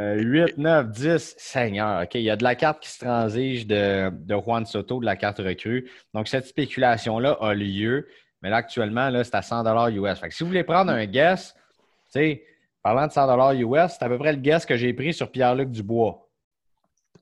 8, 0.00 0.58
9, 0.58 0.90
10. 0.90 1.34
Seigneur, 1.38 2.02
OK. 2.02 2.14
Il 2.14 2.22
y 2.22 2.30
a 2.30 2.36
de 2.36 2.44
la 2.44 2.54
carte 2.54 2.80
qui 2.82 2.88
se 2.88 2.98
transige 2.98 3.66
de, 3.66 4.10
de 4.10 4.34
Juan 4.34 4.64
Soto, 4.66 5.00
de 5.00 5.06
la 5.06 5.16
carte 5.16 5.38
recrue. 5.38 5.90
Donc, 6.14 6.28
cette 6.28 6.46
spéculation-là 6.46 7.38
a 7.40 7.54
lieu. 7.54 8.08
Mais 8.42 8.50
là, 8.50 8.58
actuellement, 8.58 9.10
là, 9.10 9.24
c'est 9.24 9.34
à 9.34 9.42
100 9.42 9.88
US. 9.90 10.18
Fait 10.18 10.28
que 10.28 10.34
si 10.34 10.44
vous 10.44 10.48
voulez 10.48 10.64
prendre 10.64 10.92
un 10.92 11.06
guess, 11.06 11.54
tu 11.54 12.20
sais, 12.20 12.44
parlant 12.88 13.06
de 13.06 13.12
100 13.12 13.52
US, 13.52 13.92
c'est 13.98 14.02
à 14.02 14.08
peu 14.08 14.16
près 14.16 14.32
le 14.32 14.38
guess 14.38 14.64
que 14.64 14.74
j'ai 14.74 14.94
pris 14.94 15.12
sur 15.12 15.30
Pierre-Luc 15.30 15.70
Dubois. 15.70 16.26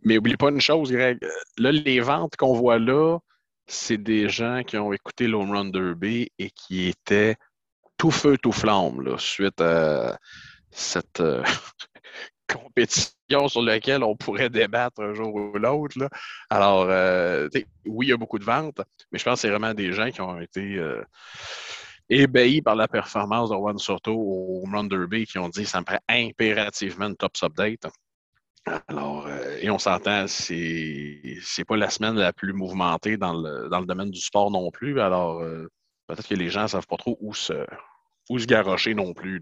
Mais 0.03 0.15
n'oublie 0.15 0.37
pas 0.37 0.51
une 0.51 0.61
chose, 0.61 0.93
Greg. 0.93 1.19
Là, 1.59 1.73
les 1.73 1.99
ventes 1.99 2.37
qu'on 2.37 2.53
voit 2.53 2.79
là, 2.79 3.19
c'est 3.67 3.99
des 3.99 4.29
gens 4.29 4.63
qui 4.65 4.77
ont 4.77 4.93
écouté 4.93 5.27
l'Home 5.27 5.51
Run 5.51 5.71
Derby 5.71 6.31
et 6.39 6.51
qui 6.51 6.87
étaient 6.87 7.35
tout 7.99 8.13
feu, 8.13 8.39
tout 8.39 8.53
flamme 8.53 9.19
suite 9.19 9.61
à 9.61 10.17
cette 10.71 11.19
euh, 11.19 11.43
compétition 12.49 13.49
sur 13.49 13.63
laquelle 13.63 14.05
on 14.05 14.15
pourrait 14.15 14.51
débattre 14.51 15.01
un 15.01 15.15
jour 15.15 15.35
ou 15.35 15.59
l'autre. 15.59 16.09
Alors, 16.49 16.87
euh, 16.89 17.49
oui, 17.87 18.07
il 18.07 18.11
y 18.11 18.13
a 18.13 18.17
beaucoup 18.17 18.39
de 18.39 18.45
ventes, 18.45 18.83
mais 19.11 19.19
je 19.19 19.25
pense 19.25 19.35
que 19.35 19.41
c'est 19.41 19.51
vraiment 19.51 19.75
des 19.75 19.93
gens 19.93 20.13
qui 20.13 20.21
ont 20.21 20.41
été 20.41 20.77
euh, 20.77 21.03
ébahis 22.09 22.63
par 22.63 22.77
la 22.77 22.89
performance 22.89 23.51
de 23.51 23.57
Juan 23.57 23.79
Soto 23.79 24.13
au 24.13 24.63
Home 24.65 24.75
Run 24.75 25.25
qui 25.25 25.39
ont 25.39 25.49
dit 25.49 25.65
ça 25.65 25.81
me 25.81 25.85
prend 25.85 25.99
impérativement 26.09 27.07
une 27.07 27.17
top 27.17 27.33
update. 27.43 27.87
Alors, 28.89 29.27
euh, 29.27 29.59
et 29.61 29.71
on 29.71 29.79
s'entend, 29.79 30.27
c'est 30.27 31.21
c'est 31.41 31.65
pas 31.65 31.77
la 31.77 31.89
semaine 31.89 32.17
la 32.17 32.33
plus 32.33 32.53
mouvementée 32.53 33.17
dans 33.17 33.33
le, 33.33 33.69
dans 33.69 33.79
le 33.81 33.87
domaine 33.87 34.11
du 34.11 34.21
sport 34.21 34.51
non 34.51 34.71
plus. 34.71 35.01
Alors, 35.01 35.41
euh, 35.41 35.69
peut-être 36.09 36.27
que 36.27 36.35
les 36.35 36.51
gens 36.51 36.63
ne 36.63 36.69
savent 36.69 36.87
pas 36.87 36.97
trop 36.97 37.17
où 37.21 37.33
se, 37.33 37.65
où 38.29 38.39
se 38.41 38.93
non 38.93 39.15
plus. 39.15 39.41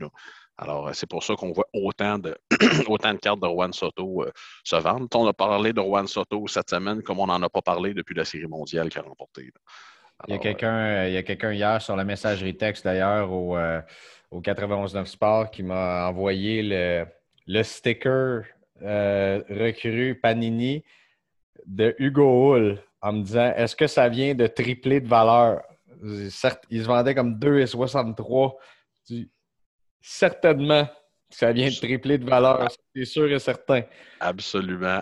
Alors, 0.58 0.88
euh, 0.88 0.92
c'est 0.92 1.08
pour 1.08 1.24
ça 1.24 1.36
qu'on 1.36 1.52
voit 1.52 1.68
autant 1.72 2.18
de, 2.18 2.36
autant 2.86 3.14
de 3.14 3.18
cartes 3.18 3.40
de 3.40 3.48
Juan 3.48 3.72
Soto 3.72 4.26
se 4.62 4.76
vendre. 4.76 5.08
On 5.14 5.26
a 5.26 5.32
parlé 5.32 5.72
de 5.72 5.80
Juan 5.80 6.06
Soto 6.06 6.46
cette 6.46 6.68
semaine 6.68 7.02
comme 7.02 7.18
on 7.18 7.26
n'en 7.26 7.42
a 7.42 7.48
pas 7.48 7.62
parlé 7.62 7.94
depuis 7.94 8.14
la 8.14 8.26
Série 8.26 8.46
mondiale 8.46 8.90
qu'il 8.90 9.00
a 9.00 9.04
remportée. 9.04 9.50
Il 10.28 10.34
y 10.34 11.16
a 11.16 11.22
quelqu'un 11.22 11.52
hier 11.52 11.82
sur 11.82 11.96
la 11.96 12.04
messagerie 12.04 12.56
texte 12.56 12.84
d'ailleurs 12.84 13.30
au, 13.32 13.56
au 14.30 14.40
91.9 14.40 15.06
Sport 15.06 15.50
qui 15.50 15.62
m'a 15.62 16.08
envoyé 16.08 16.62
le, 16.62 17.06
le 17.46 17.62
sticker 17.62 18.44
euh, 18.82 19.42
recrue 19.48 20.18
Panini 20.20 20.84
de 21.66 21.94
Hugo 21.98 22.54
Hull 22.54 22.78
en 23.00 23.12
me 23.12 23.22
disant 23.22 23.52
est-ce 23.56 23.76
que 23.76 23.86
ça 23.86 24.08
vient 24.08 24.34
de 24.34 24.46
tripler 24.46 25.00
de 25.00 25.08
valeur? 25.08 25.62
Certes, 26.30 26.64
il 26.70 26.82
se 26.82 26.86
vendait 26.86 27.14
comme 27.14 27.38
2,63. 27.38 28.54
Certainement 30.00 30.88
ça 31.30 31.52
vient 31.52 31.68
de 31.68 31.74
tripler 31.74 32.18
de 32.18 32.28
valeur, 32.28 32.68
c'est 32.94 33.04
sûr 33.04 33.30
et 33.32 33.38
certain. 33.38 33.82
Absolument. 34.20 35.00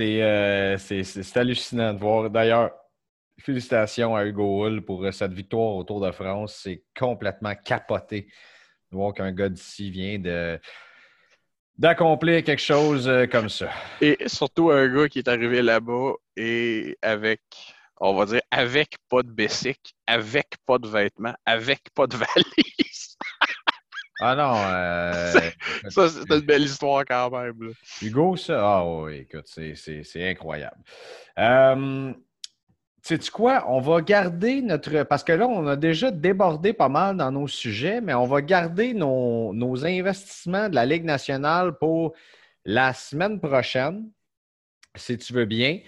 Euh, 0.00 0.76
c'est 0.78 1.36
hallucinant 1.36 1.92
de 1.92 1.98
voir. 1.98 2.30
D'ailleurs, 2.30 2.70
félicitations 3.38 4.16
à 4.16 4.24
Hugo 4.24 4.66
Hull 4.66 4.82
pour 4.84 5.06
cette 5.12 5.32
victoire 5.32 5.74
au 5.76 5.84
Tour 5.84 6.00
de 6.00 6.10
France. 6.10 6.60
C'est 6.62 6.84
complètement 6.98 7.54
capoté 7.54 8.28
de 8.90 8.96
voir 8.96 9.12
qu'un 9.12 9.32
gars 9.32 9.48
d'ici 9.48 9.90
vient 9.90 10.18
de 10.18 10.58
d'accomplir 11.78 12.42
quelque 12.42 12.62
chose 12.62 13.06
euh, 13.08 13.26
comme 13.26 13.48
ça. 13.48 13.70
Et 14.00 14.16
surtout 14.26 14.70
un 14.70 14.88
gars 14.88 15.08
qui 15.08 15.18
est 15.18 15.28
arrivé 15.28 15.62
là-bas 15.62 16.12
et 16.36 16.96
avec, 17.02 17.40
on 18.00 18.14
va 18.14 18.26
dire, 18.26 18.40
avec 18.50 18.96
pas 19.08 19.22
de 19.22 19.30
bessic, 19.30 19.94
avec 20.06 20.46
pas 20.66 20.78
de 20.78 20.88
vêtements, 20.88 21.34
avec 21.44 21.80
pas 21.94 22.06
de 22.06 22.16
valise. 22.16 23.16
ah 24.20 24.34
non. 24.34 24.56
Euh, 24.56 25.50
ça, 25.90 26.08
c'est 26.08 26.34
une 26.34 26.40
belle 26.40 26.62
histoire 26.62 27.04
quand 27.04 27.30
même. 27.30 27.72
Hugo, 28.00 28.36
ça, 28.36 28.58
ah 28.62 28.86
oui, 28.86 29.26
écoute, 29.30 29.46
c'est 29.46 30.30
incroyable. 30.30 30.82
Euh, 31.38 32.14
sais-tu 33.06 33.30
quoi? 33.30 33.64
On 33.68 33.80
va 33.80 34.00
garder 34.00 34.62
notre. 34.62 35.04
Parce 35.04 35.22
que 35.22 35.32
là, 35.32 35.46
on 35.46 35.66
a 35.66 35.76
déjà 35.76 36.10
débordé 36.10 36.72
pas 36.72 36.88
mal 36.88 37.16
dans 37.16 37.30
nos 37.30 37.46
sujets, 37.46 38.00
mais 38.00 38.14
on 38.14 38.26
va 38.26 38.42
garder 38.42 38.94
nos, 38.94 39.84
investissements 39.84 40.68
de 40.68 40.74
la 40.74 40.84
Ligue 40.84 41.04
nationale 41.04 41.78
pour 41.78 42.14
la 42.64 42.92
semaine 42.92 43.40
prochaine, 43.40 44.10
si 44.96 45.16
tu 45.18 45.32
veux 45.32 45.44
bien. 45.44 45.80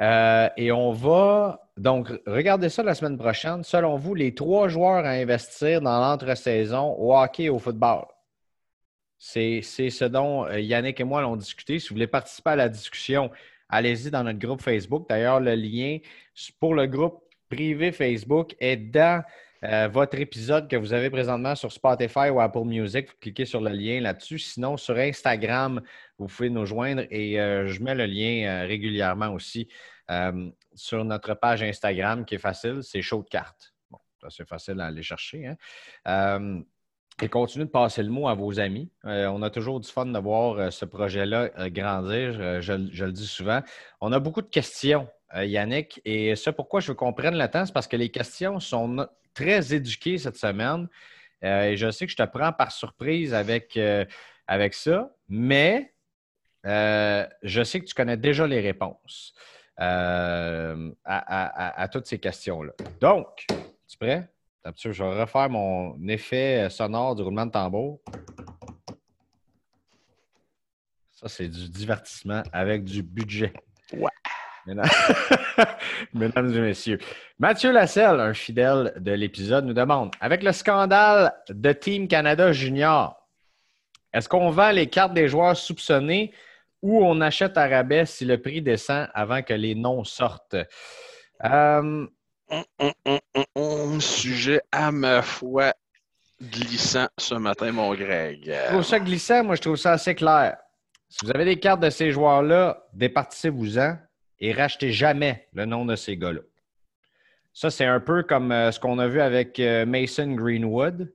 Euh, 0.00 0.48
et 0.56 0.72
on 0.72 0.92
va. 0.92 1.60
Donc, 1.76 2.08
regardez 2.26 2.68
ça 2.68 2.82
la 2.82 2.94
semaine 2.94 3.18
prochaine. 3.18 3.62
Selon 3.62 3.96
vous, 3.96 4.14
les 4.14 4.34
trois 4.34 4.68
joueurs 4.68 5.04
à 5.04 5.10
investir 5.10 5.80
dans 5.80 6.00
l'entre-saison 6.00 6.94
au 6.98 7.16
hockey 7.16 7.44
et 7.44 7.50
au 7.50 7.58
football. 7.58 8.04
C'est 9.18 9.62
ce 9.62 10.04
dont 10.04 10.44
euh, 10.46 10.60
Yannick 10.60 11.00
et 11.00 11.04
moi 11.04 11.20
allons 11.20 11.36
discuter. 11.36 11.78
Si 11.78 11.88
vous 11.88 11.94
voulez 11.94 12.08
participer 12.08 12.50
à 12.50 12.56
la 12.56 12.68
discussion, 12.68 13.30
allez-y 13.74 14.10
dans 14.10 14.22
notre 14.22 14.38
groupe 14.38 14.62
Facebook. 14.62 15.08
D'ailleurs, 15.08 15.40
le 15.40 15.54
lien 15.54 15.98
pour 16.60 16.74
le 16.74 16.86
groupe 16.86 17.24
privé 17.48 17.90
Facebook 17.92 18.54
est 18.60 18.76
dans 18.76 19.22
euh, 19.64 19.88
votre 19.88 20.18
épisode 20.18 20.68
que 20.68 20.76
vous 20.76 20.92
avez 20.92 21.10
présentement 21.10 21.54
sur 21.56 21.72
Spotify 21.72 22.28
ou 22.30 22.40
Apple 22.40 22.64
Music. 22.64 23.08
Vous 23.08 23.16
cliquez 23.20 23.44
sur 23.44 23.60
le 23.60 23.70
lien 23.70 24.00
là-dessus. 24.00 24.38
Sinon, 24.38 24.76
sur 24.76 24.96
Instagram, 24.96 25.80
vous 26.18 26.26
pouvez 26.26 26.50
nous 26.50 26.66
joindre 26.66 27.02
et 27.10 27.40
euh, 27.40 27.66
je 27.66 27.82
mets 27.82 27.94
le 27.94 28.06
lien 28.06 28.46
euh, 28.46 28.66
régulièrement 28.66 29.32
aussi 29.32 29.68
sur 30.74 31.02
notre 31.02 31.32
page 31.32 31.62
Instagram 31.62 32.26
qui 32.26 32.34
est 32.34 32.38
facile, 32.38 32.80
c'est 32.82 33.00
Show 33.00 33.22
de 33.22 33.28
cartes. 33.28 33.74
Bon, 33.90 33.98
c'est 34.28 34.46
facile 34.46 34.78
à 34.80 34.86
aller 34.86 35.02
chercher. 35.02 35.46
Hein. 36.04 36.62
Et 37.22 37.28
continuez 37.28 37.66
de 37.66 37.70
passer 37.70 38.02
le 38.02 38.10
mot 38.10 38.28
à 38.28 38.34
vos 38.34 38.58
amis. 38.58 38.90
on 39.04 39.42
a 39.42 39.50
toujours 39.50 39.78
du 39.78 39.88
fun 39.88 40.06
de 40.06 40.18
voir 40.18 40.72
ce 40.72 40.84
projet-là 40.84 41.70
grandir. 41.70 42.60
Je, 42.60 42.72
le 42.72 43.12
dis 43.12 43.26
souvent. 43.26 43.60
On 44.00 44.12
a 44.12 44.18
beaucoup 44.18 44.42
de 44.42 44.48
questions 44.48 45.08
euh, 45.36 45.44
Yannick. 45.44 46.00
Et 46.04 46.36
ça, 46.36 46.52
pourquoi 46.52 46.80
je 46.80 46.88
veux 46.88 46.94
qu'on 46.94 47.12
prenne 47.12 47.36
le 47.36 47.48
temps, 47.48 47.66
c'est 47.66 47.72
parce 47.72 47.88
que 47.88 47.96
les 47.96 48.10
questions 48.10 48.60
sont 48.60 49.08
très 49.32 49.74
éduquées 49.74 50.18
cette 50.18 50.36
semaine. 50.36 50.88
Euh, 51.42 51.70
et 51.70 51.76
je 51.76 51.90
sais 51.90 52.06
que 52.06 52.12
je 52.12 52.16
te 52.16 52.22
prends 52.22 52.52
par 52.52 52.72
surprise 52.72 53.34
avec, 53.34 53.76
euh, 53.76 54.04
avec 54.46 54.74
ça, 54.74 55.10
mais 55.28 55.92
je 56.64 57.62
sais 57.64 57.80
que 57.80 57.84
tu 57.84 57.94
connais 57.94 58.16
déjà 58.16 58.46
les 58.46 58.60
réponses 58.60 59.34
à, 59.76 60.76
toutes 61.92 62.06
ces 62.06 62.18
questions-là. 62.18 62.72
Donc, 63.00 63.44
tu 63.48 63.54
es 63.54 63.96
prêt? 63.98 64.33
Je 64.76 65.02
vais 65.02 65.20
refaire 65.20 65.50
mon 65.50 65.96
effet 66.08 66.68
sonore 66.70 67.14
du 67.14 67.22
roulement 67.22 67.46
de 67.46 67.50
tambour. 67.50 68.00
Ça, 71.12 71.28
c'est 71.28 71.48
du 71.48 71.68
divertissement 71.68 72.42
avec 72.52 72.84
du 72.84 73.02
budget. 73.02 73.52
Ouais. 73.92 74.10
Mesdames 76.14 76.54
et 76.54 76.60
messieurs, 76.60 76.98
Mathieu 77.38 77.70
Lasselle, 77.70 78.18
un 78.18 78.32
fidèle 78.32 78.94
de 78.96 79.12
l'épisode, 79.12 79.66
nous 79.66 79.74
demande 79.74 80.10
Avec 80.20 80.42
le 80.42 80.52
scandale 80.52 81.34
de 81.50 81.72
Team 81.72 82.08
Canada 82.08 82.50
Junior, 82.50 83.14
est-ce 84.14 84.28
qu'on 84.28 84.48
vend 84.48 84.70
les 84.70 84.88
cartes 84.88 85.12
des 85.12 85.28
joueurs 85.28 85.56
soupçonnés 85.56 86.32
ou 86.80 87.04
on 87.04 87.20
achète 87.20 87.58
à 87.58 87.68
rabais 87.68 88.06
si 88.06 88.24
le 88.24 88.40
prix 88.40 88.62
descend 88.62 89.08
avant 89.12 89.42
que 89.42 89.52
les 89.52 89.74
noms 89.74 90.04
sortent? 90.04 90.56
Euh, 91.44 92.06
Sujet 94.00 94.60
à 94.70 94.92
ma 94.92 95.22
foi 95.22 95.74
glissant 96.42 97.08
ce 97.18 97.34
matin, 97.34 97.72
mon 97.72 97.94
Greg. 97.94 98.44
Je 98.44 98.70
trouve 98.70 98.82
ça 98.82 99.00
glissant, 99.00 99.44
moi 99.44 99.54
je 99.54 99.62
trouve 99.62 99.76
ça 99.76 99.92
assez 99.92 100.14
clair. 100.14 100.56
Si 101.08 101.24
vous 101.24 101.30
avez 101.30 101.44
des 101.44 101.58
cartes 101.58 101.80
de 101.80 101.90
ces 101.90 102.10
joueurs-là, 102.10 102.86
départissez-vous-en 102.92 103.96
et 104.40 104.52
rachetez 104.52 104.92
jamais 104.92 105.46
le 105.52 105.64
nom 105.64 105.84
de 105.84 105.96
ces 105.96 106.16
gars-là. 106.16 106.40
Ça, 107.52 107.70
c'est 107.70 107.84
un 107.84 108.00
peu 108.00 108.24
comme 108.24 108.50
euh, 108.50 108.72
ce 108.72 108.80
qu'on 108.80 108.98
a 108.98 109.06
vu 109.06 109.20
avec 109.20 109.60
euh, 109.60 109.86
Mason 109.86 110.32
Greenwood. 110.32 111.12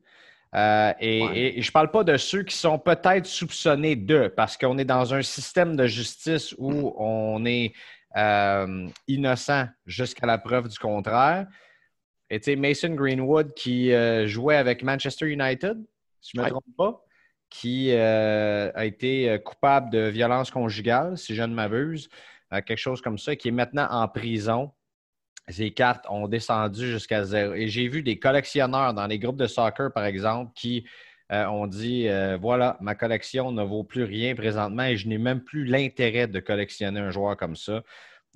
Euh, 0.56 0.94
et, 1.00 1.62
je 1.62 1.68
ne 1.68 1.72
parle 1.72 1.92
pas 1.92 2.06
de 2.06 2.16
ceux 2.16 2.44
qui 2.44 2.56
sont 2.56 2.80
peut-être 2.80 3.26
soupçonnés 3.26 3.98
d'eux, 3.98 4.30
parce 4.30 4.58
qu'on 4.58 4.78
est 4.78 4.86
dans 4.86 5.14
un 5.14 5.22
système 5.22 5.76
de 5.76 5.86
justice 5.86 6.56
où 6.58 6.94
on 6.98 7.46
est 7.46 7.74
innocent 9.08 9.68
jusqu'à 9.86 10.26
la 10.26 10.38
preuve 10.38 10.68
du 10.68 10.78
contraire. 10.78 11.48
Et 12.30 12.40
tu 12.40 12.46
sais, 12.46 12.56
Mason 12.56 12.94
Greenwood 12.96 13.54
qui 13.54 13.92
jouait 14.28 14.58
avec 14.58 14.84
Manchester 14.84 15.28
United, 15.28 15.78
si 16.22 16.32
je 16.36 16.40
ne 16.40 16.46
me 16.46 16.50
trompe 16.50 16.64
pas. 16.78 17.04
qui 17.50 17.92
a 17.94 18.86
été 18.86 19.40
coupable 19.44 19.90
de 19.90 20.08
violence 20.08 20.52
conjugale, 20.52 21.18
si 21.18 21.36
je 21.36 21.44
ne 21.44 21.54
m'abuse, 21.54 22.10
quelque 22.52 22.78
chose 22.78 23.02
comme 23.02 23.18
ça, 23.18 23.36
qui 23.36 23.48
est 23.48 23.52
maintenant 23.52 23.88
en 23.90 24.08
prison. 24.08 24.72
Ses 25.48 25.72
cartes 25.72 26.06
ont 26.10 26.28
descendu 26.28 26.92
jusqu'à 26.92 27.24
zéro. 27.24 27.56
Et 27.56 27.68
j'ai 27.68 27.88
vu 27.88 28.04
des 28.04 28.20
collectionneurs 28.20 28.94
dans 28.94 29.08
les 29.08 29.18
groupes 29.18 29.38
de 29.38 29.48
soccer, 29.48 29.92
par 29.92 30.06
exemple, 30.06 30.52
qui 30.56 30.88
ont 31.32 31.68
dit 31.68 32.08
voilà, 32.40 32.78
ma 32.82 32.96
collection 32.96 33.52
ne 33.52 33.64
vaut 33.64 33.84
plus 33.84 34.04
rien 34.04 34.36
présentement 34.36 34.84
et 34.84 34.98
je 34.98 35.08
n'ai 35.08 35.18
même 35.18 35.42
plus 35.42 35.66
l'intérêt 35.66 36.28
de 36.28 36.40
collectionner 36.40 37.00
un 37.00 37.12
joueur 37.12 37.38
comme 37.38 37.56
ça. 37.56 37.84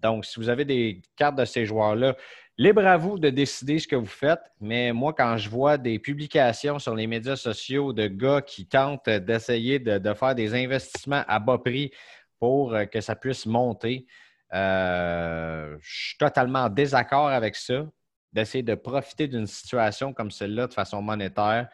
Donc, 0.01 0.25
si 0.25 0.39
vous 0.39 0.49
avez 0.49 0.65
des 0.65 1.01
cartes 1.15 1.37
de 1.37 1.45
ces 1.45 1.65
joueurs-là, 1.65 2.15
libre 2.57 2.85
à 2.85 2.97
vous 2.97 3.17
de 3.17 3.29
décider 3.29 3.79
ce 3.79 3.87
que 3.87 3.95
vous 3.95 4.05
faites. 4.05 4.41
Mais 4.59 4.91
moi, 4.93 5.13
quand 5.13 5.37
je 5.37 5.49
vois 5.49 5.77
des 5.77 5.99
publications 5.99 6.79
sur 6.79 6.95
les 6.95 7.07
médias 7.07 7.35
sociaux 7.35 7.93
de 7.93 8.07
gars 8.07 8.41
qui 8.41 8.67
tentent 8.67 9.09
d'essayer 9.09 9.79
de, 9.79 10.13
faire 10.13 10.35
des 10.35 10.53
investissements 10.53 11.23
à 11.27 11.39
bas 11.39 11.57
prix 11.57 11.91
pour 12.39 12.73
euh, 12.73 12.85
que 12.85 13.01
ça 13.01 13.15
puisse 13.15 13.45
monter, 13.45 14.05
euh, 14.53 15.77
je 15.79 16.07
suis 16.07 16.17
totalement 16.17 16.65
en 16.65 16.69
désaccord 16.69 17.29
avec 17.29 17.55
ça, 17.55 17.85
d'essayer 18.33 18.63
de 18.63 18.75
profiter 18.75 19.27
d'une 19.27 19.47
situation 19.47 20.13
comme 20.13 20.29
celle-là 20.29 20.67
de 20.67 20.73
façon 20.73 21.01
monétaire. 21.01 21.69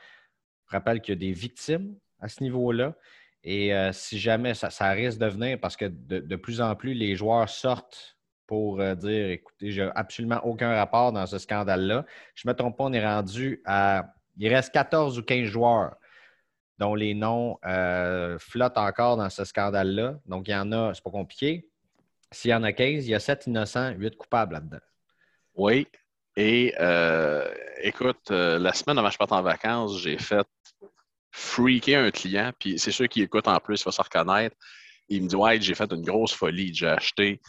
Je 0.69 0.75
rappelle 0.75 1.01
qu'il 1.01 1.13
y 1.15 1.17
a 1.17 1.19
des 1.19 1.31
victimes 1.31 1.95
à 2.19 2.27
ce 2.27 2.43
niveau-là. 2.43 2.95
Et 3.43 3.73
euh, 3.73 3.91
si 3.91 4.19
jamais 4.19 4.53
ça, 4.53 4.89
risque 4.91 5.17
de 5.19 5.25
venir, 5.25 5.59
parce 5.59 5.75
que 5.77 5.85
de, 5.85 6.35
plus 6.35 6.61
en 6.61 6.75
plus, 6.75 6.93
les 6.93 7.15
joueurs 7.15 7.49
sortent 7.49 8.17
pour 8.45 8.81
euh, 8.81 8.95
dire 8.95 9.29
écoutez, 9.29 9.71
j'ai 9.71 9.89
absolument 9.95 10.41
aucun 10.43 10.73
rapport 10.75 11.11
dans 11.11 11.25
ce 11.25 11.37
scandale-là. 11.37 12.05
Je 12.35 12.47
ne 12.47 12.51
me 12.51 12.57
trompe 12.57 12.77
pas, 12.77 12.83
on 12.85 12.93
est 12.93 13.05
rendu 13.05 13.61
à. 13.65 14.13
Il 14.37 14.47
reste 14.53 14.73
14 14.73 15.17
ou 15.19 15.23
15 15.23 15.45
joueurs 15.45 15.95
dont 16.77 16.95
les 16.95 17.13
noms 17.13 17.57
euh, 17.65 18.37
flottent 18.39 18.77
encore 18.77 19.17
dans 19.17 19.29
ce 19.29 19.43
scandale-là. 19.43 20.19
Donc, 20.25 20.47
il 20.47 20.51
y 20.51 20.55
en 20.55 20.71
a, 20.71 20.93
c'est 20.93 21.03
pas 21.03 21.11
compliqué. 21.11 21.69
S'il 22.31 22.51
y 22.51 22.53
en 22.53 22.63
a 22.63 22.71
15, 22.71 23.05
il 23.05 23.11
y 23.11 23.15
a 23.15 23.19
7 23.19 23.47
innocents, 23.47 23.91
8 23.91 24.15
coupables 24.15 24.53
là-dedans. 24.53 24.79
Oui. 25.55 25.87
Et 26.39 26.73
euh, 26.79 27.53
écoute, 27.81 28.29
la 28.29 28.71
semaine 28.71 28.97
avant 28.97 29.09
que 29.09 29.13
je 29.13 29.17
parte 29.17 29.33
en 29.33 29.41
vacances, 29.41 29.99
j'ai 29.99 30.17
fait 30.17 30.47
freaker 31.31 32.05
un 32.05 32.11
client, 32.11 32.53
puis 32.57 32.79
c'est 32.79 32.91
sûr 32.91 33.09
qu'il 33.09 33.23
écoute 33.23 33.49
en 33.49 33.59
plus, 33.59 33.81
il 33.81 33.83
va 33.83 33.91
se 33.91 34.01
reconnaître. 34.01 34.55
Il 35.09 35.23
me 35.23 35.27
dit 35.27 35.35
Ouais, 35.35 35.59
j'ai 35.59 35.75
fait 35.75 35.91
une 35.91 36.01
grosse 36.01 36.33
folie. 36.33 36.73
J'ai 36.73 36.87
acheté 36.87 37.41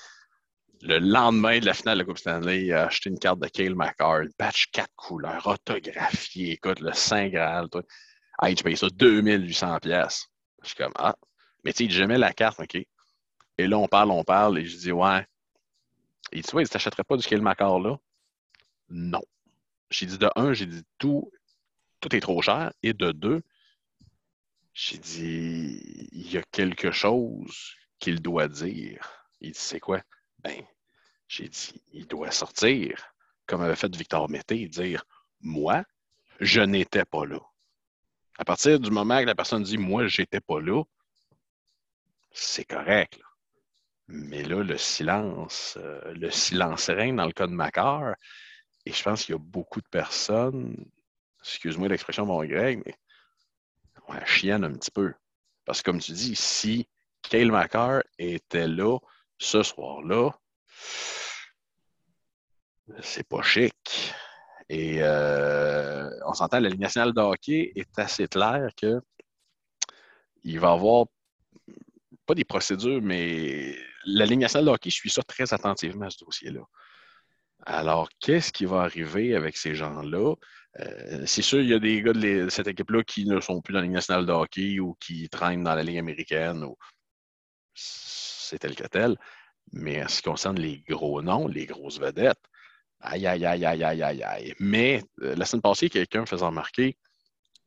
le 0.83 0.99
lendemain 0.99 1.61
de 1.61 1.67
la 1.67 1.73
finale 1.73 1.99
de 1.99 2.03
la 2.03 2.05
Coupe 2.05 2.19
Stanley, 2.19 2.65
il 2.65 2.73
a 2.73 2.87
acheté 2.87 3.11
une 3.11 3.19
carte 3.21 3.39
de 3.39 3.47
Kale 3.47 3.77
McCarr, 3.77 4.23
une 4.23 4.33
patch 4.33 4.73
4 4.73 4.89
couleurs, 4.97 5.47
autographiée, 5.47 6.55
écoute, 6.55 6.81
le 6.81 6.93
Saint 6.93 7.29
Graal. 7.29 7.69
Toi. 7.69 7.83
Ah, 8.39 8.53
tu 8.53 8.65
payes 8.65 8.77
ça 8.77 8.89
2800 8.91 9.79
pièces. 9.79 10.27
Je 10.63 10.69
suis 10.69 10.77
comme, 10.77 10.93
ah, 10.97 11.15
mais 11.65 11.73
tu 11.73 11.85
sais, 11.85 11.91
j'aimais 11.91 12.19
la 12.19 12.33
carte, 12.33 12.59
OK. 12.59 12.75
Et 12.75 13.67
là, 13.69 13.79
on 13.79 13.87
parle, 13.87 14.11
on 14.11 14.25
parle, 14.25 14.59
et 14.59 14.65
je 14.65 14.77
dis, 14.77 14.91
ouais. 14.91 15.25
Il 16.33 16.43
dit, 16.43 16.55
ouais, 16.55 16.65
tu 16.65 16.71
t'achèterais 16.71 17.05
pas 17.05 17.17
du 17.17 17.25
Kale 17.25 17.43
McCarr 17.43 17.79
là? 17.79 17.97
Non. 18.91 19.23
J'ai 19.91 20.07
dit, 20.07 20.19
de 20.19 20.31
un, 20.37 20.53
j'ai 20.53 20.67
dit, 20.67 20.83
tout, 20.99 21.31
tout 22.01 22.15
est 22.15 22.21
trop 22.21 22.43
cher. 22.43 22.73
Et 22.83 22.93
de 22.93 23.13
deux, 23.13 23.43
j'ai 24.73 24.99
dit, 24.99 26.09
il 26.13 26.31
y 26.31 26.39
a 26.39 26.43
quelque 26.43 26.91
chose 26.91 27.75
qu'il 27.99 28.21
doit 28.21 28.49
dire. 28.49 29.27
Il 29.41 29.53
dit, 29.53 29.59
c'est 29.59 29.81
quoi? 29.81 30.03
Ben, 30.41 30.63
j'ai 31.29 31.49
dit, 31.49 31.83
il 31.93 32.07
doit 32.07 32.31
sortir, 32.31 33.15
comme 33.47 33.63
avait 33.63 33.77
fait 33.77 33.95
Victor 33.95 34.29
Mété, 34.29 34.69
dire 34.69 35.05
Moi, 35.41 35.85
je 36.41 36.61
n'étais 36.61 37.05
pas 37.05 37.27
là. 37.27 37.41
À 38.39 38.45
partir 38.45 38.81
du 38.81 38.91
moment 38.91 39.21
que 39.21 39.27
la 39.27 39.35
personne 39.35 39.63
dit 39.63 39.79
Moi, 39.79 40.09
j'étais 40.09 40.41
pas 40.41 40.61
là, 40.61 40.83
c'est 42.33 42.65
correct. 42.65 43.21
Mais 44.09 44.43
là, 44.43 44.63
le 44.65 44.77
silence, 44.77 45.79
euh, 45.81 46.13
le 46.15 46.31
silence 46.31 46.91
règne 46.91 47.17
dans 47.17 47.27
le 47.27 47.33
cas 47.33 47.47
de 47.47 47.53
Macar. 47.53 48.15
Et 48.87 48.93
je 48.93 49.03
pense 49.03 49.25
qu'il 49.25 49.35
y 49.35 49.37
a 49.37 49.41
beaucoup 49.41 49.81
de 49.81 49.89
personnes, 49.89 50.77
excuse-moi 51.43 51.89
l'expression 51.89 52.27
mon 52.27 52.45
Greg, 52.45 52.83
mais 52.85 52.95
ouais, 54.09 54.25
chienne 54.27 54.65
un 54.65 54.73
petit 54.73 54.91
peu. 54.91 55.13
Parce 55.65 55.83
que 55.83 55.91
comme 55.91 56.01
tu 56.01 56.13
dis, 56.13 56.35
si 56.35 56.89
Kale 57.23 57.51
Macar 57.51 58.03
était 58.19 58.69
là, 58.69 58.99
ce 59.39 59.63
soir-là, 59.63 60.31
c'est 63.01 63.29
pas 63.29 63.43
chic. 63.43 64.15
Et 64.69 64.99
euh, 65.03 66.09
on 66.27 66.33
s'entend, 66.33 66.61
la 66.61 66.69
Ligue 66.69 66.81
nationale 66.81 67.13
de 67.13 67.21
hockey 67.21 67.73
est 67.75 67.99
assez 67.99 68.29
claire 68.29 68.69
que 68.77 69.01
il 70.43 70.59
va 70.59 70.69
y 70.69 70.73
avoir 70.73 71.07
pas 72.25 72.35
des 72.35 72.45
procédures, 72.45 73.03
mais 73.03 73.77
la 74.05 74.27
Ligue 74.27 74.41
nationale 74.41 74.67
de 74.67 74.71
hockey, 74.71 74.91
je 74.91 74.97
suis 74.97 75.11
ça 75.11 75.23
très 75.23 75.53
attentivement, 75.53 76.09
ce 76.09 76.25
dossier-là. 76.25 76.63
Alors, 77.67 78.09
qu'est-ce 78.21 78.53
qui 78.53 78.65
va 78.65 78.83
arriver 78.83 79.35
avec 79.35 79.57
ces 79.57 79.75
gens-là? 79.75 80.35
Euh, 80.79 81.25
c'est 81.27 81.43
sûr, 81.43 81.61
il 81.61 81.69
y 81.69 81.75
a 81.75 81.79
des 81.79 82.03
gars 82.03 82.13
de, 82.13 82.49
cette 82.49 82.69
équipe-là 82.69 83.03
qui 83.03 83.25
ne 83.27 83.41
sont 83.41 83.61
plus 83.61 83.73
dans 83.73 83.81
la 83.81 83.85
Ligue 83.85 83.95
nationale 83.95 84.27
de 84.27 84.33
hockey 84.33 84.79
ou 84.79 84.95
qui 85.01 85.29
traînent 85.29 85.65
dans 85.65 85.75
la 85.75 85.83
Ligue 85.83 85.99
américaine. 85.99 86.65
Ou 86.65 86.77
c'est 87.75 88.59
tel 88.59 88.75
que 88.75 88.87
tel. 88.87 89.17
Mais 89.73 90.03
en 90.03 90.09
ce 90.09 90.17
qui 90.17 90.23
concerne 90.23 90.59
les 90.59 90.81
gros 90.89 91.23
noms, 91.23 91.49
les 91.49 91.67
grosses 91.67 92.01
vedettes, 92.01 92.41
aïe, 93.01 93.27
aïe, 93.27 93.45
aïe, 93.45 93.65
aïe, 93.65 93.85
aïe, 93.85 94.03
aïe, 94.03 94.23
aïe. 94.23 94.55
Mais 94.59 95.03
euh, 95.23 95.35
la 95.37 95.45
semaine 95.45 95.63
passée, 95.63 95.91
quelqu'un 95.91 96.23
me 96.23 96.27
faisait 96.27 96.45
remarquer 96.45 96.97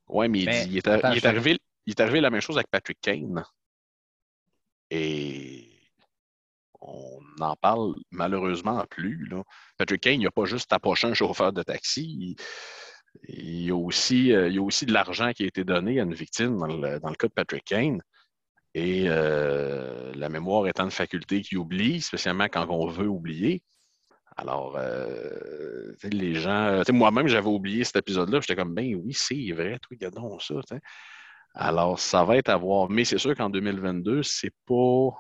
Ouais, 0.08 0.28
mais, 0.28 0.42
il, 0.42 0.78
est, 0.78 0.88
arrivé, 1.26 1.60
il 1.86 1.92
est 1.92 2.00
arrivé 2.02 2.20
la 2.20 2.30
même 2.30 2.42
chose 2.42 2.58
avec 2.58 2.68
Patrick 2.68 3.00
Kane. 3.02 3.44
Et 4.90 5.63
on 6.86 7.20
n'en 7.40 7.56
parle 7.56 7.96
malheureusement 8.12 8.84
plus. 8.90 9.30
Patrick 9.78 10.02
Kane, 10.02 10.22
il 10.22 10.26
n'a 10.26 10.32
pas 10.32 10.46
juste 10.46 10.72
approché 10.74 11.08
un 11.08 11.14
chauffeur 11.14 11.54
de 11.54 11.64
taxi. 11.64 12.36
Il, 13.28 13.62
y 13.62 13.72
a 13.72 13.76
aussi, 13.76 14.34
euh, 14.34 14.50
il 14.50 14.56
y 14.56 14.58
a 14.58 14.62
aussi 14.62 14.86
de 14.86 14.94
l'argent 14.94 15.32
qui 15.34 15.44
a 15.44 15.48
été 15.48 15.64
donné 15.64 16.00
à 16.00 16.04
une 16.04 16.14
victime 16.14 16.58
dans 16.58 16.68
le, 16.68 17.16
cas 17.16 17.28
de 17.28 17.34
Patrick 17.34 17.64
Kane. 17.66 18.02
Et 18.74 19.06
euh, 19.08 20.12
la 20.16 20.30
mémoire 20.30 20.68
étant 20.68 20.86
une 20.86 20.92
faculté 20.92 21.42
qui 21.42 21.58
oublie, 21.58 22.02
spécialement 22.02 22.46
quand 22.46 22.68
on 22.70 22.88
veut 22.88 23.08
oublier. 23.08 23.62
Alors, 24.36 24.76
euh, 24.78 25.94
les 26.04 26.34
gens. 26.34 26.82
Moi-même, 26.92 27.28
j'avais 27.28 27.48
oublié 27.48 27.84
cet 27.84 27.98
épisode-là. 27.98 28.40
J'étais 28.42 28.56
comme, 28.56 28.74
ben 28.74 28.96
oui, 28.96 29.14
c'est 29.14 29.52
vrai, 29.52 29.78
toi, 29.80 29.90
regardons 29.92 30.40
ça. 30.40 30.56
Alors, 31.54 32.00
ça 32.00 32.24
va 32.24 32.38
être 32.38 32.50
à 32.50 32.58
voir. 32.58 32.90
Mais 32.90 33.06
c'est 33.06 33.20
sûr 33.20 33.36
qu'en 33.36 33.52
2022, 33.52 34.24
c'est 34.24 34.54
pas. 34.66 35.12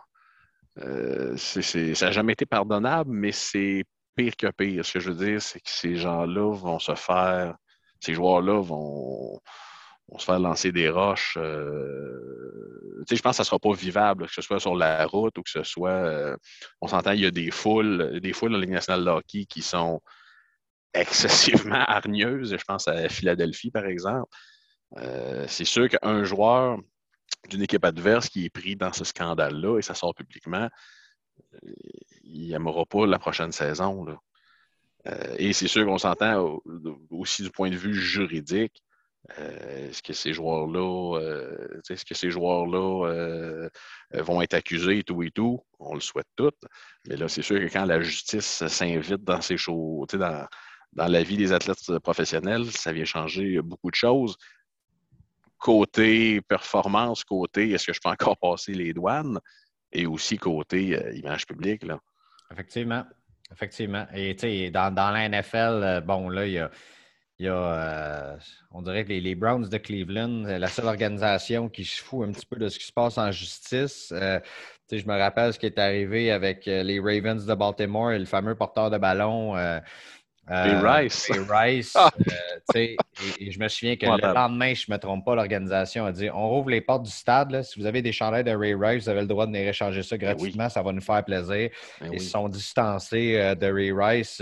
Euh, 0.79 1.37
ça 1.37 2.05
n'a 2.05 2.11
jamais 2.11 2.33
été 2.33 2.45
pardonnable, 2.45 3.11
mais 3.11 3.31
c'est 3.31 3.83
pire 4.15 4.35
que 4.35 4.47
pire. 4.51 4.85
Ce 4.85 4.93
que 4.93 4.99
je 4.99 5.11
veux 5.11 5.25
dire, 5.25 5.41
c'est 5.41 5.59
que 5.59 5.69
ces 5.69 5.95
gens-là 5.95 6.53
vont 6.55 6.79
se 6.79 6.95
faire. 6.95 7.55
Ces 7.99 8.13
joueurs-là 8.13 8.61
vont 8.61 9.39
on 10.09 10.19
se 10.19 10.25
faire 10.25 10.39
lancer 10.39 10.71
des 10.71 10.89
roches. 10.89 11.37
Euh, 11.37 13.03
je 13.09 13.21
pense 13.21 13.31
que 13.31 13.37
ça 13.37 13.43
ne 13.43 13.45
sera 13.45 13.59
pas 13.59 13.73
vivable, 13.73 14.27
que 14.27 14.33
ce 14.33 14.41
soit 14.41 14.59
sur 14.59 14.75
la 14.75 15.05
route 15.05 15.37
ou 15.37 15.41
que 15.43 15.49
ce 15.49 15.63
soit. 15.63 15.91
Euh, 15.91 16.37
on 16.81 16.87
s'entend, 16.87 17.11
il 17.11 17.21
y 17.21 17.25
a 17.25 17.31
des 17.31 17.51
foules, 17.51 18.19
des 18.21 18.33
foules 18.33 18.51
la 18.51 18.59
Ligue 18.59 18.71
nationale 18.71 19.05
de 19.05 19.09
hockey 19.09 19.45
qui 19.45 19.61
sont 19.61 20.01
excessivement 20.93 21.83
hargneuses. 21.87 22.55
Je 22.57 22.63
pense 22.65 22.87
à 22.87 23.09
Philadelphie, 23.09 23.71
par 23.71 23.85
exemple. 23.85 24.29
Euh, 24.97 25.45
c'est 25.47 25.65
sûr 25.65 25.89
qu'un 25.89 26.23
joueur 26.23 26.77
d'une 27.49 27.61
équipe 27.61 27.85
adverse 27.85 28.29
qui 28.29 28.45
est 28.45 28.49
pris 28.49 28.75
dans 28.75 28.93
ce 28.93 29.03
scandale-là 29.03 29.77
et 29.77 29.81
ça 29.81 29.93
sort 29.93 30.15
publiquement, 30.15 30.69
il 32.23 32.49
n'aimera 32.49 32.85
pas 32.85 33.05
la 33.05 33.19
prochaine 33.19 33.51
saison. 33.51 34.05
et 35.37 35.53
c'est 35.53 35.67
sûr 35.67 35.85
qu'on 35.85 35.97
s'entend 35.97 36.59
aussi 37.09 37.43
du 37.43 37.51
point 37.51 37.69
de 37.69 37.75
vue 37.75 37.95
juridique 37.95 38.83
euh, 39.39 39.89
est-ce 39.89 40.03
que 40.03 40.13
ces 40.13 40.33
joueurs-là, 40.33 41.17
euh, 41.19 41.81
est-ce 41.89 42.05
que 42.05 42.13
ces 42.13 42.29
joueurs-là 42.29 43.07
euh, 43.07 43.69
vont 44.13 44.41
être 44.41 44.53
accusés 44.53 44.99
et 44.99 45.03
tout 45.03 45.23
et 45.23 45.31
tout? 45.31 45.61
On 45.79 45.93
le 45.93 46.01
souhaite 46.01 46.27
tout. 46.35 46.51
Mais 47.07 47.15
là, 47.15 47.27
c'est 47.29 47.41
sûr 47.41 47.59
que 47.59 47.71
quand 47.71 47.85
la 47.85 48.01
justice 48.01 48.65
s'invite 48.67 49.23
dans 49.23 49.41
ces 49.41 49.57
choses, 49.57 50.07
dans, 50.07 50.45
dans 50.93 51.07
la 51.07 51.23
vie 51.23 51.37
des 51.37 51.53
athlètes 51.53 51.99
professionnels, 51.99 52.69
ça 52.71 52.91
vient 52.91 53.05
changer 53.05 53.61
beaucoup 53.61 53.91
de 53.91 53.95
choses. 53.95 54.35
Côté 55.63 56.41
performance, 56.41 57.23
côté 57.23 57.71
est-ce 57.71 57.87
que 57.87 57.93
je 57.93 57.99
peux 58.03 58.09
encore 58.09 58.37
passer 58.37 58.73
les 58.73 58.93
douanes? 58.93 59.39
Et 59.93 60.05
aussi 60.05 60.37
côté 60.37 60.99
image 61.15 61.45
publique. 61.45 61.83
Là. 61.83 61.99
Effectivement. 62.51 63.05
Effectivement. 63.51 64.05
Et 64.13 64.71
dans, 64.71 64.93
dans 64.93 65.11
la 65.11 65.29
NFL, 65.29 66.03
bon, 66.05 66.27
là, 66.27 66.47
il 66.47 66.53
y 66.53 66.59
a 66.59 66.69
euh, 67.51 68.37
on 68.71 68.81
dirait 68.81 69.05
que 69.05 69.13
les, 69.13 69.35
Browns 69.35 69.67
de 69.67 69.77
Cleveland, 69.77 70.43
la 70.43 70.67
seule 70.67 70.85
organisation 70.85 71.69
qui 71.69 71.85
se 71.85 72.01
fout 72.01 72.27
un 72.27 72.31
petit 72.31 72.45
peu 72.45 72.57
de 72.57 72.69
ce 72.69 72.79
qui 72.79 72.85
se 72.85 72.93
passe 72.93 73.17
en 73.17 73.31
justice. 73.31 74.11
Euh, 74.15 74.39
je 74.91 75.05
me 75.07 75.17
rappelle 75.17 75.53
ce 75.53 75.59
qui 75.59 75.65
est 75.65 75.79
arrivé 75.79 76.31
avec 76.31 76.67
euh, 76.67 76.83
les 76.83 76.99
Ravens 76.99 77.45
de 77.45 77.53
Baltimore 77.55 78.11
et 78.11 78.19
le 78.19 78.25
fameux 78.25 78.55
porteur 78.55 78.91
de 78.91 78.97
ballon 78.97 79.55
Ray 80.47 80.75
Rice. 80.75 81.31
Ray 81.31 81.75
Rice. 81.75 81.95
Ah! 82.75 82.77
et, 82.79 82.97
je 83.51 83.59
me 83.59 83.67
souviens 83.67 83.95
que 83.97 84.05
le 84.05 84.33
lendemain, 84.33 84.73
je 84.73 84.85
ne 84.89 84.95
me 84.95 84.99
trompe 84.99 85.25
pas, 85.25 85.35
l'organisation 85.35 86.05
a 86.05 86.11
dit 86.11 86.29
on 86.29 86.49
rouvre 86.49 86.69
les 86.69 86.81
portes 86.81 87.03
du 87.03 87.11
stade. 87.11 87.61
si 87.63 87.79
vous 87.79 87.85
avez 87.85 88.01
des 88.01 88.11
chandelles 88.11 88.45
de 88.45 88.55
Ray 88.55 88.73
Rice, 88.73 89.03
vous 89.03 89.09
avez 89.09 89.21
le 89.21 89.27
droit 89.27 89.45
de 89.45 89.51
venir 89.51 89.67
échanger 89.67 90.01
ça 90.01 90.17
ben 90.17 90.27
gratuitement. 90.27 90.69
Ça 90.69 90.81
va 90.81 90.91
nous 90.91 91.01
faire 91.01 91.23
plaisir. 91.23 91.69
Ben 91.99 92.13
Ils 92.13 92.21
se 92.21 92.29
sont 92.29 92.47
distancés 92.47 93.55
de 93.55 93.71
Ray 93.71 93.91
Rice 93.91 94.37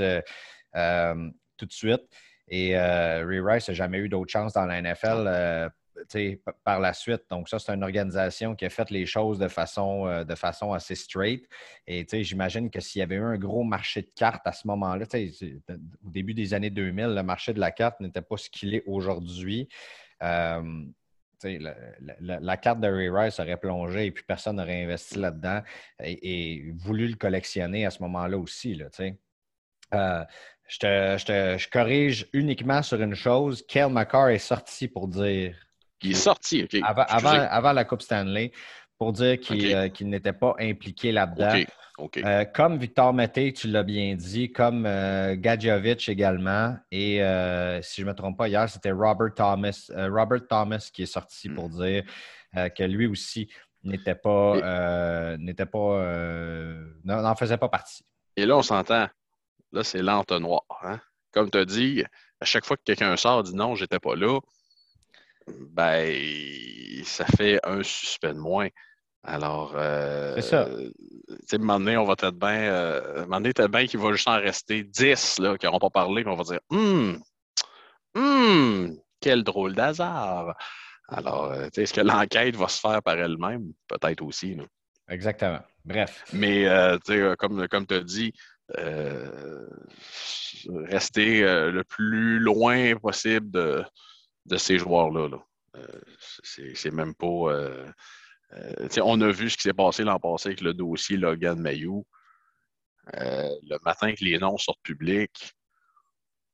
tout 1.58 1.66
de 1.66 1.72
suite. 1.72 2.04
Et 2.47 2.78
Ray 2.78 3.39
Rice 3.39 3.68
n'a 3.68 3.74
jamais 3.74 3.97
eu 3.97 4.10
d'autre 4.10 4.32
chance 4.32 4.54
dans 4.54 4.66
la 4.66 4.82
NFL 4.82 5.72
par 6.64 6.80
la 6.80 6.93
suite. 6.93 7.24
Donc, 7.30 7.49
ça, 7.49 7.60
c'est 7.60 7.74
une 7.74 7.84
organisation 7.84 8.56
qui 8.56 8.66
a 8.66 8.70
fait 8.70 8.89
les 8.89 9.06
choses 9.06 9.39
de 9.39 9.47
façon, 9.47 10.08
euh, 10.08 10.24
de 10.24 10.36
façon 10.36 10.74
assez 10.74 10.95
straight. 10.95 11.47
Et 11.88 12.06
j'imagine 12.24 12.70
que 12.70 12.80
s'il 12.80 12.99
y 12.99 13.04
avait 13.04 13.16
eu 13.16 13.24
un 13.24 13.38
gros 13.38 13.64
marché 13.64 14.02
de 14.02 14.12
cartes 14.16 14.45
à 14.45 14.54
ce 14.54 14.68
moment-là, 14.68 15.06
au 15.14 16.10
début 16.10 16.34
des 16.34 16.54
années 16.54 16.70
2000, 16.70 17.08
le 17.08 17.24
marché 17.24 17.54
de 17.54 17.60
la 17.60 17.72
carte 17.72 17.99
n'était 17.99 18.22
pas 18.22 18.38
ce 18.38 18.49
qu'il 18.49 18.74
est 18.76 18.84
aujourd'hui. 18.86 19.68
Euh, 20.24 20.86
la, 21.43 22.58
carte 22.58 22.80
de 22.80 22.88
Ray 22.88 23.10
Rice 23.10 23.39
aurait 23.39 23.58
plongé 23.58 24.06
et 24.06 24.12
puis 24.12 24.24
personne 24.24 24.58
n'aurait 24.58 24.84
investi 24.84 25.18
là-dedans 25.18 25.62
et, 25.99 26.72
voulu 26.76 27.08
le 27.08 27.16
collectionner 27.16 27.86
à 27.86 27.89
ce 27.89 28.02
moment-là 28.04 28.38
aussi. 28.38 28.76
Là, 28.76 28.88
euh, 29.93 30.24
je, 30.68 31.58
je, 31.58 31.70
corrige 31.70 32.28
uniquement 32.34 32.82
sur 32.82 33.02
une 33.02 33.16
chose. 33.16 33.66
Kel 33.68 33.89
McCarr 33.89 34.30
est 34.30 34.38
sorti 34.38 34.88
pour 34.88 35.08
dire 35.08 35.56
il 36.04 36.12
est 36.12 36.16
sorti. 36.16 36.68
Avant, 36.84 37.74
la 37.74 37.86
Coupe 37.86 38.02
Stanley, 38.02 38.52
pour 38.97 39.14
dire 39.14 39.39
qu'il 39.39 39.74
euh, 39.76 39.89
n'était 40.02 40.34
pas 40.34 40.54
impliqué 40.60 41.12
là-dedans. 41.12 41.64
Euh, 42.18 42.45
comme 42.45 42.78
Victor 42.78 43.14
Mété, 43.14 43.52
tu 43.52 43.68
l'as 43.68 43.84
bien 43.84 44.16
dit, 44.16 44.52
comme 44.52 44.86
euh, 44.86 45.36
Gadjovic 45.38 46.08
également, 46.08 46.76
et 46.91 47.16
si 47.82 48.02
je 48.02 48.06
ne 48.06 48.12
me 48.12 48.14
trompe 48.14 48.38
pas, 48.38 48.47
hier, 48.47 48.70
c'était 48.70 48.91
Robert 48.91 49.34
Thomas, 49.36 49.89
Robert 49.95 50.47
Thomas 50.47 50.89
qui 50.93 51.04
est 51.04 51.08
sorti 51.08 51.49
pour 51.49 51.70
hmm. 51.70 51.84
dire 51.84 52.04
que 52.76 52.84
lui 52.84 53.08
aussi 53.08 53.49
n'était 53.84 54.16
pas, 54.16 55.38
n'était 55.38 55.66
pas, 55.66 56.06
n'en 57.04 57.36
faisait 57.36 57.58
pas 57.58 57.70
partie. 57.70 58.06
Et 58.36 58.45
là, 58.45 58.58
on 58.58 58.62
s'entend. 58.62 59.08
Là, 59.72 59.84
c'est 59.84 60.02
l'entonnoir. 60.02 60.64
Hein? 60.84 60.99
Comme 61.32 61.49
tu 61.49 61.58
as 61.58 61.66
dit, 61.66 62.04
à 62.39 62.45
chaque 62.45 62.66
fois 62.66 62.78
que 62.78 62.84
quelqu'un 62.84 63.16
sort, 63.18 63.43
dit 63.43 63.56
non, 63.56 63.76
j'étais 63.76 63.99
pas 63.99 64.16
là 64.16 64.39
ben, 65.48 66.14
ça 67.04 67.26
fait 67.26 67.60
un 67.64 67.84
suspect 67.84 68.34
de 68.34 68.39
moins. 68.39 68.70
Alors, 69.24 69.74
euh, 69.76 70.34
c'est 70.36 70.42
ça. 70.42 70.68
Tu 70.68 71.36
sais, 71.46 71.58
un 71.58 71.60
moment 71.60 72.02
on 72.02 72.06
va 72.06 72.14
être 72.14 72.32
bien. 72.32 72.72
Euh, 72.72 73.22
un 73.22 73.26
moment 73.26 73.42
donné, 73.42 73.54
bien 73.70 73.86
qu'il 73.86 74.00
va 74.00 74.12
juste 74.14 74.28
en 74.28 74.39
rester 74.39 74.84
10 74.84 75.39
là, 75.39 75.58
qui 75.58 75.66
n'auront 75.66 75.80
pas 75.80 75.92
parlé, 75.92 76.24
puis 76.24 76.34
on 76.34 76.36
va 76.36 76.44
dire 76.44 76.60
Hum, 76.70 77.22
hum, 78.16 78.98
quel 79.20 79.44
drôle 79.44 79.76
d'hasard. 79.76 80.56
Alors, 81.08 81.52
euh, 81.52 81.68
est-ce 81.76 81.94
que 81.94 82.02
l'enquête 82.02 82.56
va 82.56 82.68
se 82.68 82.80
faire 82.80 83.04
par 83.04 83.20
elle-même? 83.20 83.74
Peut-être 83.88 84.24
aussi. 84.24 84.58
Exactement. 85.08 85.60
Bref. 85.86 86.24
Mais, 86.34 86.68
euh, 86.68 86.98
comme, 87.38 87.68
comme 87.68 87.86
tu 87.86 87.94
as 87.94 88.02
dit, 88.02 88.34
rester 90.88 91.42
le 91.42 91.84
plus 91.84 92.39
loin 92.39 92.96
possible 92.96 93.52
de, 93.52 93.84
de 94.46 94.58
ces 94.58 94.78
joueurs-là. 94.78 95.30
Euh, 95.78 95.88
c'est 96.44 96.92
même 96.92 97.16
pas. 97.16 97.26
Euh, 97.28 97.88
euh, 98.54 98.88
on 99.04 99.22
a 99.22 99.32
vu 99.32 99.50
ce 99.50 99.56
qui 99.56 99.64
s'est 99.64 99.74
passé 99.74 100.04
l'an 100.04 100.20
passé 100.20 100.50
avec 100.50 100.62
le 100.62 100.74
dossier 100.74 101.18
Logan 101.18 101.60
Mayou. 101.60 102.06
le 103.14 103.78
matin 103.84 104.14
que 104.14 104.24
les 104.24 104.38
noms 104.39 104.58
sortent 104.58 104.84
publics, 104.84 105.54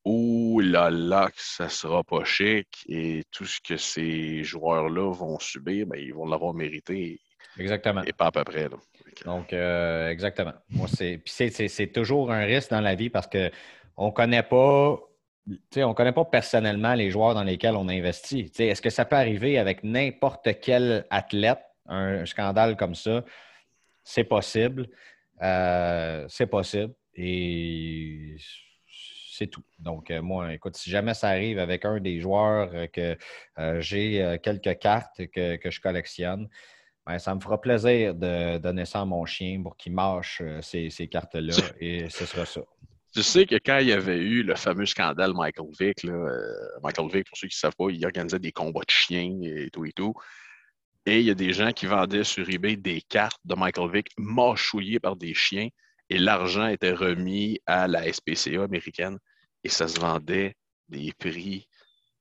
ou 0.05 0.59
là, 0.61 0.89
là, 0.89 1.29
que 1.29 1.41
ça 1.41 1.69
sera 1.69 2.03
pas 2.03 2.23
chic 2.23 2.67
et 2.87 3.23
tout 3.31 3.45
ce 3.45 3.59
que 3.59 3.77
ces 3.77 4.43
joueurs-là 4.43 5.11
vont 5.11 5.39
subir, 5.39 5.87
ben, 5.87 5.99
ils 5.99 6.13
vont 6.13 6.25
l'avoir 6.25 6.53
mérité. 6.53 7.19
Exactement. 7.57 8.03
Et 8.03 8.13
pas 8.13 8.27
à 8.27 8.31
peu 8.31 8.43
près. 8.43 8.69
Donc, 9.25 9.51
exactement. 9.51 10.53
Moi, 10.69 10.87
c'est 10.87 11.91
toujours 11.91 12.31
un 12.31 12.45
risque 12.45 12.69
dans 12.69 12.81
la 12.81 12.93
vie 12.93 13.09
parce 13.09 13.27
qu'on 13.27 14.05
ne 14.05 14.11
connaît 14.11 14.43
pas 14.43 14.99
on 15.77 15.89
ne 15.89 15.93
connaît 15.93 16.11
pas 16.11 16.25
personnellement 16.25 16.93
les 16.93 17.11
joueurs 17.11 17.33
dans 17.33 17.43
lesquels 17.43 17.75
on 17.75 17.87
investit. 17.87 18.51
Est-ce 18.57 18.81
que 18.81 18.89
ça 18.89 19.05
peut 19.05 19.15
arriver 19.15 19.57
avec 19.57 19.83
n'importe 19.83 20.59
quel 20.61 21.05
athlète, 21.09 21.59
un 21.85 22.25
scandale 22.25 22.75
comme 22.75 22.95
ça? 22.95 23.23
C'est 24.03 24.23
possible. 24.23 24.87
Euh, 25.41 26.25
c'est 26.29 26.47
possible. 26.47 26.93
Et 27.15 28.35
c'est 29.31 29.47
tout. 29.47 29.63
Donc, 29.79 30.11
euh, 30.11 30.21
moi, 30.21 30.53
écoute, 30.53 30.75
si 30.75 30.89
jamais 30.89 31.13
ça 31.13 31.29
arrive 31.29 31.59
avec 31.59 31.85
un 31.85 31.99
des 31.99 32.19
joueurs 32.19 32.69
euh, 32.73 32.87
que 32.87 33.17
j'ai 33.79 34.39
quelques 34.41 34.79
cartes 34.79 35.25
que, 35.27 35.59
je 35.63 35.79
collectionne, 35.79 36.49
ben, 37.05 37.19
ça 37.19 37.33
me 37.35 37.39
fera 37.39 37.61
plaisir 37.61 38.15
de 38.15 38.57
donner 38.57 38.85
ça 38.85 39.01
à 39.01 39.05
mon 39.05 39.25
chien 39.25 39.61
pour 39.61 39.77
qu'il 39.77 39.93
mâche 39.93 40.41
ces 40.61 41.07
cartes-là 41.09 41.53
et 41.79 42.09
ce 42.09 42.25
sera 42.25 42.45
ça. 42.45 42.61
Tu 43.17 43.23
sais 43.23 43.47
que 43.47 43.55
quand 43.55 43.79
il 43.79 43.87
y 43.87 43.93
avait 43.93 44.19
eu 44.19 44.43
le 44.43 44.53
fameux 44.53 44.85
scandale 44.85 45.33
Michael 45.33 45.71
Vick, 45.79 46.05
euh, 46.05 46.39
Michael 46.83 47.09
Vick, 47.11 47.27
pour 47.27 47.35
ceux 47.35 47.47
qui 47.47 47.55
ne 47.55 47.59
savent 47.59 47.75
pas, 47.75 47.89
il 47.89 48.05
organisait 48.05 48.37
des 48.37 48.51
combats 48.51 48.85
de 48.85 48.91
chiens 48.91 49.39
et 49.41 49.71
tout 49.71 49.85
et 49.85 49.91
tout. 49.91 50.13
Et 51.07 51.21
il 51.21 51.25
y 51.25 51.31
a 51.31 51.33
des 51.33 51.51
gens 51.51 51.71
qui 51.71 51.87
vendaient 51.87 52.23
sur 52.23 52.47
eBay 52.47 52.75
des 52.75 53.01
cartes 53.01 53.39
de 53.43 53.55
Michael 53.55 53.89
Vick 53.91 54.09
mâchouillées 54.19 54.99
par 54.99 55.15
des 55.15 55.33
chiens 55.33 55.69
et 56.11 56.19
l'argent 56.19 56.67
était 56.67 56.91
remis 56.91 57.59
à 57.65 57.87
la 57.87 58.03
SPCA 58.13 58.65
américaine 58.65 59.17
et 59.63 59.69
ça 59.69 59.87
se 59.87 59.99
vendait 59.99 60.53
des 60.87 61.11
prix 61.17 61.67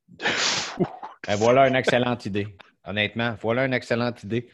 de 0.09 0.25
fou. 0.25 0.87
Ben, 1.27 1.37
voilà 1.37 1.69
une 1.69 1.77
excellente 1.77 2.25
idée. 2.25 2.57
Honnêtement, 2.87 3.37
voilà 3.43 3.67
une 3.67 3.75
excellente 3.75 4.25
idée. 4.25 4.49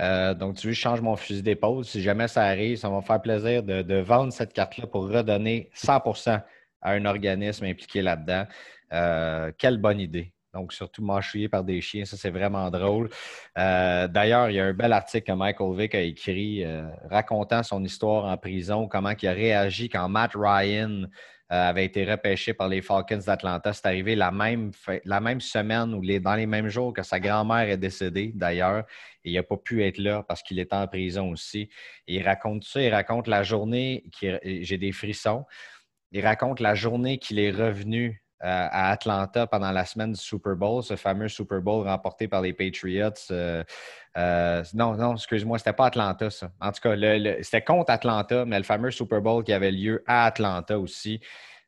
Euh, 0.00 0.34
donc, 0.34 0.56
tu 0.56 0.68
veux, 0.68 0.72
je 0.72 0.80
change 0.80 1.00
mon 1.00 1.16
fusil 1.16 1.42
d'épaule. 1.42 1.84
Si 1.84 2.00
jamais 2.02 2.28
ça 2.28 2.44
arrive, 2.44 2.76
ça 2.76 2.88
va 2.88 2.96
me 2.96 3.02
faire 3.02 3.20
plaisir 3.20 3.62
de, 3.62 4.00
vendre 4.00 4.32
cette 4.32 4.52
carte-là 4.52 4.86
pour 4.86 5.08
redonner 5.08 5.70
100% 5.74 6.42
à 6.80 6.90
un 6.90 7.04
organisme 7.04 7.64
impliqué 7.64 8.02
là-dedans. 8.02 8.46
Euh, 8.92 9.52
quelle 9.56 9.78
bonne 9.78 10.00
idée. 10.00 10.32
Donc, 10.54 10.72
surtout 10.72 11.02
mâchouillé 11.02 11.48
par 11.48 11.64
des 11.64 11.80
chiens, 11.80 12.04
ça 12.04 12.18
c'est 12.18 12.30
vraiment 12.30 12.70
drôle. 12.70 13.08
Euh, 13.56 14.06
d'ailleurs, 14.06 14.50
il 14.50 14.56
y 14.56 14.60
a 14.60 14.66
un 14.66 14.74
bel 14.74 14.92
article 14.92 15.26
que 15.26 15.32
Michael 15.32 15.76
Vick 15.76 15.94
a 15.94 16.00
écrit 16.00 16.62
racontant 17.08 17.62
son 17.62 17.82
histoire 17.84 18.26
en 18.26 18.36
prison, 18.36 18.86
comment 18.86 19.12
il 19.20 19.28
a 19.28 19.32
réagi 19.32 19.88
quand 19.88 20.08
Matt 20.10 20.32
Ryan 20.34 21.04
avait 21.54 21.84
été 21.84 22.10
repêché 22.10 22.54
par 22.54 22.68
les 22.68 22.80
Falcons 22.80 23.20
d'Atlanta. 23.26 23.72
C'est 23.72 23.86
arrivé 23.86 24.14
la 24.14 24.30
même, 24.30 24.72
semaine 24.72 25.94
ou 25.94 26.00
les, 26.00 26.18
dans 26.18 26.34
les 26.34 26.46
mêmes 26.46 26.68
jours 26.68 26.94
que 26.94 27.02
sa 27.02 27.20
grand-mère 27.20 27.68
est 27.68 27.76
décédée, 27.76 28.32
d'ailleurs. 28.34 28.84
Il 29.22 29.34
n'a 29.34 29.42
pas 29.42 29.58
pu 29.58 29.84
être 29.84 29.98
là 29.98 30.24
parce 30.26 30.42
qu'il 30.42 30.58
était 30.58 30.74
en 30.74 30.86
prison 30.86 31.30
aussi. 31.30 31.68
il 32.06 32.22
raconte 32.22 32.64
ça, 32.64 32.80
il 32.80 32.92
raconte 32.92 33.26
la 33.26 33.42
journée, 33.42 34.04
j'ai 34.20 34.78
des 34.78 34.92
frissons. 34.92 35.44
Il 36.10 36.24
raconte 36.24 36.60
la 36.60 36.74
journée 36.74 37.18
qu'il 37.18 37.38
est 37.38 37.50
revenu 37.50 38.10
euh, 38.10 38.21
à 38.42 38.90
Atlanta 38.90 39.46
pendant 39.46 39.70
la 39.70 39.84
semaine 39.84 40.12
du 40.12 40.20
Super 40.20 40.56
Bowl, 40.56 40.82
ce 40.82 40.96
fameux 40.96 41.28
Super 41.28 41.60
Bowl 41.60 41.86
remporté 41.86 42.28
par 42.28 42.42
les 42.42 42.52
Patriots. 42.52 43.10
Euh, 43.30 43.62
non, 44.74 44.96
non, 44.96 45.14
excuse-moi, 45.14 45.58
c'était 45.58 45.72
pas 45.72 45.86
Atlanta, 45.86 46.28
ça. 46.28 46.50
En 46.60 46.72
tout 46.72 46.80
cas, 46.82 46.96
c'était 47.42 47.62
contre 47.62 47.90
Atlanta, 47.92 48.44
mais 48.44 48.58
le 48.58 48.64
fameux 48.64 48.90
Super 48.90 49.20
Bowl 49.20 49.44
qui 49.44 49.52
avait 49.52 49.70
lieu 49.70 50.02
à 50.06 50.26
Atlanta 50.26 50.78
aussi. 50.78 51.20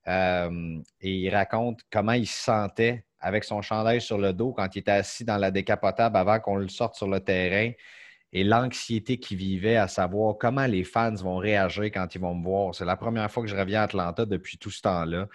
et 0.07 0.83
il 1.01 1.31
raconte 1.31 1.81
comment 1.91 2.13
il 2.13 2.27
se 2.27 2.43
sentait 2.43 3.05
avec 3.25 3.45
son 3.45 3.63
chandail 3.63 4.01
sur 4.01 4.19
le 4.19 4.33
dos 4.33 4.53
quand 4.53 4.77
il 4.77 4.81
était 4.81 4.91
assis 4.91 5.25
dans 5.25 5.39
la 5.39 5.51
décapotable 5.51 6.17
avant 6.17 6.39
qu'on 6.41 6.57
le 6.57 6.69
sorte 6.69 6.95
sur 6.95 7.09
le 7.09 7.21
terrain 7.21 7.73
et 8.35 8.45
l'anxiété 8.45 9.19
qu'il 9.19 9.39
vivait 9.39 9.77
à 9.77 9.89
savoir 9.89 10.37
comment 10.39 10.67
les 10.67 10.85
fans 10.85 11.15
vont 11.15 11.37
réagir 11.37 11.85
quand 11.85 12.15
ils 12.15 12.21
vont 12.21 12.35
me 12.35 12.45
voir. 12.45 12.75
C'est 12.75 12.85
la 12.85 12.97
première 12.97 13.31
fois 13.31 13.43
que 13.43 13.49
je 13.49 13.57
reviens 13.57 13.81
à 13.81 13.85
Atlanta 13.85 14.27
depuis 14.27 14.59
tout 14.59 14.71
ce 14.71 14.83
temps-là. 14.83 15.29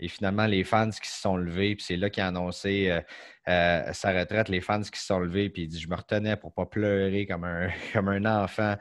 Et 0.00 0.08
finalement, 0.08 0.46
les 0.46 0.62
fans 0.62 0.90
qui 0.90 1.08
se 1.08 1.20
sont 1.20 1.36
levés, 1.36 1.74
puis 1.74 1.84
c'est 1.84 1.96
là 1.96 2.08
qu'il 2.08 2.22
a 2.22 2.28
annoncé 2.28 2.88
euh, 2.88 3.00
euh, 3.48 3.92
sa 3.92 4.12
retraite, 4.12 4.48
les 4.48 4.60
fans 4.60 4.80
qui 4.80 4.98
se 4.98 5.06
sont 5.06 5.18
levés, 5.18 5.50
puis 5.50 5.62
il 5.62 5.68
dit 5.68 5.80
Je 5.80 5.88
me 5.88 5.96
retenais 5.96 6.36
pour 6.36 6.50
ne 6.50 6.54
pas 6.54 6.66
pleurer 6.66 7.26
comme 7.26 7.44
un, 7.44 7.68
comme 7.92 8.08
un 8.08 8.24
enfant 8.24 8.76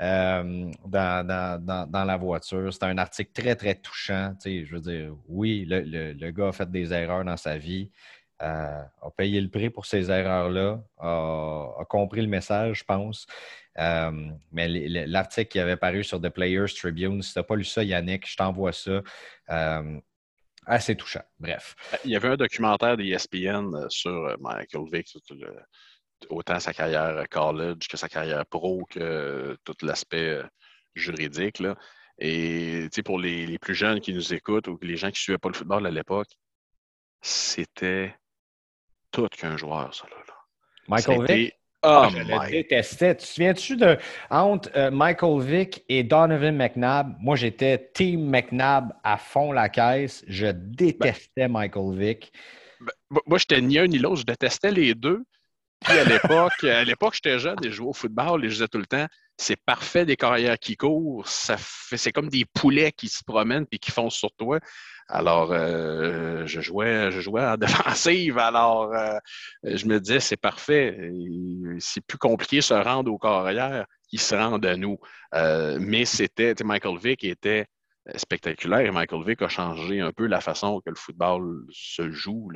euh, 0.00 0.70
dans, 0.86 2.04
la 2.06 2.16
voiture. 2.16 2.72
C'était 2.72 2.86
un 2.86 2.98
article 2.98 3.32
très, 3.32 3.56
très 3.56 3.74
touchant. 3.74 4.34
je 4.44 4.72
veux 4.72 4.80
dire, 4.80 5.12
oui, 5.26 5.64
le, 5.68 6.30
gars 6.30 6.48
a 6.48 6.52
fait 6.52 6.70
des 6.70 6.92
erreurs 6.92 7.24
dans 7.24 7.36
sa 7.36 7.58
vie, 7.58 7.90
a 8.38 8.88
payé 9.16 9.40
le 9.40 9.48
prix 9.50 9.70
pour 9.70 9.86
ces 9.86 10.08
erreurs-là, 10.08 10.80
a, 10.98 11.84
compris 11.88 12.22
le 12.22 12.28
message, 12.28 12.78
je 12.78 12.84
pense. 12.84 13.26
mais 14.52 14.68
l'article 14.68 15.48
qui 15.48 15.58
avait 15.58 15.76
paru 15.76 16.04
sur 16.04 16.20
The 16.20 16.28
Players 16.28 16.72
Tribune, 16.76 17.22
si 17.22 17.32
tu 17.32 17.38
n'as 17.40 17.42
pas 17.42 17.56
lu 17.56 17.64
ça, 17.64 17.82
Yannick, 17.82 18.30
je 18.30 18.36
t'envoie 18.36 18.72
ça 18.72 19.02
assez 20.66 20.96
touchant. 20.96 21.22
Bref. 21.38 21.74
Il 22.04 22.10
y 22.10 22.16
avait 22.16 22.28
un 22.28 22.36
documentaire 22.36 22.96
d'ESPN 22.96 23.74
euh, 23.74 23.88
sur 23.88 24.10
euh, 24.10 24.36
Michael 24.40 24.84
Vick, 24.92 25.16
autant 26.28 26.60
sa 26.60 26.72
carrière 26.72 27.24
college 27.30 27.88
que 27.88 27.96
sa 27.96 28.08
carrière 28.08 28.44
pro, 28.46 28.84
que 28.90 29.56
tout 29.64 29.76
l'aspect 29.82 30.28
euh, 30.28 30.44
juridique. 30.94 31.62
Et 32.18 32.88
pour 33.04 33.18
les, 33.18 33.58
plus 33.58 33.74
jeunes 33.74 34.00
qui 34.00 34.12
nous 34.12 34.34
écoutent 34.34 34.68
ou 34.68 34.78
les 34.82 34.96
gens 34.96 35.08
qui 35.08 35.14
ne 35.14 35.22
suivaient 35.22 35.38
pas 35.38 35.48
le 35.48 35.54
football 35.54 35.86
à 35.86 35.90
l'époque, 35.90 36.28
c'était 37.22 38.14
tout 39.10 39.28
qu'un 39.28 39.56
joueur, 39.56 39.94
ça. 39.94 40.06
Là, 40.08 40.16
Michael 40.88 41.26
Vick? 41.26 41.59
Oh, 41.82 42.06
je 42.12 42.18
le 42.18 42.50
détestais. 42.50 43.16
Tu 43.16 43.22
te 43.22 43.28
souviens-tu 43.28 43.76
de 43.76 43.96
entre 44.28 44.70
euh, 44.76 44.90
Michael 44.90 45.40
Vick 45.40 45.84
et 45.88 46.02
Donovan 46.02 46.54
McNabb? 46.54 47.16
Moi, 47.20 47.36
j'étais 47.36 47.90
Team 47.94 48.28
McNabb 48.28 48.92
à 49.02 49.16
fond 49.16 49.52
la 49.52 49.68
caisse. 49.68 50.22
Je 50.28 50.46
détestais 50.48 51.48
Michael 51.48 51.98
Vick. 51.98 52.32
Ben, 52.80 53.20
moi, 53.26 53.38
j'étais 53.38 53.60
ni 53.62 53.78
un 53.78 53.86
ni 53.86 53.98
l'autre. 53.98 54.20
Je 54.20 54.26
détestais 54.26 54.70
les 54.72 54.94
deux. 54.94 55.24
Puis 55.80 55.96
à 55.96 56.04
l'époque, 56.04 56.64
à 56.64 56.84
l'époque, 56.84 57.14
j'étais 57.14 57.38
jeune 57.38 57.56
et 57.64 57.70
je 57.70 57.76
jouais 57.76 57.88
au 57.88 57.92
football 57.94 58.44
et 58.44 58.48
je 58.48 58.54
disais 58.54 58.68
tout 58.68 58.78
le 58.78 58.86
temps, 58.86 59.06
c'est 59.40 59.56
parfait 59.56 60.04
des 60.04 60.16
carrières 60.16 60.58
qui 60.58 60.76
courent. 60.76 61.26
Ça 61.26 61.56
fait, 61.58 61.96
c'est 61.96 62.12
comme 62.12 62.28
des 62.28 62.44
poulets 62.44 62.92
qui 62.92 63.08
se 63.08 63.24
promènent 63.24 63.66
et 63.72 63.78
qui 63.78 63.90
foncent 63.90 64.16
sur 64.16 64.32
toi. 64.32 64.60
Alors, 65.08 65.50
euh, 65.52 66.46
je, 66.46 66.60
jouais, 66.60 67.10
je 67.10 67.20
jouais 67.20 67.44
en 67.44 67.56
défensive. 67.56 68.38
Alors, 68.38 68.94
euh, 68.94 69.18
je 69.64 69.86
me 69.86 69.98
disais, 69.98 70.20
c'est 70.20 70.36
parfait. 70.36 71.10
C'est 71.78 72.04
plus 72.04 72.18
compliqué 72.18 72.56
de 72.56 72.62
se 72.62 72.74
rendre 72.74 73.10
aux 73.10 73.18
carrières 73.18 73.86
qu'ils 74.08 74.20
se 74.20 74.34
rendent 74.34 74.66
à 74.66 74.76
nous. 74.76 74.98
Euh, 75.34 75.78
mais 75.80 76.04
c'était, 76.04 76.54
Michael 76.62 76.98
Vick 76.98 77.24
était 77.24 77.66
spectaculaire 78.16 78.80
et 78.80 78.90
Michael 78.90 79.24
Vick 79.24 79.40
a 79.42 79.48
changé 79.48 80.00
un 80.00 80.12
peu 80.12 80.26
la 80.26 80.40
façon 80.40 80.80
que 80.84 80.90
le 80.90 80.96
football 80.96 81.64
se 81.72 82.10
joue. 82.10 82.50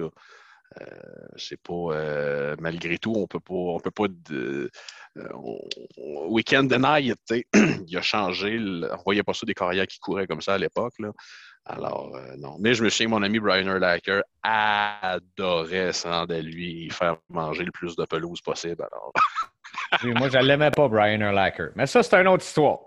C'est 1.36 1.60
pas 1.60 2.56
malgré 2.60 2.98
tout, 2.98 3.14
on 3.16 3.26
peut 3.26 3.40
pas, 3.40 3.54
on 3.54 3.80
peut 3.80 3.90
pas 3.90 4.06
de, 4.08 4.70
we 6.28 6.42
can't 6.44 6.64
deny 6.64 7.10
it, 7.10 7.46
il 7.88 7.96
a 7.96 8.02
changé. 8.02 8.58
on 8.58 9.02
voyait 9.04 9.22
pas 9.22 9.34
ça 9.34 9.46
des 9.46 9.54
carrières 9.54 9.86
qui 9.86 9.98
couraient 9.98 10.26
comme 10.26 10.40
ça 10.40 10.54
à 10.54 10.58
l'époque. 10.58 10.94
Alors, 11.66 12.14
euh, 12.14 12.36
non. 12.36 12.56
Mais 12.60 12.74
je 12.74 12.84
me 12.84 12.90
souviens, 12.90 13.08
mon 13.08 13.22
ami 13.22 13.38
Brian 13.38 13.66
Urlacher 13.66 14.20
adorait 14.42 15.92
se 15.92 16.06
rendre 16.06 16.34
à 16.34 16.40
lui 16.40 16.90
faire 16.90 17.16
manger 17.30 17.64
le 17.64 17.72
plus 17.72 17.96
de 17.96 18.04
pelouse 18.04 18.40
possible. 18.42 18.86
Moi, 20.04 20.28
je 20.28 20.38
ne 20.38 20.44
l'aimais 20.44 20.70
pas, 20.70 20.88
Brian 20.88 21.20
Urlacher. 21.20 21.68
Mais 21.74 21.86
ça, 21.86 22.02
c'est 22.02 22.16
une 22.16 22.28
autre 22.28 22.44
histoire. 22.44 22.80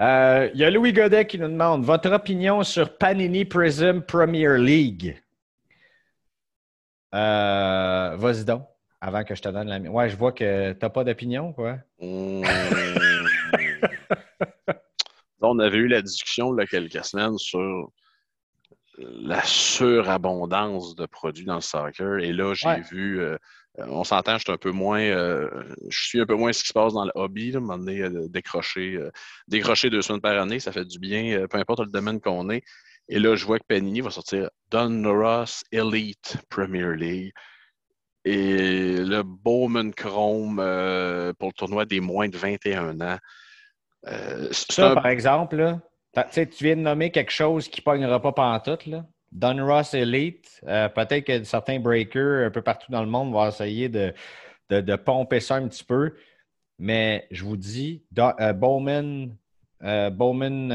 Euh, 0.00 0.50
il 0.52 0.60
y 0.60 0.64
a 0.64 0.70
Louis 0.70 0.92
Godet 0.92 1.26
qui 1.26 1.38
nous 1.38 1.48
demande 1.48 1.84
votre 1.84 2.10
opinion 2.10 2.62
sur 2.62 2.98
Panini 2.98 3.44
Prism 3.44 4.02
Premier 4.02 4.58
League? 4.58 5.16
Euh, 7.16 8.16
vas-y 8.16 8.44
donc, 8.44 8.66
avant 9.00 9.24
que 9.24 9.34
je 9.34 9.42
te 9.42 9.48
donne 9.48 9.68
la 9.68 9.78
mienne. 9.78 9.92
Ouais, 9.92 10.08
je 10.08 10.16
vois 10.16 10.32
que 10.32 10.72
tu 10.72 10.78
n'as 10.80 10.90
pas 10.90 11.04
d'opinion, 11.04 11.52
quoi. 11.52 11.78
Mmh. 12.00 12.44
On 15.40 15.58
avait 15.60 15.78
eu 15.78 15.88
la 15.88 16.02
discussion 16.02 16.54
il 16.54 16.60
y 16.60 16.64
a 16.64 16.66
quelques 16.66 17.04
semaines 17.04 17.38
sur 17.38 17.90
la 18.98 19.42
surabondance 19.44 20.94
de 20.96 21.06
produits 21.06 21.44
dans 21.44 21.56
le 21.56 21.60
soccer. 21.60 22.18
Et 22.18 22.32
là, 22.32 22.54
j'ai 22.54 22.80
vu, 22.90 23.20
euh, 23.20 23.36
on 23.76 24.04
s'entend, 24.04 24.38
je 24.38 24.44
suis 24.44 24.52
un 24.52 24.56
peu 24.56 24.70
moins, 24.70 25.00
euh, 25.00 25.48
je 25.88 26.04
suis 26.04 26.20
un 26.20 26.26
peu 26.26 26.34
moins 26.34 26.52
ce 26.52 26.62
qui 26.62 26.68
se 26.68 26.72
passe 26.72 26.94
dans 26.94 27.04
le 27.04 27.12
hobby. 27.14 27.52
Là, 27.52 27.60
donné, 27.60 28.00
euh, 28.00 28.28
décrocher, 28.28 28.98
décrocher 29.48 29.90
deux 29.90 30.02
semaines 30.02 30.20
par 30.20 30.40
année, 30.40 30.60
ça 30.60 30.72
fait 30.72 30.84
du 30.84 30.98
bien, 30.98 31.46
peu 31.48 31.58
importe 31.58 31.80
le 31.80 31.86
domaine 31.86 32.20
qu'on 32.20 32.50
est. 32.50 32.62
Et 33.08 33.18
là, 33.18 33.36
je 33.36 33.44
vois 33.44 33.58
que 33.58 33.64
Panini 33.66 34.00
va 34.00 34.10
sortir 34.10 34.50
Don 34.70 35.02
Ross 35.04 35.62
Elite 35.70 36.38
Premier 36.48 36.94
League. 36.96 37.32
Et 38.24 38.96
le 38.96 39.22
Bowman 39.22 39.92
Chrome 39.92 40.56
pour 41.38 41.48
le 41.48 41.52
tournoi 41.52 41.84
des 41.84 42.00
moins 42.00 42.28
de 42.28 42.36
21 42.36 43.00
ans. 43.00 43.18
ça, 44.50 44.94
par 44.94 45.06
exemple, 45.06 45.56
là, 45.56 45.80
tu 46.32 46.64
viens 46.64 46.76
de 46.76 46.80
nommer 46.80 47.12
quelque 47.12 47.30
chose 47.30 47.68
qui 47.68 47.80
ne 47.80 47.84
pognera 47.84 48.20
pas 48.20 48.32
pantoute, 48.32 48.86
là. 48.86 49.04
Don 49.32 49.66
Ross 49.66 49.92
Elite, 49.94 50.62
euh, 50.66 50.88
peut-être 50.88 51.24
que 51.24 51.44
certains 51.44 51.78
breakers 51.78 52.46
un 52.46 52.50
peu 52.50 52.62
partout 52.62 52.90
dans 52.90 53.02
le 53.02 53.08
monde 53.08 53.32
vont 53.32 53.46
essayer 53.46 53.88
de, 53.88 54.14
de, 54.70 54.96
pomper 54.96 55.40
ça 55.40 55.56
un 55.56 55.68
petit 55.68 55.84
peu. 55.84 56.14
Mais 56.78 57.26
je 57.30 57.44
vous 57.44 57.56
dis, 57.56 58.04
euh, 58.18 58.52
Bowman, 58.52 59.36
euh, 59.82 60.10
Bowman, 60.10 60.68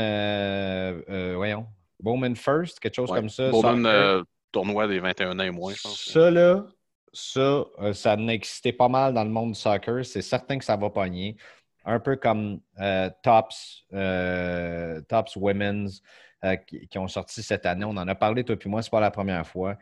voyons, 1.36 1.66
Bowman 2.02 2.36
First, 2.36 2.80
quelque 2.80 2.96
chose 2.96 3.12
comme 3.12 3.30
ça. 3.30 3.50
Bowman 3.50 4.24
tournoi 4.52 4.88
des 4.88 5.00
21 5.00 5.40
ans 5.40 5.44
et 5.44 5.50
moins, 5.50 5.74
je 5.74 5.82
pense. 5.82 6.06
Ça, 6.12 6.30
là, 6.30 6.66
ça, 7.14 7.66
ça 7.94 8.16
n'existait 8.18 8.74
pas 8.74 8.90
mal 8.90 9.14
dans 9.14 9.24
le 9.24 9.30
monde 9.30 9.54
du 9.54 9.60
soccer. 9.60 10.06
C'est 10.06 10.22
certain 10.22 10.58
que 10.58 10.66
ça 10.66 10.76
va 10.76 10.90
pogner 10.90 11.38
un 11.86 12.00
peu 12.00 12.16
comme 12.16 12.60
euh, 12.80 13.10
Tops, 13.24 13.86
euh, 13.94 15.02
Tops 15.08 15.36
Women's 15.36 16.02
euh, 16.44 16.56
qui, 16.56 16.98
ont 16.98 17.08
sorti 17.08 17.42
cette 17.44 17.66
année. 17.66 17.86
On 17.86 17.98
en 17.98 18.08
a 18.08 18.16
parlé, 18.16 18.44
toi 18.44 18.56
et 18.64 18.70
moi, 18.70 18.82
ce 18.82 18.88
n'est 18.88 18.92
pas 18.92 19.00
la 19.00 19.12
première 19.12 19.46
fois. 19.46 19.78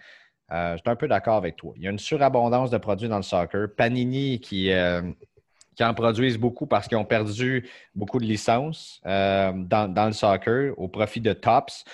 je 0.49 0.77
suis 0.77 0.89
un 0.89 0.95
peu 0.95 1.07
d'accord 1.07 1.35
avec 1.35 1.55
toi. 1.55 1.73
Il 1.75 1.83
y 1.83 1.87
a 1.87 1.91
une 1.91 1.99
surabondance 1.99 2.69
de 2.69 2.77
produits 2.77 3.09
dans 3.09 3.17
le 3.17 3.23
soccer. 3.23 3.67
Panini 3.75 4.39
qui, 4.39 4.71
qui 5.79 5.85
en 5.85 5.93
produisent 5.93 6.37
beaucoup 6.37 6.67
parce 6.67 6.89
qu'ils 6.89 6.97
ont 6.97 7.05
perdu 7.05 7.65
beaucoup 7.95 8.19
de 8.19 8.25
licences 8.25 8.99
dans, 9.05 9.87
dans, 9.93 10.07
le 10.07 10.11
soccer 10.11 10.73
au 10.75 10.89
profit 10.89 11.21
de 11.21 11.31
Tops. 11.31 11.85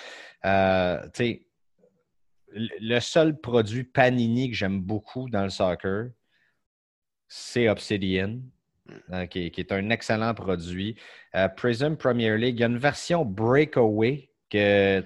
le 0.42 0.98
seul 2.98 3.40
produit 3.40 3.84
Panini 3.84 4.50
que 4.50 4.56
j'aime 4.56 4.80
beaucoup 4.80 5.30
dans 5.30 5.44
le 5.44 5.50
soccer, 5.50 6.08
c'est 7.28 7.68
Obsidian. 7.68 8.40
Euh, 9.12 9.26
qui, 9.26 9.52
est 9.56 9.72
un 9.72 9.90
excellent 9.90 10.34
produit. 10.34 10.96
Euh, 11.36 11.48
Prism 11.48 11.94
Premier 11.96 12.36
League, 12.36 12.56
il 12.56 12.60
y 12.60 12.64
a 12.64 12.66
une 12.66 12.78
version 12.78 13.24
Breakaway 13.24 14.30
que, 14.50 15.00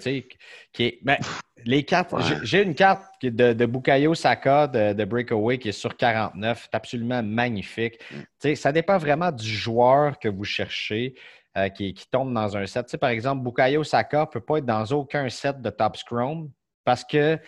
qui 0.73 0.85
est. 0.85 0.99
Ben, 1.03 1.19
les 1.65 1.85
cartes, 1.85 2.15
j'ai 2.43 2.63
une 2.63 2.75
carte 2.75 3.05
de, 3.23 3.53
de 3.53 3.67
Bukayo 3.67 4.15
Saka 4.15 4.67
de, 4.67 5.05
Breakaway 5.05 5.59
qui 5.59 5.69
est 5.69 5.73
sur 5.73 5.97
49. 5.97 6.63
C'est 6.63 6.75
absolument 6.75 7.23
magnifique. 7.23 7.99
Mm. 8.43 8.55
Ça 8.55 8.73
dépend 8.73 8.99
vraiment 8.99 9.31
du 9.31 9.49
joueur 9.49 10.19
que 10.19 10.29
vous 10.29 10.45
cherchez. 10.45 11.15
Euh, 11.59 11.69
qui, 11.69 11.93
tombe 12.13 12.33
dans 12.33 12.57
un 12.57 12.65
set. 12.65 12.97
par 12.97 13.11
exemple, 13.11 13.43
Bukayo 13.43 13.83
Saka 13.83 14.21
ne 14.21 14.27
peut 14.27 14.41
pas 14.41 14.59
être 14.59 14.67
dans 14.67 14.85
aucun 14.93 15.29
set 15.29 15.61
de 15.61 15.69
Top 15.71 15.97
Scrum 15.97 16.49
parce 16.85 17.05
que 17.05 17.41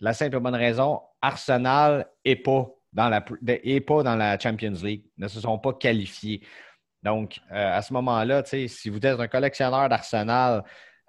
la 0.00 0.12
simple 0.12 0.38
bonne 0.38 0.54
raison, 0.54 1.00
Arsenal 1.22 2.06
n'est 2.26 2.36
pas 2.36 2.68
dans 2.92 3.08
la, 3.08 3.24
et 3.46 3.80
pas 3.80 4.02
dans 4.02 4.16
la 4.16 4.38
Champions 4.38 4.74
League, 4.82 5.04
ne 5.16 5.28
se 5.28 5.40
sont 5.40 5.58
pas 5.58 5.72
qualifiés. 5.72 6.42
Donc, 7.02 7.40
euh, 7.50 7.76
à 7.76 7.80
ce 7.80 7.94
moment-là, 7.94 8.42
si 8.44 8.88
vous 8.90 8.98
êtes 8.98 9.18
un 9.18 9.28
collectionneur 9.28 9.88
d'Arsenal, 9.88 10.62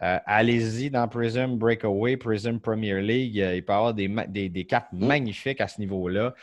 euh, 0.04 0.20
allez-y 0.26 0.90
dans 0.92 1.08
Prism 1.08 1.58
Breakaway, 1.58 2.18
Prism 2.18 2.60
Premier 2.60 3.02
League. 3.02 3.40
Euh, 3.40 3.56
il 3.56 3.66
peut 3.66 3.74
y 3.74 3.76
avoir 3.76 3.94
des, 3.94 4.50
des, 4.50 4.66
cartes 4.66 4.92
mm. 4.92 5.06
magnifiques 5.06 5.62
à 5.62 5.68
ce 5.68 5.80
niveau-là. 5.80 6.34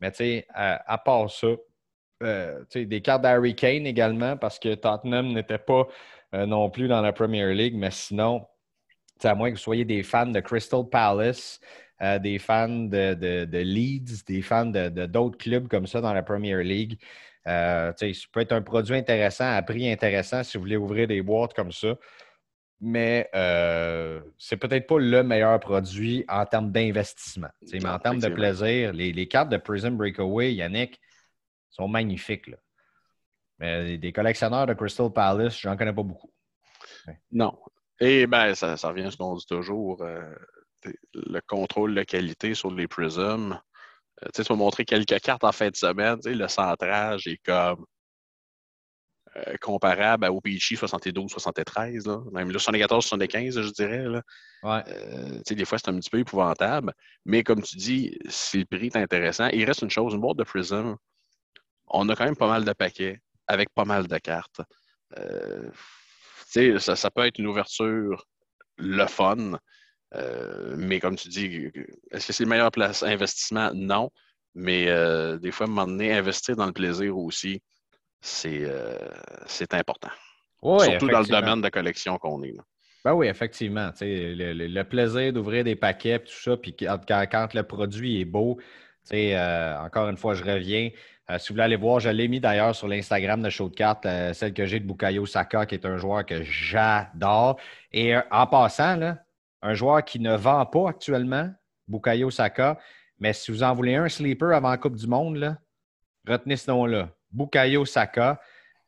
Mais 0.00 0.10
tu 0.10 0.18
sais, 0.18 0.46
à 0.54 0.98
part 0.98 1.30
ça, 1.30 1.48
des 2.74 3.00
cartes 3.02 3.22
d'Harry 3.22 3.54
Kane 3.54 3.86
également, 3.86 4.36
parce 4.36 4.58
que 4.58 4.74
Tottenham 4.74 5.32
n'était 5.32 5.58
pas 5.58 5.86
non 6.34 6.68
plus 6.68 6.86
dans 6.86 7.00
la 7.00 7.14
Premier 7.14 7.54
League. 7.54 7.74
Mais 7.74 7.90
sinon, 7.90 8.46
à 9.24 9.34
moins 9.34 9.48
que 9.50 9.56
vous 9.56 9.62
soyez 9.62 9.86
des 9.86 10.02
fans 10.02 10.26
de 10.26 10.40
Crystal 10.40 10.82
Palace, 10.90 11.60
euh, 12.02 12.18
des 12.18 12.38
fans 12.38 12.68
de, 12.68 13.62
Leeds, 13.62 14.24
des 14.26 14.42
fans 14.42 14.66
de, 14.66 15.06
d'autres 15.06 15.38
clubs 15.38 15.66
comme 15.66 15.86
ça 15.86 16.00
dans 16.00 16.12
la 16.12 16.22
Premier 16.22 16.62
League. 16.62 16.98
Euh, 17.46 17.92
ça 17.96 18.06
peut 18.32 18.40
être 18.40 18.52
un 18.52 18.60
produit 18.60 18.96
intéressant 18.96 19.50
à 19.50 19.62
prix 19.62 19.90
intéressant 19.90 20.42
si 20.42 20.56
vous 20.56 20.64
voulez 20.64 20.76
ouvrir 20.76 21.06
des 21.06 21.22
boîtes 21.22 21.54
comme 21.54 21.72
ça. 21.72 21.94
Mais 22.80 23.28
euh, 23.34 24.20
c'est 24.36 24.58
peut-être 24.58 24.86
pas 24.86 24.98
le 24.98 25.22
meilleur 25.22 25.58
produit 25.60 26.24
en 26.28 26.44
termes 26.44 26.70
d'investissement. 26.70 27.48
Mais 27.72 27.86
en 27.86 27.98
termes 27.98 28.18
de 28.18 28.28
plaisir, 28.28 28.92
les, 28.92 29.28
cartes 29.28 29.48
de 29.48 29.56
Prism 29.56 29.96
Breakaway, 29.96 30.54
Yannick, 30.54 31.00
sont 31.70 31.88
magnifiques. 31.88 32.50
Mais 33.58 33.96
des 33.96 34.12
collectionneurs 34.12 34.66
de 34.66 34.74
Crystal 34.74 35.10
Palace, 35.10 35.58
j'en 35.58 35.76
connais 35.76 35.92
pas 35.92 36.02
beaucoup. 36.02 36.30
Non. 37.32 37.58
Et 37.98 38.26
bien, 38.26 38.54
ça, 38.54 38.76
ça, 38.76 38.88
revient 38.88 39.04
à 39.04 39.10
ce 39.10 39.16
qu'on 39.16 39.36
dit 39.36 39.46
toujours. 39.46 40.02
Euh, 40.02 40.34
le 41.14 41.40
contrôle 41.46 41.94
de 41.94 42.02
qualité 42.02 42.54
sur 42.54 42.70
les 42.70 42.86
Prism. 42.86 43.58
Euh, 44.22 44.28
tu 44.34 44.42
vas 44.42 44.54
montrer 44.54 44.84
quelques 44.84 45.18
cartes 45.20 45.44
en 45.44 45.52
fin 45.52 45.70
de 45.70 45.76
semaine. 45.76 46.18
Le 46.24 46.48
centrage 46.48 47.26
est 47.26 47.38
comme 47.38 47.86
euh, 49.36 49.56
comparable 49.60 50.24
à 50.24 50.32
OPG 50.32 50.76
72-73, 50.76 52.30
même 52.32 52.50
le 52.50 52.58
74-75, 52.58 53.62
je 53.62 53.72
dirais. 53.72 54.04
Là. 54.04 54.22
Euh, 54.88 55.40
des 55.48 55.64
fois, 55.64 55.78
c'est 55.78 55.90
un 55.90 55.98
petit 55.98 56.10
peu 56.10 56.18
épouvantable. 56.18 56.92
Mais 57.24 57.42
comme 57.42 57.62
tu 57.62 57.76
dis, 57.76 58.18
si 58.28 58.58
le 58.58 58.64
prix 58.64 58.86
est 58.86 58.96
intéressant, 58.96 59.48
il 59.48 59.64
reste 59.64 59.82
une 59.82 59.90
chose, 59.90 60.14
une 60.14 60.20
boîte 60.20 60.38
de 60.38 60.44
Prism, 60.44 60.96
on 61.88 62.08
a 62.08 62.16
quand 62.16 62.24
même 62.24 62.36
pas 62.36 62.48
mal 62.48 62.64
de 62.64 62.72
paquets 62.72 63.20
avec 63.46 63.70
pas 63.74 63.84
mal 63.84 64.08
de 64.08 64.18
cartes. 64.18 64.60
ça, 66.78 66.96
ça 66.96 67.10
peut 67.10 67.26
être 67.26 67.38
une 67.38 67.46
ouverture 67.46 68.26
le 68.78 69.06
fun, 69.06 69.58
euh, 70.14 70.74
mais 70.78 71.00
comme 71.00 71.16
tu 71.16 71.28
dis, 71.28 71.70
est-ce 72.10 72.26
que 72.26 72.32
c'est 72.32 72.44
le 72.44 72.50
meilleur 72.50 72.70
place 72.70 73.02
investissement? 73.02 73.70
Non. 73.74 74.10
Mais 74.54 74.88
euh, 74.88 75.38
des 75.38 75.50
fois, 75.50 75.66
à 75.66 75.68
un 75.68 75.72
moment 75.72 75.86
donné, 75.86 76.12
investir 76.12 76.56
dans 76.56 76.66
le 76.66 76.72
plaisir 76.72 77.16
aussi, 77.18 77.62
c'est 78.20 78.62
euh, 78.64 78.96
important. 79.72 80.10
Surtout 80.62 81.08
dans 81.08 81.20
le 81.20 81.26
domaine 81.26 81.60
de 81.60 81.68
collection 81.68 82.18
qu'on 82.18 82.42
est. 82.42 82.52
Là. 82.52 82.62
Ben 83.06 83.14
oui, 83.14 83.28
effectivement. 83.28 83.90
Le, 84.00 84.52
le, 84.52 84.82
plaisir 84.84 85.32
d'ouvrir 85.32 85.62
des 85.62 85.76
paquets, 85.76 86.18
tout 86.18 86.32
ça, 86.32 86.56
puis 86.56 86.74
quand, 86.74 87.54
le 87.54 87.62
produit 87.62 88.20
est 88.20 88.24
beau, 88.24 88.58
euh, 89.12 89.78
encore 89.78 90.08
une 90.08 90.16
fois, 90.16 90.34
je 90.34 90.42
reviens. 90.42 90.90
Euh, 91.30 91.38
si 91.38 91.48
vous 91.48 91.54
voulez 91.54 91.64
aller 91.64 91.76
voir, 91.76 92.00
je 92.00 92.08
l'ai 92.08 92.26
mis 92.26 92.40
d'ailleurs 92.40 92.74
sur 92.74 92.88
l'Instagram 92.88 93.42
de 93.42 93.48
Show 93.48 93.68
de 93.68 93.76
cartes, 93.76 94.06
euh, 94.06 94.32
celle 94.32 94.52
que 94.52 94.66
j'ai 94.66 94.80
de 94.80 94.86
Bukayo 94.86 95.24
Saka, 95.24 95.66
qui 95.66 95.76
est 95.76 95.86
un 95.86 95.98
joueur 95.98 96.26
que 96.26 96.42
j'adore. 96.42 97.60
Et 97.92 98.16
en 98.16 98.46
passant, 98.48 99.16
un 99.62 99.74
joueur 99.74 100.04
qui 100.04 100.18
ne 100.18 100.36
vend 100.36 100.66
pas 100.66 100.88
actuellement, 100.88 101.48
Bukayo 101.86 102.30
Saka, 102.30 102.76
mais 103.20 103.32
si 103.32 103.52
vous 103.52 103.62
en 103.62 103.72
voulez 103.72 103.94
un 103.94 104.08
sleeper 104.08 104.52
avant 104.52 104.70
la 104.70 104.78
Coupe 104.78 104.96
du 104.96 105.06
Monde, 105.06 105.56
retenez 106.26 106.56
ce 106.56 106.70
nom-là. 106.72 107.08
Bukayo 107.36 107.84
Saka. 107.84 108.40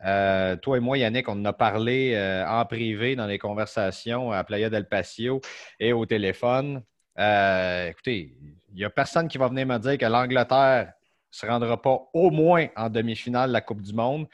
Euh, 0.04 0.56
toi 0.56 0.76
et 0.76 0.80
moi, 0.80 0.96
Yannick, 0.96 1.28
on 1.28 1.32
en 1.32 1.44
a 1.44 1.52
parlé 1.52 2.14
euh, 2.14 2.46
en 2.46 2.64
privé 2.64 3.16
dans 3.16 3.26
les 3.26 3.38
conversations 3.38 4.32
à 4.32 4.44
Playa 4.44 4.70
del 4.70 4.88
Patio 4.88 5.40
et 5.78 5.92
au 5.92 6.06
téléphone. 6.06 6.82
Euh, 7.18 7.88
écoutez, 7.88 8.36
il 8.70 8.74
n'y 8.76 8.84
a 8.84 8.90
personne 8.90 9.28
qui 9.28 9.38
va 9.38 9.48
venir 9.48 9.66
me 9.66 9.78
dire 9.78 9.98
que 9.98 10.06
l'Angleterre 10.06 10.86
ne 10.86 10.92
se 11.30 11.46
rendra 11.46 11.80
pas 11.82 12.00
au 12.14 12.30
moins 12.30 12.68
en 12.76 12.88
demi-finale 12.88 13.48
de 13.48 13.52
la 13.52 13.60
Coupe 13.60 13.82
du 13.82 13.92
Monde. 13.92 14.26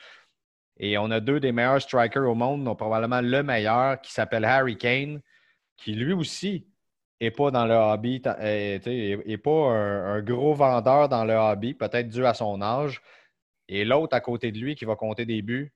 Et 0.77 0.99
on 0.99 1.11
a 1.11 1.21
deux 1.21 1.41
des 1.41 1.53
meilleurs 1.53 1.81
strikers 1.81 2.29
au 2.29 2.35
monde, 2.35 2.65
dont 2.65 2.75
probablement 2.75 3.21
le 3.21 3.43
meilleur, 3.43 4.01
qui 4.01 4.13
s'appelle 4.13 4.45
Harry 4.45 4.77
Kane, 4.77 5.21
qui 5.77 5.95
lui 5.95 6.13
aussi 6.13 6.67
n'est 7.21 7.31
pas 7.31 7.51
dans 7.53 7.65
le 7.65 7.75
hobby, 7.75 8.21
n'est 8.21 9.39
pas 9.39 9.51
un, 9.51 10.21
gros 10.21 10.53
vendeur 10.53 11.09
dans 11.09 11.25
le 11.25 11.35
hobby, 11.35 11.75
peut-être 11.75 12.09
dû 12.09 12.27
à 12.27 12.35
son 12.35 12.61
âge. 12.61 13.01
Et 13.69 13.85
l'autre 13.85 14.15
à 14.15 14.21
côté 14.21 14.53
de 14.53 14.59
lui 14.59 14.75
qui 14.75 14.85
va 14.85 14.97
compter 14.97 15.25
des 15.25 15.43
buts 15.43 15.73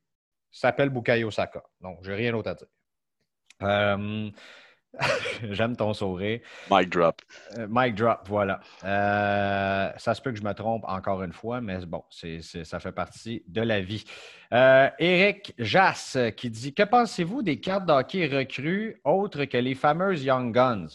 s'appelle 0.51 0.91
Bukayo 0.91 1.31
Saka. 1.31 1.63
Donc, 1.81 1.99
je 2.03 2.11
n'ai 2.11 2.17
rien 2.17 2.33
d'autre 2.33 2.51
à 2.51 2.55
dire. 2.55 2.69
Euh, 3.63 4.31
j'aime 5.51 5.77
ton 5.77 5.93
sourire. 5.93 6.41
Mic 6.71 6.91
drop. 6.91 7.21
Euh, 7.59 7.67
mic 7.71 7.95
drop, 7.95 8.21
voilà. 8.27 8.61
Euh, 8.85 9.91
ça 9.97 10.15
se 10.15 10.23
peut 10.23 10.33
que 10.33 10.39
je 10.39 10.45
me 10.45 10.53
trompe 10.53 10.85
encore 10.87 11.23
une 11.23 11.33
fois, 11.33 11.61
mais 11.61 11.85
bon, 11.87 12.03
ça 12.11 12.81
fait 12.81 12.93
partie 12.93 13.43
de 13.49 13.63
la 13.63 13.81
vie. 13.81 14.05
Eric 14.51 15.55
Jass 15.59 16.17
qui 16.37 16.51
dit 16.51 16.75
Que 16.75 16.85
pensez-vous 16.85 17.43
des 17.43 17.61
cartes 17.61 17.87
d'hockey 17.87 18.27
recrues 18.27 19.01
autres 19.05 19.45
que 19.45 19.59
les 19.59 19.75
fameuses 19.75 20.25
Young 20.25 20.55
Guns? 20.55 20.89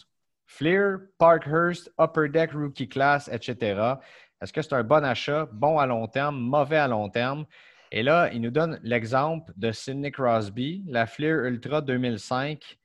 Fleer, 0.53 1.09
Parkhurst, 1.17 1.91
Upper 1.99 2.29
Deck 2.29 2.51
Rookie 2.51 2.87
Class, 2.87 3.27
etc. 3.27 3.95
Est-ce 4.43 4.51
que 4.51 4.61
c'est 4.61 4.73
un 4.73 4.83
bon 4.83 5.05
achat, 5.05 5.47
bon 5.53 5.79
à 5.79 5.85
long 5.85 6.05
terme, 6.05 6.37
mauvais 6.37 6.75
à 6.75 6.89
long 6.89 7.07
terme? 7.07 7.45
Et 7.93 8.03
là, 8.03 8.29
il 8.33 8.41
nous 8.41 8.51
donne 8.51 8.77
l'exemple 8.83 9.53
de 9.55 9.71
Sidney 9.71 10.11
Crosby, 10.11 10.83
la 10.85 11.05
Fleer 11.05 11.47
Ultra 11.47 11.79
2005 11.79 12.77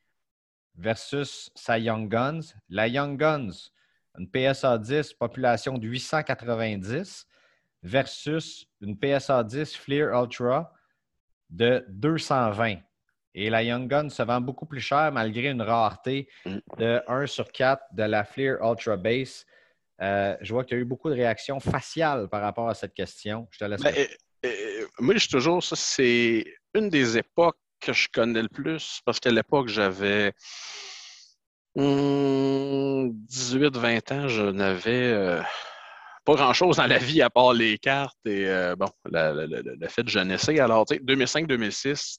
versus 0.76 1.50
sa 1.56 1.76
Young 1.76 2.08
Guns. 2.08 2.54
La 2.68 2.86
Young 2.86 3.18
Guns, 3.18 3.72
une 4.16 4.28
PSA 4.30 4.78
10, 4.78 5.14
population 5.14 5.78
de 5.78 5.88
890 5.88 7.26
versus 7.82 8.68
une 8.80 8.96
PSA 8.96 9.42
10 9.42 9.74
Fleer 9.76 10.12
Ultra 10.14 10.72
de 11.50 11.84
220. 11.88 12.76
Et 13.34 13.50
la 13.50 13.64
Young 13.64 13.88
Gun 13.88 14.10
se 14.10 14.22
vend 14.22 14.40
beaucoup 14.40 14.66
plus 14.66 14.80
cher 14.80 15.10
malgré 15.10 15.50
une 15.50 15.62
rareté 15.62 16.28
de 16.76 17.02
1 17.08 17.26
sur 17.26 17.50
4 17.50 17.82
de 17.94 18.04
la 18.04 18.22
Fleer 18.22 18.58
Ultra 18.62 18.96
Base. 18.96 19.44
Euh, 20.00 20.36
je 20.40 20.52
vois 20.52 20.64
que 20.64 20.70
tu 20.70 20.74
as 20.76 20.78
eu 20.78 20.84
beaucoup 20.84 21.08
de 21.08 21.14
réactions 21.14 21.60
faciales 21.60 22.28
par 22.28 22.40
rapport 22.40 22.68
à 22.68 22.74
cette 22.74 22.94
question. 22.94 23.48
Je 23.50 23.58
te 23.58 23.64
laisse. 23.64 23.82
Ben, 23.82 23.94
euh, 23.96 24.06
euh, 24.46 24.86
moi, 25.00 25.14
je 25.14 25.20
suis 25.20 25.28
toujours, 25.28 25.62
ça, 25.62 25.76
c'est 25.76 26.44
une 26.74 26.88
des 26.88 27.18
époques 27.18 27.58
que 27.80 27.92
je 27.92 28.08
connais 28.12 28.42
le 28.42 28.48
plus 28.48 29.00
parce 29.04 29.20
qu'à 29.20 29.30
l'époque, 29.30 29.68
j'avais 29.68 30.32
18-20 31.76 34.12
ans, 34.12 34.28
je 34.28 34.42
n'avais 34.42 35.40
pas 36.24 36.34
grand-chose 36.34 36.76
dans 36.76 36.86
la 36.86 36.98
vie 36.98 37.22
à 37.22 37.30
part 37.30 37.52
les 37.52 37.78
cartes 37.78 38.18
et 38.26 38.48
bon, 38.76 38.88
le 39.04 39.88
fait 39.88 40.02
de 40.02 40.08
jeunesse. 40.08 40.48
Alors, 40.48 40.84
2005-2006, 40.86 42.18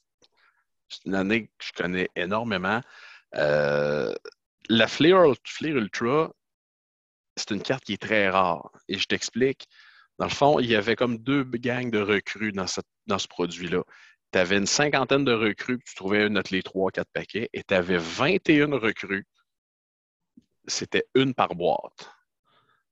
c'est 0.88 1.06
une 1.06 1.14
année 1.14 1.46
que 1.46 1.64
je 1.64 1.72
connais 1.72 2.08
énormément. 2.16 2.80
la 3.32 4.86
Fleer, 4.86 5.32
Fleer 5.44 5.72
Ultra, 5.72 6.30
c'est 7.40 7.54
une 7.54 7.62
carte 7.62 7.84
qui 7.84 7.94
est 7.94 8.02
très 8.02 8.28
rare. 8.28 8.70
Et 8.88 8.98
je 8.98 9.06
t'explique. 9.06 9.66
Dans 10.18 10.26
le 10.26 10.30
fond, 10.30 10.58
il 10.60 10.66
y 10.66 10.76
avait 10.76 10.96
comme 10.96 11.18
deux 11.18 11.44
gangs 11.44 11.90
de 11.90 12.00
recrues 12.00 12.52
dans, 12.52 12.66
dans 13.06 13.18
ce 13.18 13.28
produit-là. 13.28 13.82
Tu 14.32 14.38
avais 14.38 14.58
une 14.58 14.66
cinquantaine 14.66 15.24
de 15.24 15.32
recrues 15.32 15.78
que 15.78 15.84
tu 15.84 15.94
trouvais 15.94 16.26
une 16.26 16.40
les 16.50 16.62
trois, 16.62 16.90
quatre 16.90 17.10
paquets, 17.12 17.48
et 17.52 17.64
tu 17.64 17.74
avais 17.74 17.98
21 17.98 18.78
recrues. 18.78 19.26
C'était 20.66 21.04
une 21.14 21.34
par 21.34 21.54
boîte. 21.54 22.10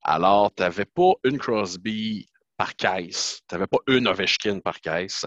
Alors, 0.01 0.53
tu 0.53 0.63
n'avais 0.63 0.85
pas 0.85 1.13
une 1.23 1.37
Crosby 1.37 2.27
par 2.57 2.75
caisse. 2.75 3.41
Tu 3.47 3.55
n'avais 3.55 3.67
pas 3.67 3.79
une 3.87 4.07
Ovechkin 4.07 4.59
par 4.59 4.79
caisse. 4.81 5.25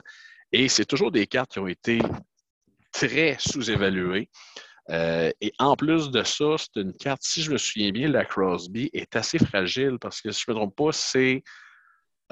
Et 0.50 0.68
c'est 0.68 0.84
toujours 0.84 1.12
des 1.12 1.26
cartes 1.26 1.52
qui 1.52 1.58
ont 1.60 1.68
été 1.68 2.00
très 2.92 3.36
sous-évaluées. 3.38 4.28
Euh, 4.90 5.30
et 5.40 5.52
en 5.58 5.76
plus 5.76 6.10
de 6.10 6.22
ça, 6.22 6.56
c'est 6.58 6.80
une 6.80 6.92
carte, 6.92 7.22
si 7.22 7.42
je 7.42 7.52
me 7.52 7.58
souviens 7.58 7.90
bien, 7.92 8.08
la 8.08 8.24
Crosby 8.24 8.90
est 8.92 9.14
assez 9.16 9.38
fragile 9.38 9.98
parce 10.00 10.20
que 10.20 10.32
si 10.32 10.42
je 10.46 10.50
ne 10.50 10.54
me 10.54 10.60
trompe 10.60 10.76
pas, 10.76 10.92
c'est 10.92 11.42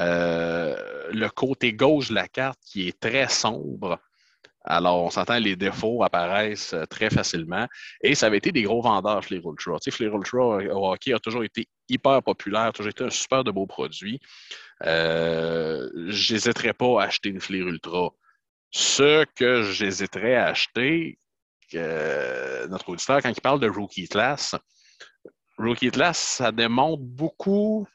euh, 0.01 1.11
le 1.13 1.29
côté 1.29 1.73
gauche 1.73 2.09
de 2.09 2.15
la 2.15 2.29
carte 2.29 2.59
qui 2.65 2.89
est 2.89 2.99
très 2.99 3.29
sombre. 3.29 3.99
Alors, 4.63 5.03
on 5.03 5.11
s'entend, 5.11 5.39
les 5.39 5.57
défauts 5.57 6.03
apparaissent 6.03 6.75
euh, 6.75 6.85
très 6.85 7.09
facilement. 7.09 7.67
Et 8.03 8.15
ça 8.15 8.27
avait 8.27 8.39
été 8.39 8.53
des 8.53 8.63
gros 8.63 8.83
vendeurs, 8.83 9.25
Flair 9.25 9.41
Ultra. 9.45 9.79
Tu 9.79 9.91
sais, 9.91 9.97
Flair 9.97 10.15
Ultra 10.15 10.59
au 10.59 10.93
hockey 10.93 11.15
a 11.15 11.19
toujours 11.19 11.45
été 11.45 11.67
hyper 11.89 12.23
populaire, 12.23 12.73
toujours 12.73 12.91
été 12.91 13.05
un 13.05 13.11
super 13.11 13.43
de 13.43 13.51
beau 13.51 13.67
produit. 13.67 14.21
je 14.83 16.33
n'hésiterais 16.33 16.75
pas 16.75 17.03
à 17.03 17.07
acheter 17.07 17.31
une 17.31 17.41
Flair 17.41 17.69
Ultra. 17.69 18.11
Ce 18.71 19.25
que 19.35 19.63
j'hésiterais 19.63 20.35
à 20.37 20.49
acheter, 20.49 21.19
notre 21.75 22.89
auditeur, 22.89 23.23
quand 23.23 23.31
il 23.31 23.41
parle 23.41 23.61
de 23.61 23.69
Rookie 23.69 24.09
Class, 24.09 24.55
Rookie 25.59 25.91
Class, 25.91 26.19
ça 26.19 26.53
démontre 26.53 27.03
beaucoup, 27.03 27.87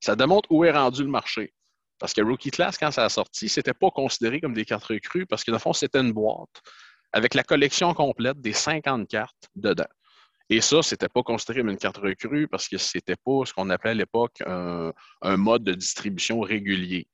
ça 0.00 0.16
démontre 0.16 0.50
où 0.50 0.64
est 0.64 0.72
rendu 0.72 1.02
le 1.02 1.08
marché. 1.08 1.54
Parce 1.98 2.12
que 2.12 2.20
Rookie 2.20 2.50
Class, 2.50 2.78
quand 2.78 2.90
ça 2.90 3.04
a 3.04 3.08
sorti, 3.08 3.48
c'était 3.48 3.74
pas 3.74 3.90
considéré 3.90 4.40
comme 4.40 4.54
des 4.54 4.64
cartes 4.64 4.84
recrues 4.84 5.26
parce 5.26 5.42
que, 5.42 5.50
dans 5.50 5.56
le 5.56 5.60
fond, 5.60 5.72
c'était 5.72 6.00
une 6.00 6.12
boîte 6.12 6.62
avec 7.12 7.34
la 7.34 7.42
collection 7.42 7.94
complète 7.94 8.40
des 8.40 8.52
50 8.52 9.08
cartes 9.08 9.48
dedans. 9.56 9.88
Et 10.50 10.60
ça, 10.60 10.82
c'était 10.82 11.08
pas 11.08 11.22
considéré 11.22 11.60
comme 11.60 11.70
une 11.70 11.78
carte 11.78 11.98
recrue 11.98 12.48
parce 12.48 12.68
que 12.68 12.78
c'était 12.78 13.16
pas 13.16 13.44
ce 13.44 13.52
qu'on 13.52 13.68
appelait 13.70 13.90
à 13.90 13.94
l'époque 13.94 14.42
un, 14.46 14.92
mode 15.36 15.64
de 15.64 15.74
distribution 15.74 16.40
régulier 16.40 17.06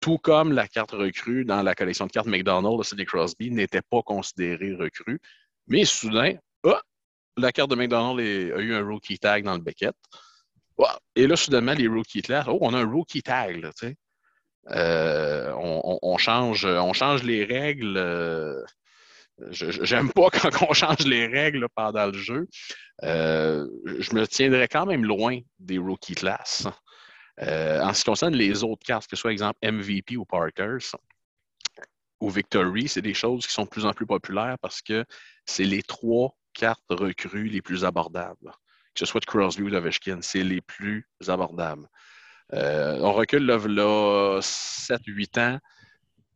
tout 0.00 0.18
comme 0.18 0.52
la 0.52 0.66
carte 0.66 0.92
recrue 0.92 1.44
dans 1.44 1.62
la 1.62 1.74
collection 1.74 2.06
de 2.06 2.12
cartes 2.12 2.26
McDonald's 2.26 2.78
de 2.78 2.82
Sidney 2.84 3.04
Crosby 3.04 3.50
n'était 3.50 3.82
pas 3.82 4.02
considérée 4.02 4.74
recrue. 4.74 5.20
Mais 5.66 5.84
soudain, 5.84 6.34
ah, 6.64 6.80
la 7.36 7.52
carte 7.52 7.70
de 7.70 7.76
McDonald's 7.76 8.20
a 8.22 8.60
eu 8.60 8.74
un 8.74 8.82
rookie 8.82 9.18
tag 9.18 9.44
dans 9.44 9.54
le 9.54 9.60
Beckett. 9.60 9.94
Et 11.14 11.26
là, 11.26 11.36
soudainement, 11.36 11.74
les 11.74 11.88
rookie 11.88 12.22
tags, 12.22 12.44
oh, 12.48 12.58
on 12.60 12.74
a 12.74 12.78
un 12.78 12.90
rookie 12.90 13.22
tag. 13.22 13.70
Euh, 14.70 15.52
on, 15.54 16.16
change, 16.18 16.64
on 16.64 16.92
change 16.92 17.22
les 17.22 17.44
règles. 17.44 17.96
Euh, 17.96 18.62
j'aime 19.50 20.12
pas 20.12 20.30
quand 20.30 20.68
on 20.68 20.72
change 20.72 21.06
les 21.06 21.26
règles 21.26 21.66
pendant 21.74 22.06
le 22.06 22.18
jeu. 22.18 22.48
Euh, 23.02 23.66
je 23.98 24.14
me 24.14 24.26
tiendrais 24.26 24.68
quand 24.68 24.86
même 24.86 25.04
loin 25.04 25.40
des 25.58 25.78
rookie 25.78 26.14
class. 26.14 26.66
Euh, 27.42 27.80
en 27.80 27.94
ce 27.94 28.00
qui 28.00 28.10
concerne 28.10 28.34
les 28.34 28.64
autres 28.64 28.84
cartes, 28.84 29.06
que 29.06 29.16
ce 29.16 29.20
soit 29.20 29.32
exemple 29.32 29.58
MVP 29.62 30.16
ou 30.16 30.24
Parkers 30.24 30.94
ou 32.20 32.28
Victory, 32.28 32.86
c'est 32.88 33.02
des 33.02 33.14
choses 33.14 33.46
qui 33.46 33.52
sont 33.52 33.64
de 33.64 33.68
plus 33.68 33.86
en 33.86 33.92
plus 33.92 34.06
populaires 34.06 34.56
parce 34.60 34.82
que 34.82 35.04
c'est 35.46 35.64
les 35.64 35.82
trois 35.82 36.36
cartes 36.52 36.84
recrues 36.90 37.48
les 37.48 37.62
plus 37.62 37.84
abordables. 37.84 38.52
Que 38.94 38.98
ce 39.00 39.06
soit 39.06 39.20
de 39.20 39.26
Crosby 39.26 39.62
ou 39.62 39.70
d'Ovechkin, 39.70 40.18
c'est 40.20 40.42
les 40.42 40.60
plus 40.60 41.06
abordables. 41.28 41.88
Euh, 42.52 42.98
on 43.00 43.12
recule 43.12 43.46
là, 43.46 44.40
7-8 44.40 45.40
ans. 45.40 45.58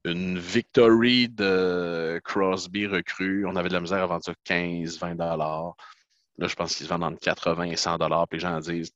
Une 0.05 0.39
Victory 0.39 1.29
de 1.29 2.21
Crosby 2.25 2.87
recrue, 2.87 3.47
on 3.47 3.57
avait 3.57 3.69
de 3.69 3.75
la 3.75 3.81
misère 3.81 4.03
à 4.03 4.07
vendre 4.07 4.25
ça 4.25 4.33
15-20 4.47 5.17
Là, 5.17 6.49
je 6.49 6.55
pense 6.55 6.77
qu'ils 6.77 6.87
se 6.87 6.91
vendent 6.91 7.05
entre 7.05 7.21
80 7.21 7.65
et 7.65 7.77
100 7.77 7.99
Puis 7.99 8.27
les 8.33 8.39
gens 8.41 8.59
disent 8.59 8.93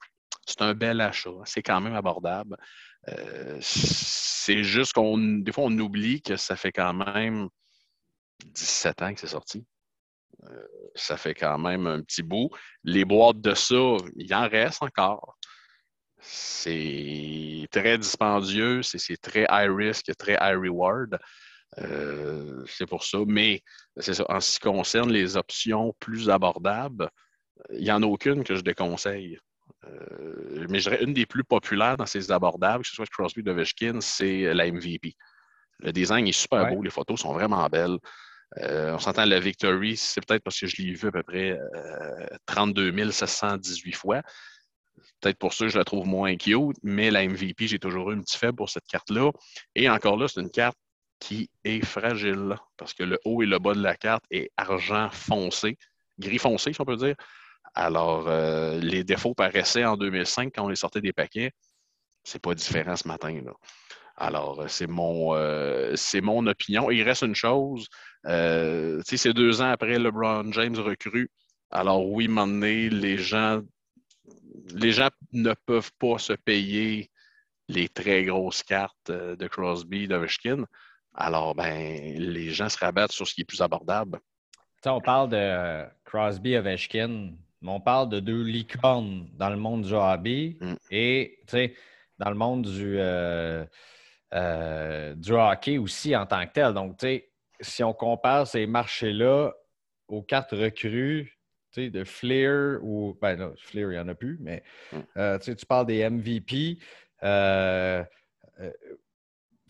c'est 0.48 0.62
un 0.62 0.74
bel 0.74 1.00
achat. 1.00 1.30
C'est 1.44 1.62
quand 1.62 1.80
même 1.80 1.94
abordable. 1.94 2.56
Euh, 3.08 3.58
c'est 3.60 4.64
juste 4.64 4.94
qu'on, 4.94 5.18
des 5.18 5.52
fois, 5.52 5.64
on 5.64 5.78
oublie 5.78 6.22
que 6.22 6.36
ça 6.36 6.56
fait 6.56 6.72
quand 6.72 6.94
même 6.94 7.48
17 8.46 9.02
ans 9.02 9.14
que 9.14 9.20
c'est 9.20 9.26
sorti. 9.26 9.66
Euh, 10.44 10.66
ça 10.94 11.16
fait 11.18 11.34
quand 11.34 11.58
même 11.58 11.86
un 11.86 12.02
petit 12.02 12.22
bout. 12.22 12.48
Les 12.82 13.04
boîtes 13.04 13.40
de 13.40 13.54
ça, 13.54 13.96
il 14.16 14.34
en 14.34 14.48
reste 14.48 14.82
encore. 14.82 15.38
C'est 16.20 17.68
très 17.70 17.98
dispendieux, 17.98 18.82
c'est 18.82 19.20
très 19.20 19.46
high 19.50 19.70
risk, 19.70 20.16
très 20.16 20.38
high 20.40 20.56
reward. 20.56 21.18
Euh, 21.78 22.64
c'est 22.66 22.86
pour 22.86 23.04
ça. 23.04 23.18
Mais 23.26 23.62
ça. 23.98 24.24
En 24.30 24.40
ce 24.40 24.58
qui 24.58 24.60
concerne 24.60 25.12
les 25.12 25.36
options 25.36 25.94
plus 26.00 26.30
abordables, 26.30 27.10
il 27.72 27.82
n'y 27.82 27.92
en 27.92 28.02
a 28.02 28.06
aucune 28.06 28.44
que 28.44 28.54
je 28.54 28.62
déconseille. 28.62 29.38
Euh, 29.86 30.66
mais 30.68 30.80
je 30.80 30.90
dirais 30.90 31.04
une 31.04 31.14
des 31.14 31.26
plus 31.26 31.44
populaires 31.44 31.96
dans 31.96 32.06
ces 32.06 32.32
abordables, 32.32 32.82
que 32.82 32.88
ce 32.88 32.96
soit 32.96 33.06
Crosby 33.06 33.42
de 33.42 33.50
Ovechkin, 33.50 34.00
c'est 34.00 34.52
la 34.54 34.70
MVP. 34.70 35.14
Le 35.80 35.92
design 35.92 36.26
est 36.26 36.32
super 36.32 36.68
beau, 36.68 36.82
les 36.82 36.90
photos 36.90 37.20
sont 37.20 37.32
vraiment 37.32 37.66
belles. 37.68 37.98
Euh, 38.58 38.94
on 38.94 38.98
s'entend 38.98 39.24
la 39.24 39.38
Victory, 39.38 39.96
c'est 39.96 40.24
peut-être 40.26 40.42
parce 40.42 40.58
que 40.58 40.66
je 40.66 40.82
l'ai 40.82 40.94
vu 40.94 41.08
à 41.08 41.12
peu 41.12 41.22
près 41.22 41.58
32 42.46 43.10
718 43.12 43.92
fois. 43.92 44.22
Peut-être 45.20 45.38
pour 45.38 45.52
ça 45.52 45.66
que 45.66 45.70
je 45.70 45.78
la 45.78 45.84
trouve 45.84 46.06
moins 46.06 46.36
cute, 46.36 46.76
mais 46.82 47.10
la 47.10 47.26
MVP, 47.26 47.66
j'ai 47.66 47.78
toujours 47.78 48.10
eu 48.10 48.16
un 48.16 48.20
petit 48.20 48.38
faible 48.38 48.56
pour 48.56 48.70
cette 48.70 48.86
carte-là. 48.86 49.30
Et 49.74 49.88
encore 49.88 50.16
là, 50.16 50.28
c'est 50.28 50.40
une 50.40 50.50
carte 50.50 50.76
qui 51.18 51.50
est 51.64 51.84
fragile 51.84 52.56
parce 52.76 52.94
que 52.94 53.02
le 53.02 53.18
haut 53.24 53.42
et 53.42 53.46
le 53.46 53.58
bas 53.58 53.74
de 53.74 53.82
la 53.82 53.96
carte 53.96 54.24
est 54.30 54.50
argent 54.56 55.10
foncé, 55.10 55.76
gris 56.18 56.38
foncé, 56.38 56.72
si 56.72 56.80
on 56.80 56.84
peut 56.84 56.96
dire. 56.96 57.16
Alors, 57.74 58.26
euh, 58.28 58.78
les 58.80 59.04
défauts 59.04 59.34
paraissaient 59.34 59.84
en 59.84 59.96
2005 59.96 60.52
quand 60.54 60.64
on 60.64 60.68
les 60.68 60.76
sortait 60.76 61.00
des 61.00 61.12
paquets. 61.12 61.52
C'est 62.24 62.42
pas 62.42 62.54
différent 62.54 62.96
ce 62.96 63.08
matin. 63.08 63.40
Là. 63.44 63.52
Alors, 64.16 64.64
c'est 64.68 64.88
mon, 64.88 65.34
euh, 65.34 65.94
c'est 65.94 66.20
mon 66.20 66.46
opinion. 66.46 66.90
il 66.90 67.02
reste 67.02 67.22
une 67.22 67.36
chose, 67.36 67.88
euh, 68.26 69.00
c'est 69.06 69.32
deux 69.32 69.62
ans 69.62 69.70
après 69.70 69.98
LeBron 69.98 70.50
James 70.52 70.76
recrue. 70.76 71.30
Alors 71.70 72.04
oui, 72.06 72.26
maintenant, 72.26 72.66
les 72.66 73.18
gens 73.18 73.62
les 74.74 74.92
gens 74.92 75.08
ne 75.32 75.54
peuvent 75.54 75.92
pas 75.98 76.18
se 76.18 76.32
payer 76.32 77.10
les 77.68 77.88
très 77.88 78.24
grosses 78.24 78.62
cartes 78.62 79.10
euh, 79.10 79.36
de 79.36 79.46
Crosby, 79.46 80.08
d'Ovechkin. 80.08 80.64
Alors, 81.14 81.54
ben, 81.54 82.14
les 82.18 82.50
gens 82.50 82.68
se 82.68 82.78
rabattent 82.78 83.12
sur 83.12 83.26
ce 83.26 83.34
qui 83.34 83.42
est 83.42 83.44
plus 83.44 83.60
abordable. 83.60 84.18
on 84.86 85.00
parle 85.00 85.28
de 85.30 85.84
Crosby, 86.04 86.56
Ovechkin, 86.56 87.32
mais 87.60 87.70
on 87.70 87.80
parle 87.80 88.08
de 88.08 88.20
deux 88.20 88.42
licornes 88.42 89.28
dans 89.34 89.50
le 89.50 89.56
monde 89.56 89.82
du 89.82 89.94
hobby 89.94 90.56
mm. 90.60 90.74
et 90.90 91.38
dans 92.18 92.30
le 92.30 92.36
monde 92.36 92.66
du, 92.66 92.96
euh, 92.98 93.64
euh, 94.34 95.14
du 95.14 95.32
hockey 95.32 95.78
aussi 95.78 96.14
en 96.14 96.26
tant 96.26 96.46
que 96.46 96.52
tel. 96.52 96.72
Donc, 96.72 97.00
si 97.60 97.82
on 97.82 97.92
compare 97.92 98.46
ces 98.46 98.66
marchés-là 98.66 99.52
aux 100.08 100.22
cartes 100.22 100.52
recrues, 100.52 101.34
de 101.76 102.02
Flair 102.02 102.78
ou. 102.82 103.16
Ben 103.20 103.52
Flair, 103.56 103.92
il 103.92 103.94
n'y 103.94 103.98
en 103.98 104.08
a 104.08 104.14
plus, 104.14 104.36
mais 104.40 104.64
mm. 104.92 104.98
euh, 105.16 105.38
tu 105.38 105.66
parles 105.66 105.86
des 105.86 106.08
MVP. 106.08 106.78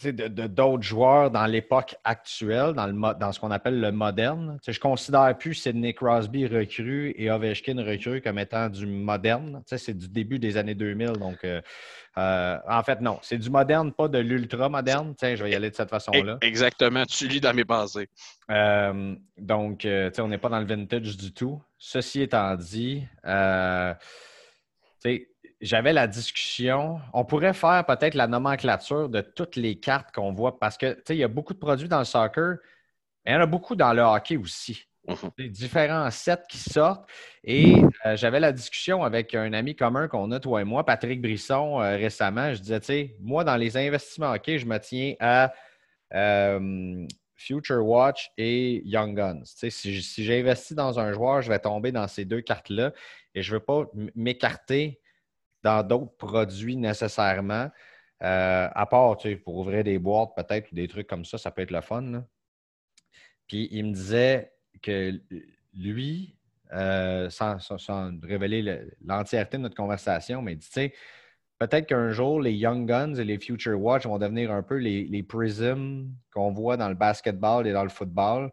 De 0.01 0.47
d'autres 0.47 0.83
joueurs 0.83 1.31
dans 1.31 1.47
l'époque 1.47 1.97
actuelle, 2.05 2.73
dans, 2.73 2.87
le, 2.87 3.19
dans 3.19 3.33
ce 3.33 3.41
qu'on 3.41 3.51
appelle 3.51 3.81
le 3.81 3.91
moderne. 3.91 4.59
je 4.65 4.71
ne 4.71 4.77
considère 4.79 5.37
plus 5.37 5.55
Sidney 5.55 5.93
Crosby 5.93 6.47
recru 6.47 7.15
et 7.17 7.31
Ovechkin 7.31 7.83
recru 7.85 8.21
comme 8.21 8.39
étant 8.39 8.69
du 8.69 8.87
moderne. 8.87 9.63
C'est 9.67 9.97
du 9.97 10.09
début 10.09 10.39
des 10.39 10.57
années 10.57 10.77
2000. 10.77 11.13
Donc, 11.13 11.39
euh, 11.45 11.61
euh, 12.17 12.59
en 12.69 12.83
fait, 12.85 13.01
non. 13.01 13.19
C'est 13.23 13.39
du 13.39 13.51
moderne, 13.51 13.93
pas 13.93 14.07
de 14.07 14.19
l'ultra 14.19 14.69
moderne. 14.69 15.15
je 15.21 15.43
vais 15.43 15.51
y 15.51 15.55
aller 15.55 15.71
de 15.71 15.75
cette 15.75 15.91
façon-là. 15.91 16.39
Exactement. 16.43 17.05
Tu 17.05 17.27
lis 17.27 17.41
dans 17.41 17.55
mes 17.55 17.65
pensées. 17.65 18.09
Euh, 18.51 19.17
donc, 19.37 19.85
on 19.85 20.29
n'est 20.29 20.39
pas 20.39 20.49
dans 20.49 20.61
le 20.61 20.67
vintage 20.67 21.17
du 21.17 21.33
tout. 21.33 21.61
Ceci 21.77 22.23
étant 22.23 22.55
dit, 22.55 23.05
j'avais 25.61 25.93
la 25.93 26.07
discussion. 26.07 27.01
On 27.13 27.25
pourrait 27.25 27.55
faire 27.55 27.85
peut-être 27.87 28.15
la 28.15 28.27
nomenclature 28.27 29.09
de 29.09 29.21
toutes 29.21 29.57
les 29.57 29.79
cartes 29.79 30.13
qu'on 30.15 30.33
voit 30.33 30.59
parce 30.59 30.77
que 30.77 31.03
il 31.09 31.17
y 31.17 31.25
a 31.25 31.29
beaucoup 31.29 31.55
de 31.55 31.59
produits 31.59 31.89
dans 31.89 31.99
le 31.99 32.05
soccer, 32.05 32.57
mais 33.25 33.33
il 33.33 33.35
y 33.35 33.37
en 33.37 33.41
a 33.41 33.47
beaucoup 33.47 33.75
dans 33.77 33.93
le 33.93 34.03
hockey 34.03 34.37
aussi. 34.37 34.85
Mhm. 35.09 35.31
Des 35.39 35.49
différents 35.49 36.11
sets 36.11 36.43
qui 36.49 36.59
sortent. 36.59 37.09
Et 37.43 37.77
euh, 38.05 38.17
j'avais 38.17 38.41
la 38.41 38.53
discussion 38.53 39.03
avec 39.03 39.35
un 39.35 39.53
ami 39.53 39.75
commun 39.75 40.07
qu'on 40.07 40.31
a, 40.33 40.41
toi 40.41 40.61
et 40.61 40.65
moi, 40.65 40.85
Patrick 40.85 41.23
Brisson, 41.23 41.81
euh, 41.81 41.97
récemment. 41.97 42.53
Je 42.53 42.61
disais, 42.61 42.81
tu 42.81 42.87
sais, 42.87 43.17
moi, 43.21 43.43
dans 43.43 43.57
les 43.57 43.77
investissements 43.77 44.33
hockey, 44.33 44.59
je 44.59 44.67
me 44.67 44.79
tiens 44.79 45.15
à 45.19 45.53
euh, 46.15 47.07
Future 47.37 47.87
Watch 47.87 48.31
et 48.37 48.83
Young 48.85 49.17
Guns. 49.17 49.43
si, 49.45 49.71
si 49.71 50.25
j'investis 50.25 50.77
dans 50.77 50.99
un 51.01 51.13
joueur, 51.13 51.41
je 51.41 51.49
vais 51.49 51.59
tomber 51.59 51.91
dans 51.91 52.07
ces 52.07 52.27
deux 52.27 52.43
cartes-là 52.43 52.93
et 53.35 53.43
je 53.43 53.55
ne 53.55 53.59
veux 53.59 53.65
pas 53.65 53.85
m'écarter 54.15 55.01
dans 55.69 55.83
d'autres 55.83 56.17
produits 56.17 56.77
nécessairement. 56.77 57.71
Euh, 58.23 58.69
à 58.75 58.87
part, 58.87 59.17
tu 59.19 59.37
pour 59.37 59.59
ouvrir 59.59 59.85
des 59.85 59.99
boîtes, 59.99 60.31
peut-être, 60.35 60.73
ou 60.73 60.75
des 60.75 60.89
trucs 60.89 61.07
comme 61.07 61.25
ça, 61.25 61.37
ça 61.37 61.51
peut 61.51 61.63
être 61.63 61.71
le 61.71 61.83
fun. 61.83 62.25
Puis 63.47 63.69
il 63.71 63.87
me 63.87 63.93
disait 63.93 64.53
que 64.83 65.21
lui, 65.75 66.37
euh, 66.73 67.29
sans, 67.31 67.59
révéler 68.23 68.81
l'entièreté 69.05 69.59
de 69.59 69.63
notre 69.63 69.77
conversation, 69.77 70.43
mais 70.43 70.57
tu 70.57 70.67
sais, 70.69 70.95
peut-être 71.59 71.87
qu'un 71.87 72.11
jour, 72.11 72.41
les 72.41 72.53
Young 72.55 72.87
Guns 72.89 73.15
et 73.15 73.25
les 73.25 73.39
Future 73.39 73.81
Watch 73.81 74.07
vont 74.07 74.19
devenir 74.19 74.51
un 74.51 74.63
peu 74.63 74.77
les, 74.77 75.05
les 75.05 75.23
prisms 75.23 76.11
qu'on 76.33 76.51
voit 76.51 76.77
dans 76.77 76.89
le 76.89 76.95
basketball 76.95 77.67
et 77.67 77.73
dans 77.73 77.85
le 77.85 77.91
football. 77.91 78.51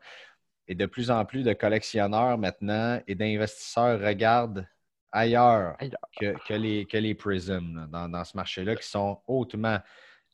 Et 0.67 0.75
de 0.75 0.85
plus 0.85 1.11
en 1.11 1.23
plus 1.25 1.43
de 1.43 1.53
collectionneurs 1.53 2.37
maintenant 2.37 2.99
et 3.07 3.15
d'investisseurs 3.15 3.99
regardent 3.99 4.67
ailleurs, 5.15 5.77
Que, 6.19 6.53
les, 6.53 6.85
que 6.85 6.97
les 6.97 7.15
Prism 7.15 7.87
dans, 7.89 8.23
ce 8.23 8.35
marché-là 8.37 8.75
qui 8.75 8.87
sont 8.87 9.21
hautement 9.27 9.79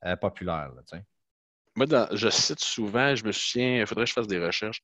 euh, 0.06 0.16
populaires. 0.16 0.72
Moi, 1.76 1.86
je 2.12 2.30
cite 2.30 2.60
souvent, 2.60 3.16
je 3.16 3.24
me 3.24 3.32
souviens, 3.32 3.82
il 3.82 3.88
faudrait 3.88 4.04
que 4.06 4.10
je 4.10 4.14
fasse 4.14 4.28
des 4.28 4.44
recherches. 4.44 4.82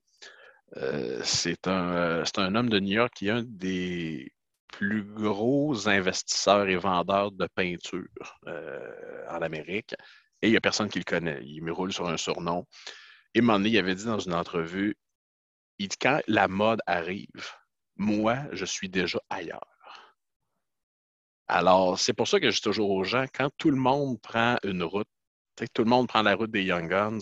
Euh, 0.77 1.21
c'est 1.23 1.67
un, 1.67 1.91
euh, 1.93 2.23
un, 2.37 2.55
homme 2.55 2.69
de 2.69 2.79
New 2.79 2.95
York 2.95 3.13
qui 3.15 3.27
est 3.27 3.31
un 3.31 3.43
des 3.43 4.31
plus 4.67 5.03
gros 5.03 5.87
investisseurs 5.87 6.67
et 6.67 6.75
vendeurs 6.75 7.31
de 7.31 7.47
peinture 7.55 8.39
en 9.29 9.41
Amérique. 9.41 9.95
Et 10.41 10.49
il 10.49 10.51
n'y 10.51 10.57
a 10.57 10.61
personne 10.61 10.89
qui 10.89 10.99
le 10.99 11.03
connaît. 11.03 11.41
Il 11.43 11.63
me 11.63 11.71
roule 11.71 11.91
sur 11.91 12.07
un 12.07 12.17
surnom. 12.17 12.65
Et 13.33 13.39
un 13.39 13.63
il 13.63 13.77
avait 13.77 13.95
dit 13.95 14.05
dans 14.05 14.19
une 14.19 14.33
entrevue, 14.33 14.95
il 15.79 15.87
dit, 15.87 15.97
quand 15.99 16.21
la 16.27 16.47
mode 16.47 16.81
arrive, 16.85 17.27
moi, 17.95 18.37
je 18.51 18.65
suis 18.65 18.89
déjà 18.89 19.19
ailleurs. 19.29 19.76
Alors, 21.47 21.99
c'est 21.99 22.13
pour 22.13 22.27
ça 22.27 22.39
que 22.39 22.49
je 22.49 22.55
dis 22.55 22.61
toujours 22.61 22.89
aux 22.91 23.03
gens, 23.03 23.25
quand 23.33 23.49
tout 23.57 23.71
le 23.71 23.77
monde 23.77 24.19
prend 24.21 24.57
une 24.63 24.83
route, 24.83 25.07
tout 25.73 25.83
le 25.83 25.89
monde 25.89 26.07
prend 26.07 26.21
la 26.21 26.35
route 26.35 26.51
des 26.51 26.63
Young 26.63 26.89
Guns, 26.89 27.19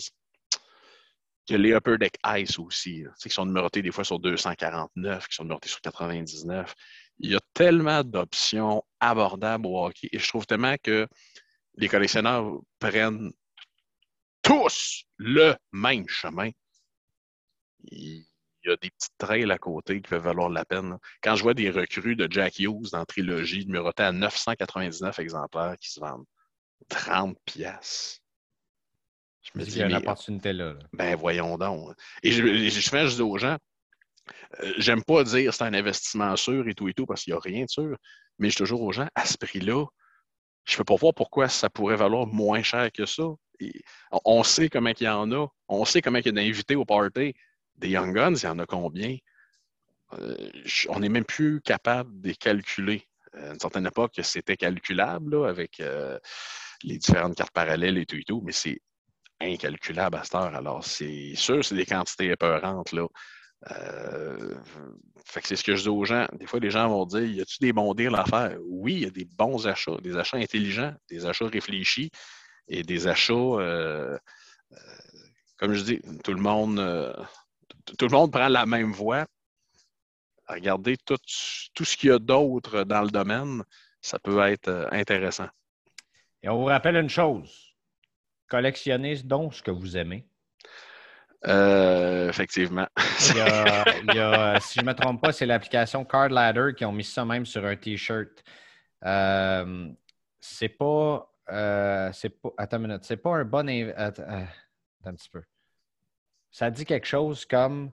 il 1.48 1.52
y 1.52 1.54
a 1.54 1.58
les 1.58 1.72
Upper 1.74 1.96
Deck 1.98 2.18
Ice 2.26 2.58
aussi, 2.58 3.04
qui 3.20 3.30
sont 3.30 3.46
numérotés 3.46 3.80
des 3.80 3.92
fois 3.92 4.04
sur 4.04 4.18
249, 4.18 5.28
qui 5.28 5.34
sont 5.34 5.44
numérotés 5.44 5.68
sur 5.68 5.80
99. 5.80 6.74
Il 7.20 7.30
y 7.30 7.36
a 7.36 7.40
tellement 7.54 8.02
d'options 8.02 8.82
abordables 8.98 9.66
au 9.66 9.86
hockey 9.86 10.08
et 10.10 10.18
je 10.18 10.26
trouve 10.26 10.44
tellement 10.44 10.74
que 10.82 11.06
les 11.76 11.88
collectionneurs 11.88 12.60
prennent 12.80 13.30
tous 14.42 15.04
le 15.18 15.54
même 15.72 16.08
chemin 16.08 16.50
y 18.70 18.72
a 18.72 18.76
des 18.76 18.90
petites 18.90 19.16
trails 19.18 19.50
à 19.50 19.58
côté 19.58 20.00
qui 20.00 20.08
peuvent 20.08 20.22
valoir 20.22 20.48
la 20.48 20.64
peine. 20.64 20.96
Quand 21.22 21.36
je 21.36 21.42
vois 21.42 21.54
des 21.54 21.70
recrues 21.70 22.16
de 22.16 22.28
Jack 22.30 22.58
Hughes 22.58 22.90
dans 22.92 23.04
Trilogie 23.04 23.66
numérotés 23.66 24.02
à 24.02 24.12
999 24.12 25.18
exemplaires 25.18 25.76
qui 25.80 25.90
se 25.90 26.00
vendent 26.00 26.26
30 26.88 27.36
pièces. 27.44 28.20
Je 29.42 29.58
me 29.58 29.64
dis, 29.64 29.72
il 29.72 29.78
y 29.78 29.82
a 29.82 29.86
une 29.86 29.94
opportunité 29.94 30.52
là, 30.52 30.74
Ben 30.92 31.14
voyons 31.16 31.56
donc. 31.56 31.94
Et 32.22 32.32
je, 32.32 32.42
je 32.68 32.88
fais 32.88 33.06
juste 33.06 33.20
aux 33.20 33.38
gens, 33.38 33.58
euh, 34.62 34.72
j'aime 34.78 35.04
pas 35.04 35.24
dire 35.24 35.52
c'est 35.54 35.64
un 35.64 35.74
investissement 35.74 36.34
sûr 36.36 36.68
et 36.68 36.74
tout 36.74 36.88
et 36.88 36.94
tout 36.94 37.06
parce 37.06 37.22
qu'il 37.22 37.32
n'y 37.32 37.38
a 37.38 37.40
rien 37.40 37.64
de 37.64 37.70
sûr, 37.70 37.96
mais 38.38 38.50
je 38.50 38.56
dis 38.56 38.58
toujours 38.58 38.82
aux 38.82 38.92
gens, 38.92 39.08
à 39.14 39.24
ce 39.24 39.36
prix-là, 39.36 39.84
je 40.64 40.74
ne 40.74 40.78
peux 40.78 40.84
pas 40.84 40.96
voir 40.96 41.14
pourquoi 41.14 41.48
ça 41.48 41.70
pourrait 41.70 41.96
valoir 41.96 42.26
moins 42.26 42.62
cher 42.62 42.90
que 42.92 43.06
ça. 43.06 43.24
on 44.24 44.42
sait 44.42 44.68
comment 44.68 44.90
il 44.90 45.04
y 45.04 45.08
en 45.08 45.30
a. 45.32 45.46
On 45.68 45.84
sait 45.84 46.02
comment 46.02 46.18
il 46.18 46.26
y 46.26 46.28
a 46.28 46.32
d'invités 46.32 46.74
au 46.74 46.84
party. 46.84 47.34
Des 47.78 47.88
Young 47.90 48.14
Guns, 48.14 48.34
il 48.34 48.44
y 48.44 48.48
en 48.48 48.58
a 48.58 48.66
combien? 48.66 49.16
Euh, 50.14 50.50
on 50.88 51.00
n'est 51.00 51.08
même 51.08 51.24
plus 51.24 51.60
capable 51.60 52.20
de 52.20 52.28
les 52.28 52.34
calculer. 52.34 53.06
À 53.32 53.52
une 53.52 53.60
certaine 53.60 53.86
époque, 53.86 54.14
c'était 54.22 54.56
calculable 54.56 55.46
avec 55.46 55.80
euh, 55.80 56.18
les 56.82 56.98
différentes 56.98 57.36
cartes 57.36 57.52
parallèles 57.52 57.98
et 57.98 58.06
tout 58.06 58.16
et 58.16 58.24
tout, 58.24 58.40
mais 58.44 58.52
c'est 58.52 58.80
incalculable 59.40 60.16
à 60.16 60.24
cette 60.24 60.36
heure. 60.36 60.54
Alors, 60.54 60.84
c'est 60.84 61.34
sûr, 61.34 61.62
c'est 61.64 61.74
des 61.74 61.84
quantités 61.84 62.30
épeurantes. 62.30 62.92
Là. 62.92 63.06
Euh, 63.72 64.54
c'est 65.26 65.56
ce 65.56 65.64
que 65.64 65.76
je 65.76 65.82
dis 65.82 65.88
aux 65.88 66.04
gens. 66.04 66.26
Des 66.32 66.46
fois, 66.46 66.60
les 66.60 66.70
gens 66.70 66.88
vont 66.88 67.04
dire 67.04 67.24
Y 67.24 67.40
a-t-il 67.42 67.66
des 67.66 67.72
bons 67.72 67.92
deals 67.92 68.14
à 68.14 68.24
faire? 68.24 68.56
Oui, 68.64 68.94
il 68.94 69.02
y 69.02 69.06
a 69.06 69.10
des 69.10 69.26
bons 69.26 69.66
achats, 69.66 69.98
des 70.02 70.16
achats 70.16 70.38
intelligents, 70.38 70.94
des 71.10 71.26
achats 71.26 71.48
réfléchis 71.48 72.10
et 72.68 72.82
des 72.82 73.06
achats, 73.06 74.18
comme 75.58 75.74
je 75.74 75.82
dis, 75.82 76.00
tout 76.24 76.32
le 76.32 76.40
monde 76.40 76.78
tout 77.98 78.06
le 78.06 78.12
monde 78.12 78.32
prend 78.32 78.48
la 78.48 78.66
même 78.66 78.92
voie. 78.92 79.26
Regardez 80.48 80.96
tout, 80.98 81.16
tout 81.74 81.84
ce 81.84 81.96
qu'il 81.96 82.10
y 82.10 82.12
a 82.12 82.18
d'autre 82.18 82.84
dans 82.84 83.02
le 83.02 83.10
domaine, 83.10 83.62
ça 84.00 84.18
peut 84.18 84.40
être 84.46 84.68
euh, 84.68 84.88
intéressant. 84.92 85.48
Et 86.42 86.48
on 86.48 86.58
vous 86.58 86.66
rappelle 86.66 86.96
une 86.96 87.10
chose 87.10 87.66
collectionnez 88.48 89.22
donc 89.22 89.54
ce 89.54 89.62
que 89.62 89.70
vous 89.70 89.96
aimez. 89.96 90.26
Euh, 91.46 92.28
effectivement. 92.28 92.86
Il 93.30 93.36
y 94.14 94.20
a, 94.20 94.58
si 94.60 94.80
je 94.80 94.84
ne 94.84 94.86
me 94.86 94.94
trompe 94.94 95.20
pas, 95.22 95.32
c'est 95.32 95.46
l'application 95.46 96.04
Card 96.04 96.30
Ladder 96.30 96.72
qui 96.76 96.84
ont 96.84 96.92
mis 96.92 97.04
ça 97.04 97.24
même 97.24 97.46
sur 97.46 97.64
un 97.64 97.76
T-shirt. 97.76 98.42
Euh, 99.04 99.88
c'est 100.40 100.70
pas. 100.70 101.30
Euh, 101.50 102.10
c'est 102.12 102.30
pas. 102.30 102.50
Attends 102.56 102.78
une 102.78 102.88
minute. 102.88 103.04
C'est 103.04 103.18
pas 103.18 103.36
un 103.36 103.44
bon. 103.44 103.92
Attends, 103.96 104.46
un 105.04 105.14
petit 105.14 105.28
peu. 105.28 105.42
Ça 106.56 106.70
dit 106.70 106.86
quelque 106.86 107.06
chose 107.06 107.44
comme. 107.44 107.90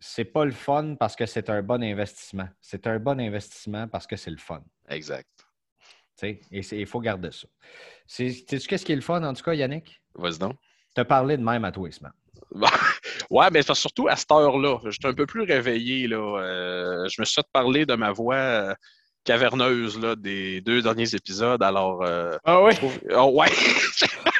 C'est 0.00 0.24
pas 0.24 0.46
le 0.46 0.50
fun 0.50 0.94
parce 0.98 1.14
que 1.14 1.26
c'est 1.26 1.50
un 1.50 1.60
bon 1.62 1.82
investissement. 1.82 2.48
C'est 2.62 2.86
un 2.86 2.98
bon 2.98 3.20
investissement 3.20 3.86
parce 3.86 4.06
que 4.06 4.16
c'est 4.16 4.30
le 4.30 4.38
fun. 4.38 4.62
Exact. 4.88 5.28
et 6.22 6.40
il 6.50 6.86
faut 6.86 7.00
garder 7.00 7.30
ça. 7.32 7.46
Sais-tu 8.06 8.60
qu'est-ce 8.60 8.86
qui 8.86 8.92
est 8.92 8.96
le 8.96 9.02
fun, 9.02 9.22
en 9.22 9.34
tout 9.34 9.42
cas, 9.42 9.52
Yannick? 9.52 10.00
Vas-y 10.14 10.38
donc. 10.38 10.56
Te 10.94 11.02
parler 11.02 11.36
de 11.36 11.42
même 11.42 11.66
à 11.66 11.70
toi, 11.70 11.86
Isma. 11.86 12.14
ouais, 13.30 13.50
mais 13.52 13.60
surtout 13.60 14.08
à 14.08 14.16
cette 14.16 14.32
heure-là. 14.32 14.78
J'étais 14.86 15.08
un 15.08 15.14
peu 15.14 15.26
plus 15.26 15.42
réveillé. 15.42 16.08
Là. 16.08 16.38
Euh, 16.40 17.08
je 17.10 17.20
me 17.20 17.26
suis 17.26 17.34
fait 17.34 17.46
parler 17.52 17.84
de 17.84 17.94
ma 17.94 18.10
voix 18.10 18.36
euh, 18.36 18.74
caverneuse 19.22 20.00
là, 20.00 20.16
des 20.16 20.62
deux 20.62 20.80
derniers 20.80 21.14
épisodes. 21.14 21.62
Alors. 21.62 22.02
Euh, 22.04 22.38
ah 22.44 22.62
oui? 22.62 22.72
Oh, 23.10 23.32
ouais! 23.34 23.48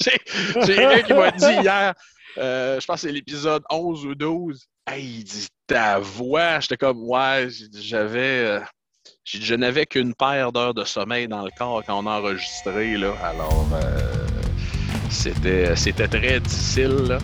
J'ai 0.66 0.76
quelqu'un 0.76 1.02
qui 1.02 1.12
m'a 1.12 1.30
dit 1.30 1.62
hier, 1.62 1.94
je 2.36 2.86
pense 2.86 3.02
que 3.02 3.08
c'est 3.08 3.12
l'épisode 3.12 3.62
11 3.70 4.06
ou 4.06 4.14
12. 4.14 4.66
Hey, 4.86 5.04
il 5.04 5.24
dit 5.24 5.48
ta 5.66 5.98
voix. 5.98 6.60
J'étais 6.60 6.76
comme, 6.76 7.02
ouais, 7.08 7.48
j'avais. 7.74 8.60
je 9.24 9.54
n'avais 9.54 9.86
qu'une 9.86 10.14
paire 10.14 10.52
d'heures 10.52 10.74
de 10.74 10.84
sommeil 10.84 11.28
dans 11.28 11.44
le 11.44 11.50
corps 11.56 11.82
quand 11.86 12.02
on 12.02 12.06
a 12.06 12.18
enregistré. 12.18 12.96
Là. 12.96 13.12
Alors 13.22 13.66
c'était, 15.10 15.76
c'était 15.76 16.08
très 16.08 16.40
difficile. 16.40 17.18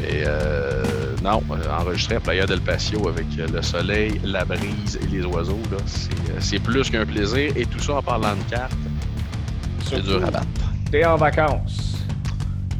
Mais 0.00 0.22
euh, 0.26 0.84
non, 1.22 1.42
enregistrer 1.70 2.16
à 2.16 2.20
Playa 2.20 2.46
del 2.46 2.60
Patio 2.60 3.08
avec 3.08 3.26
le 3.36 3.62
soleil, 3.62 4.20
la 4.22 4.44
brise 4.44 4.98
et 5.02 5.06
les 5.06 5.24
oiseaux, 5.24 5.58
là, 5.72 5.78
c'est, 6.38 6.60
plus 6.60 6.88
qu'un 6.90 7.04
plaisir. 7.04 7.52
Et 7.56 7.66
tout 7.66 7.80
ça 7.80 7.94
en 7.94 8.02
parlant 8.02 8.36
de 8.36 8.50
cartes, 8.50 8.72
c'est 9.84 10.02
dur 10.02 10.24
à 10.24 10.30
battre. 10.30 10.46
T'es 10.90 11.04
en 11.04 11.16
vacances. 11.16 11.87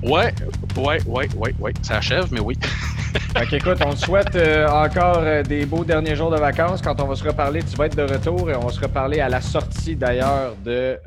Ouais, 0.02 0.32
ouais, 0.76 0.98
ouais, 1.06 1.28
ouais, 1.36 1.54
ouais. 1.58 1.72
Ça 1.82 1.96
achève, 1.96 2.28
mais 2.30 2.40
oui. 2.40 2.56
fait 3.36 3.56
écoute, 3.56 3.78
on 3.84 3.90
te 3.90 3.98
souhaite 3.98 4.36
euh, 4.36 4.68
encore 4.68 5.18
euh, 5.18 5.42
des 5.42 5.66
beaux 5.66 5.84
derniers 5.84 6.14
jours 6.14 6.30
de 6.30 6.36
vacances. 6.36 6.82
Quand 6.82 7.00
on 7.00 7.06
va 7.06 7.16
se 7.16 7.24
reparler, 7.24 7.62
tu 7.62 7.76
vas 7.76 7.86
être 7.86 7.96
de 7.96 8.02
retour 8.02 8.50
et 8.50 8.54
on 8.54 8.60
va 8.60 8.72
se 8.72 8.80
reparler 8.80 9.20
à 9.20 9.28
la 9.28 9.40
sortie 9.40 9.96
d'ailleurs 9.96 10.54
de 10.64 10.98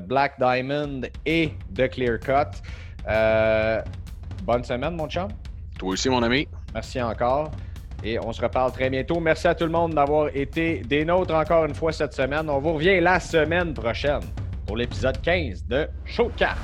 Black 0.00 0.34
Diamond 0.38 1.02
et 1.24 1.52
de 1.70 1.86
Clear 1.86 2.18
Cut. 2.20 2.60
Euh, 3.08 3.80
bonne 4.42 4.64
semaine, 4.64 4.96
mon 4.96 5.08
chum. 5.08 5.28
Toi 5.78 5.90
aussi, 5.90 6.08
mon 6.08 6.22
ami. 6.22 6.48
Merci 6.74 7.00
encore. 7.00 7.50
Et 8.04 8.18
on 8.18 8.32
se 8.32 8.42
reparle 8.42 8.72
très 8.72 8.90
bientôt. 8.90 9.20
Merci 9.20 9.48
à 9.48 9.54
tout 9.54 9.64
le 9.64 9.70
monde 9.70 9.94
d'avoir 9.94 10.28
été 10.34 10.82
des 10.86 11.04
nôtres 11.04 11.34
encore 11.34 11.64
une 11.64 11.74
fois 11.74 11.92
cette 11.92 12.12
semaine. 12.12 12.48
On 12.50 12.58
vous 12.58 12.74
revient 12.74 13.00
la 13.00 13.20
semaine 13.20 13.72
prochaine 13.72 14.20
pour 14.66 14.76
l'épisode 14.76 15.20
15 15.22 15.64
de 15.66 15.88
Showcast. 16.04 16.56